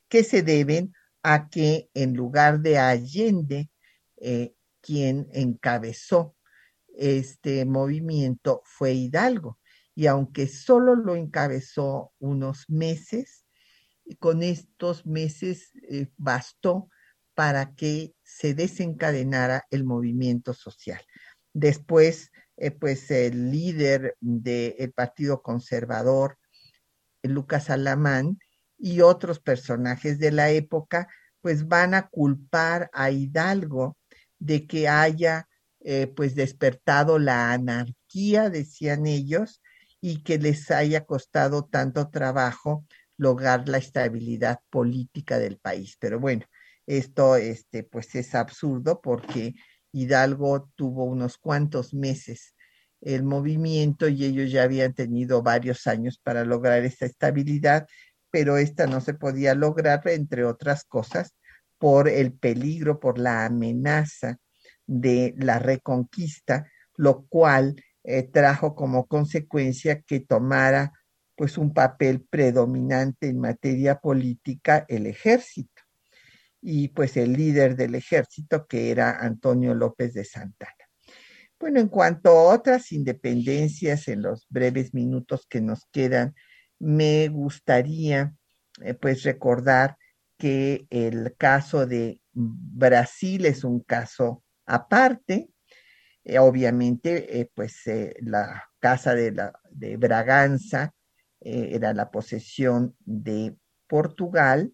que 0.10 0.24
se 0.24 0.42
deben 0.42 0.92
a 1.22 1.50
que 1.50 1.92
en 1.94 2.16
lugar 2.16 2.62
de 2.62 2.80
Allende, 2.80 3.70
eh, 4.18 4.56
quien 4.82 5.28
encabezó 5.34 6.36
este 6.88 7.64
movimiento 7.66 8.64
fue 8.66 8.94
Hidalgo. 8.94 9.60
Y 9.94 10.08
aunque 10.08 10.48
solo 10.48 10.96
lo 10.96 11.16
encabezó 11.16 12.12
unos 12.18 12.68
meses, 12.70 13.46
con 14.16 14.44
estos 14.44 15.06
meses 15.06 15.72
eh, 15.90 16.08
bastó 16.18 16.90
para 17.34 17.74
que 17.76 18.14
se 18.24 18.54
desencadenara 18.54 19.66
el 19.72 19.84
movimiento 19.84 20.54
social. 20.54 21.02
Después, 21.54 22.32
eh, 22.58 22.72
pues 22.72 23.10
el 23.12 23.52
líder 23.52 24.16
del 24.20 24.92
Partido 24.94 25.42
Conservador, 25.42 26.38
Lucas 27.24 27.70
Alamán, 27.70 28.38
y 28.78 29.02
otros 29.02 29.40
personajes 29.40 30.18
de 30.18 30.32
la 30.32 30.50
época, 30.50 31.08
pues 31.42 31.68
van 31.68 31.94
a 31.94 32.08
culpar 32.08 32.90
a 32.94 33.12
Hidalgo 33.12 33.98
de 34.40 34.66
que 34.66 34.88
haya 34.88 35.48
eh, 35.82 36.08
pues 36.08 36.36
despertado 36.36 37.20
la 37.20 37.54
anarquía, 37.54 38.50
decían 38.50 39.06
ellos, 39.06 39.62
y 40.00 40.24
que 40.24 40.40
les 40.40 40.72
haya 40.72 41.06
costado 41.06 41.64
tanto 41.66 42.10
trabajo 42.10 42.86
lograr 43.18 43.68
la 43.70 43.78
estabilidad 43.78 44.60
política 44.70 45.40
del 45.40 45.58
país. 45.58 45.98
Pero 46.00 46.20
bueno, 46.20 46.46
esto 46.86 47.36
este, 47.36 47.84
pues 47.84 48.16
es 48.16 48.36
absurdo 48.36 49.02
porque 49.02 49.54
Hidalgo 49.92 50.70
tuvo 50.76 51.06
unos 51.06 51.38
cuantos 51.38 51.94
meses 51.94 52.56
el 53.02 53.24
movimiento 53.24 54.08
y 54.08 54.26
ellos 54.26 54.52
ya 54.52 54.64
habían 54.64 54.94
tenido 54.94 55.42
varios 55.42 55.88
años 55.88 56.20
para 56.24 56.46
lograr 56.46 56.86
esta 56.86 57.08
estabilidad 57.08 57.88
pero 58.32 58.58
esta 58.58 58.88
no 58.88 59.02
se 59.02 59.14
podía 59.14 59.54
lograr, 59.54 60.02
entre 60.06 60.46
otras 60.46 60.86
cosas, 60.86 61.36
por 61.78 62.08
el 62.08 62.34
peligro, 62.34 63.00
por 63.00 63.20
la 63.20 63.46
amenaza 63.46 64.38
de 64.88 65.36
la 65.38 65.60
reconquista, 65.60 66.66
lo 66.96 67.26
cual 67.28 67.76
eh, 68.04 68.24
trajo 68.24 68.74
como 68.74 69.06
consecuencia 69.06 70.02
que 70.02 70.22
tomara 70.22 70.94
pues 71.42 71.58
un 71.58 71.74
papel 71.74 72.22
predominante 72.22 73.28
en 73.28 73.40
materia 73.40 74.00
política 74.00 74.86
el 74.88 75.08
ejército 75.08 75.82
y 76.62 76.90
pues 76.90 77.18
el 77.18 77.34
líder 77.34 77.76
del 77.76 77.96
ejército 77.96 78.68
que 78.68 78.92
era 78.92 79.18
Antonio 79.18 79.74
López 79.74 80.14
de 80.14 80.24
Santana. 80.24 80.86
Bueno, 81.60 81.80
en 81.80 81.88
cuanto 81.88 82.30
a 82.30 82.54
otras 82.54 82.92
independencias 82.92 84.08
en 84.08 84.22
los 84.22 84.46
breves 84.50 84.94
minutos 84.94 85.48
que 85.50 85.62
nos 85.62 85.88
quedan, 85.92 86.36
me 86.78 87.28
gustaría 87.30 88.36
eh, 88.84 88.94
pues 88.94 89.24
recordar 89.24 89.98
que 90.38 90.86
el 90.92 91.36
caso 91.40 91.88
de 91.88 92.22
Brasil 92.34 93.48
es 93.48 93.64
un 93.64 93.80
caso 93.80 94.44
aparte. 94.68 95.50
Eh, 96.24 96.38
obviamente, 96.38 97.40
eh, 97.40 97.50
pues 97.52 97.82
la 98.20 98.64
casa 98.80 99.16
de, 99.16 99.32
la, 99.32 99.52
de 99.72 99.98
Braganza 99.98 100.94
era 101.42 101.94
la 101.94 102.12
posesión 102.12 102.96
de 103.00 103.56
Portugal 103.88 104.74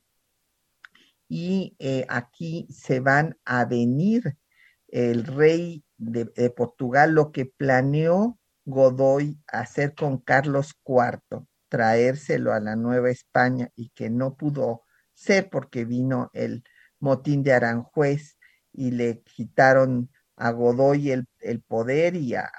y 1.29 1.75
aquí 2.09 2.67
se 2.69 2.99
van 2.99 3.37
a 3.45 3.65
venir 3.65 4.37
el 4.87 5.25
rey 5.25 5.83
de, 5.97 6.49
Portugal, 6.51 7.13
lo 7.13 7.31
que 7.31 7.45
planeó 7.45 8.39
Godoy 8.65 9.39
hacer 9.47 9.95
con 9.95 10.17
Carlos 10.19 10.75
IV, 10.85 11.45
traérselo 11.69 12.53
a 12.53 12.59
la 12.59 12.75
Nueva 12.75 13.09
España 13.09 13.69
y 13.75 13.89
que 13.89 14.09
no 14.09 14.35
pudo 14.35 14.83
ser 15.13 15.49
porque 15.49 15.85
vino 15.85 16.29
el 16.33 16.63
motín 16.99 17.43
de 17.43 17.53
Aranjuez 17.53 18.37
y 18.71 18.91
le 18.91 19.21
quitaron 19.23 20.09
a 20.35 20.51
Godoy 20.51 21.11
el, 21.11 21.61
poder 21.61 22.15
y 22.15 22.35
a, 22.35 22.51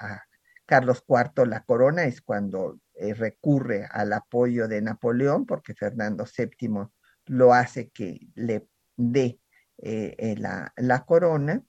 Carlos 0.67 1.03
IV 1.09 1.47
la 1.47 1.63
corona, 1.63 2.05
es 2.05 2.21
cuando 2.21 2.79
eh, 3.01 3.15
recurre 3.15 3.87
al 3.89 4.13
apoyo 4.13 4.67
de 4.67 4.83
Napoleón, 4.83 5.47
porque 5.47 5.73
Fernando 5.73 6.25
VII 6.25 6.89
lo 7.27 7.55
hace 7.55 7.91
que 7.91 8.19
le 8.35 8.67
dé 8.97 9.39
eh, 9.79 10.17
eh, 10.19 10.35
la, 10.37 10.73
la, 10.77 11.05
corona, 11.05 11.63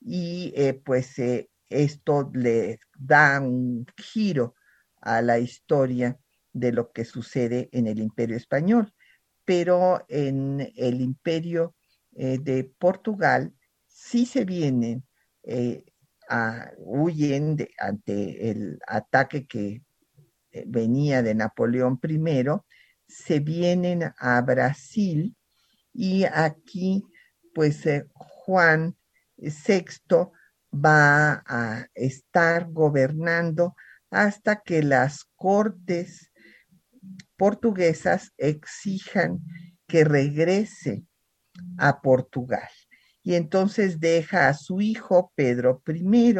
y 0.00 0.54
pues 0.84 1.16
esto 1.68 2.30
le 2.32 2.80
da 2.98 3.38
un 3.40 3.84
giro 3.98 4.54
a 5.02 5.20
la 5.20 5.38
historia 5.38 6.18
de 6.54 6.72
lo 6.72 6.90
que 6.90 7.04
sucede 7.04 7.68
en 7.72 7.86
el 7.86 7.98
imperio 7.98 8.36
español. 8.36 8.94
Pero 9.44 10.06
en 10.08 10.72
el 10.76 11.02
imperio 11.02 11.76
de 12.10 12.72
Portugal 12.78 13.52
sí 13.86 14.24
se 14.24 14.44
vienen, 14.44 15.04
a, 16.28 16.70
huyen 16.78 17.58
ante 17.78 18.50
el 18.50 18.78
ataque 18.86 19.46
que 19.46 19.82
venía 20.66 21.22
de 21.22 21.34
Napoleón 21.34 22.00
I, 22.02 22.44
se 23.06 23.40
vienen 23.40 24.12
a 24.18 24.40
Brasil 24.40 25.36
y 25.92 26.24
aquí 26.24 27.04
pues 27.54 27.84
Juan 28.14 28.96
VI 29.36 29.84
va 30.72 31.42
a 31.46 31.86
estar 31.94 32.70
gobernando 32.70 33.74
hasta 34.10 34.60
que 34.60 34.82
las 34.82 35.24
cortes 35.36 36.32
portuguesas 37.36 38.32
exijan 38.36 39.40
que 39.86 40.04
regrese 40.04 41.04
a 41.78 42.00
Portugal. 42.00 42.68
Y 43.22 43.34
entonces 43.34 44.00
deja 44.00 44.48
a 44.48 44.54
su 44.54 44.80
hijo 44.80 45.32
Pedro 45.34 45.82
I 45.86 46.34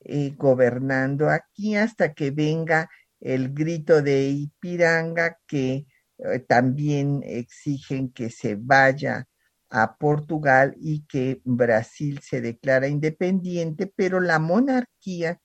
eh, 0.00 0.34
gobernando 0.36 1.28
aquí 1.28 1.76
hasta 1.76 2.14
que 2.14 2.30
venga 2.30 2.88
el 3.26 3.52
grito 3.52 4.00
de 4.02 4.28
Ipiranga 4.28 5.38
que 5.48 5.86
eh, 6.18 6.38
también 6.46 7.22
exigen 7.24 8.12
que 8.12 8.30
se 8.30 8.54
vaya 8.54 9.26
a 9.68 9.96
Portugal 9.96 10.76
y 10.80 11.04
que 11.06 11.40
Brasil 11.44 12.20
se 12.22 12.40
declara 12.40 12.86
independiente, 12.86 13.92
pero 13.96 14.20
la 14.20 14.38
monarquía 14.38 15.40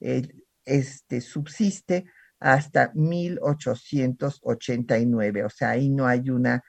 eh, 0.00 0.28
este, 0.66 1.22
subsiste 1.22 2.04
hasta 2.38 2.92
1889, 2.94 5.44
o 5.44 5.50
sea, 5.50 5.70
ahí 5.70 5.88
no 5.88 6.06
hay 6.06 6.28
una, 6.28 6.62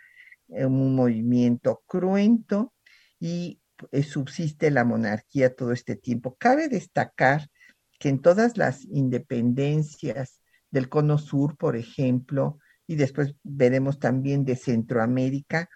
eh, 0.47 0.65
un 0.65 0.95
movimiento 0.95 1.83
cruento 1.85 2.73
y 3.19 3.59
subsiste 4.09 4.71
la 4.71 4.85
monarquía 4.85 5.53
todo 5.53 5.73
este 5.73 5.97
tiempo. 5.97 6.37
Cabe 6.39 6.69
destacar 6.69 7.49
que 7.99 8.07
en 8.07 8.21
todas 8.21 8.57
las 8.57 8.85
independencias 8.85 10.39
del 10.73 10.89
Cono 10.89 11.19
Sur, 11.19 11.55
por 11.55 11.75
ejemplo, 11.75 12.57
y 12.87 12.95
después 12.95 13.35
veremos 13.43 13.99
también 13.99 14.43
de 14.43 14.55
Centroamérica, 14.55 15.69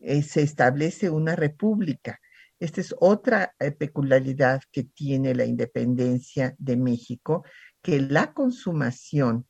eh, 0.00 0.22
se 0.22 0.42
establece 0.42 1.08
una 1.08 1.34
república. 1.34 2.20
Esta 2.60 2.82
es 2.82 2.94
otra 3.00 3.54
eh, 3.58 3.72
peculiaridad 3.72 4.60
que 4.70 4.84
tiene 4.84 5.34
la 5.34 5.46
independencia 5.46 6.54
de 6.58 6.76
México, 6.76 7.42
que 7.82 8.02
la 8.02 8.34
consumación 8.34 9.46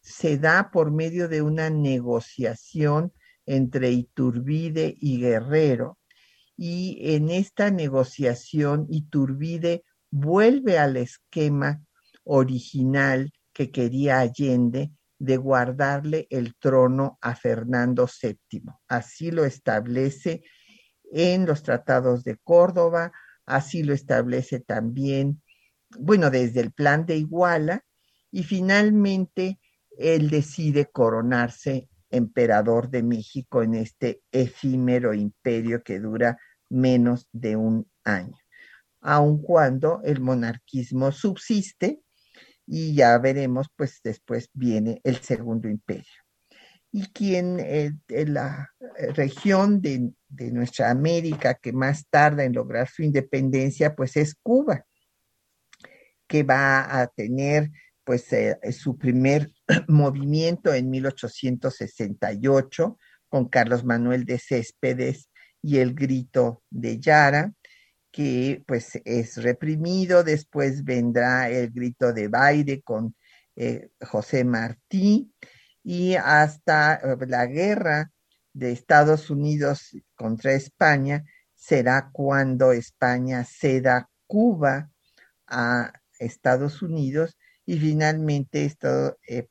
se 0.00 0.38
da 0.38 0.72
por 0.72 0.90
medio 0.90 1.28
de 1.28 1.40
una 1.40 1.70
negociación 1.70 3.12
entre 3.46 3.92
Iturbide 3.92 4.96
y 4.98 5.20
Guerrero. 5.20 5.98
Y 6.56 6.98
en 7.14 7.30
esta 7.30 7.70
negociación 7.70 8.88
Iturbide 8.90 9.84
vuelve 10.10 10.80
al 10.80 10.96
esquema 10.96 11.80
original 12.24 13.32
que 13.52 13.70
quería 13.70 14.20
Allende 14.20 14.92
de 15.18 15.36
guardarle 15.36 16.26
el 16.30 16.56
trono 16.56 17.18
a 17.20 17.36
Fernando 17.36 18.08
VII. 18.08 18.62
Así 18.88 19.30
lo 19.30 19.44
establece 19.44 20.42
en 21.12 21.46
los 21.46 21.62
tratados 21.62 22.24
de 22.24 22.38
Córdoba, 22.38 23.12
así 23.46 23.82
lo 23.82 23.92
establece 23.94 24.60
también, 24.60 25.42
bueno, 25.98 26.30
desde 26.30 26.60
el 26.60 26.72
plan 26.72 27.06
de 27.06 27.18
Iguala, 27.18 27.84
y 28.30 28.42
finalmente 28.44 29.60
él 29.98 30.30
decide 30.30 30.86
coronarse 30.86 31.88
emperador 32.10 32.90
de 32.90 33.02
México 33.02 33.62
en 33.62 33.74
este 33.74 34.22
efímero 34.32 35.14
imperio 35.14 35.82
que 35.82 36.00
dura 36.00 36.38
menos 36.68 37.28
de 37.32 37.56
un 37.56 37.90
año, 38.04 38.36
aun 39.00 39.42
cuando 39.42 40.00
el 40.02 40.20
monarquismo 40.20 41.12
subsiste 41.12 42.02
y 42.66 42.94
ya 42.94 43.18
veremos, 43.18 43.68
pues 43.76 44.00
después 44.02 44.48
viene 44.52 45.00
el 45.04 45.16
segundo 45.16 45.68
imperio. 45.68 46.04
Y 46.90 47.06
quien 47.06 47.58
en 47.58 48.02
eh, 48.08 48.26
la 48.26 48.70
eh, 48.98 49.12
región 49.12 49.80
de, 49.80 50.12
nuestra 50.28 50.90
América 50.90 51.54
que 51.54 51.72
más 51.72 52.06
tarda 52.08 52.44
en 52.44 52.52
lograr 52.52 52.88
su 52.88 53.02
independencia, 53.02 53.94
pues 53.94 54.16
es 54.16 54.34
Cuba, 54.34 54.84
que 56.26 56.42
va 56.42 57.00
a 57.00 57.06
tener 57.06 57.70
pues 58.04 58.32
eh, 58.32 58.58
su 58.72 58.98
primer 58.98 59.50
movimiento 59.88 60.74
en 60.74 60.90
1868 60.90 62.98
con 63.28 63.48
Carlos 63.48 63.84
Manuel 63.84 64.24
de 64.24 64.38
Céspedes 64.38 65.30
y 65.62 65.78
el 65.78 65.94
grito 65.94 66.62
de 66.68 66.98
Yara, 66.98 67.54
que 68.12 68.62
pues 68.66 69.00
es 69.04 69.42
reprimido, 69.42 70.22
después 70.22 70.84
vendrá 70.84 71.48
el 71.48 71.70
grito 71.70 72.12
de 72.12 72.28
Baire 72.28 72.82
con 72.82 73.16
eh, 73.56 73.90
José 74.02 74.44
Martí 74.44 75.32
y 75.82 76.14
hasta 76.14 76.94
eh, 76.94 77.16
la 77.26 77.46
guerra 77.46 78.12
de 78.52 78.72
Estados 78.72 79.30
Unidos 79.30 79.96
contra 80.14 80.52
España 80.52 81.24
será 81.54 82.10
cuando 82.12 82.72
España 82.72 83.44
ceda 83.44 84.10
Cuba 84.26 84.90
a 85.46 85.92
Estados 86.18 86.82
Unidos 86.82 87.38
y 87.64 87.78
finalmente 87.78 88.70
eh, 89.26 89.48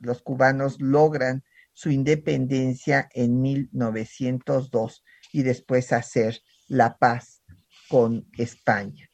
los 0.00 0.22
cubanos 0.22 0.80
logran 0.80 1.44
su 1.72 1.90
independencia 1.90 3.08
en 3.12 3.40
1902 3.40 5.04
y 5.32 5.42
después 5.44 5.92
hacer 5.92 6.40
la 6.66 6.98
paz 6.98 7.39
con 7.90 8.26
España. 8.38 9.10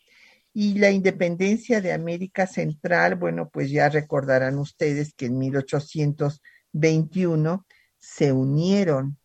Y 0.53 0.79
la 0.79 0.91
independencia 0.91 1.81
de 1.81 1.93
América 1.93 2.47
Central, 2.47 3.17
bueno, 3.17 3.49
pues 3.51 3.71
ya 3.71 3.89
recordarán 3.89 4.59
ustedes 4.59 5.15
que 5.15 5.27
en 5.27 5.39
1821 5.39 7.67
se 7.97 8.33
unieron 8.33 9.19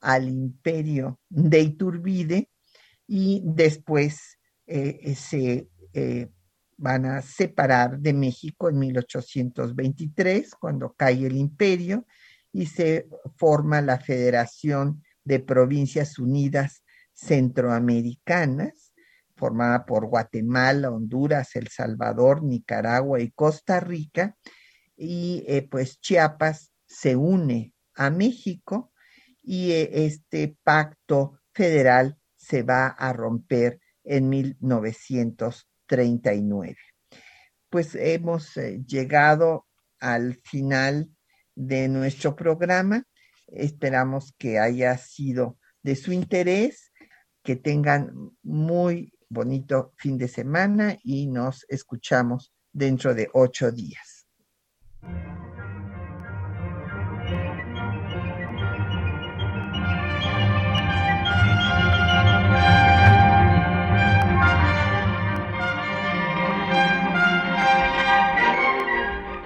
al 0.00 0.28
imperio 0.28 1.18
de 1.28 1.60
Iturbide 1.60 2.50
y 3.06 3.42
después 3.44 4.38
eh, 4.66 5.14
se 5.16 5.68
eh, 5.94 6.28
van 6.76 7.06
a 7.06 7.22
separar 7.22 7.98
de 7.98 8.12
México 8.12 8.68
en 8.68 8.78
1823, 8.78 10.54
cuando 10.54 10.92
cae 10.92 11.26
el 11.26 11.36
imperio, 11.36 12.06
y 12.52 12.66
se 12.66 13.08
forma 13.36 13.80
la 13.80 13.98
Federación 13.98 15.02
de 15.24 15.40
Provincias 15.40 16.18
Unidas 16.18 16.84
Centroamericanas, 17.12 18.87
formada 19.38 19.86
por 19.86 20.06
Guatemala, 20.06 20.90
Honduras, 20.90 21.56
El 21.56 21.68
Salvador, 21.68 22.42
Nicaragua 22.42 23.20
y 23.20 23.30
Costa 23.30 23.80
Rica, 23.80 24.36
y 24.96 25.44
eh, 25.46 25.66
pues 25.70 26.00
Chiapas 26.00 26.72
se 26.84 27.16
une 27.16 27.72
a 27.94 28.10
México 28.10 28.92
y 29.42 29.72
eh, 29.72 30.06
este 30.06 30.56
pacto 30.64 31.38
federal 31.52 32.18
se 32.36 32.62
va 32.62 32.88
a 32.88 33.12
romper 33.12 33.80
en 34.04 34.28
1939. 34.28 36.76
Pues 37.70 37.94
hemos 37.94 38.56
eh, 38.56 38.82
llegado 38.86 39.66
al 40.00 40.34
final 40.42 41.10
de 41.54 41.88
nuestro 41.88 42.34
programa. 42.34 43.04
Esperamos 43.46 44.34
que 44.38 44.58
haya 44.58 44.96
sido 44.96 45.58
de 45.82 45.96
su 45.96 46.12
interés, 46.12 46.92
que 47.42 47.56
tengan 47.56 48.12
muy 48.42 49.12
bonito 49.28 49.92
fin 49.96 50.18
de 50.18 50.28
semana 50.28 50.96
y 51.02 51.26
nos 51.26 51.64
escuchamos 51.68 52.52
dentro 52.72 53.14
de 53.14 53.28
ocho 53.32 53.70
días. 53.70 54.26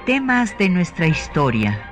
Temas 0.07 0.59
de 0.59 0.69
nuestra 0.69 1.07
historia. 1.07 1.92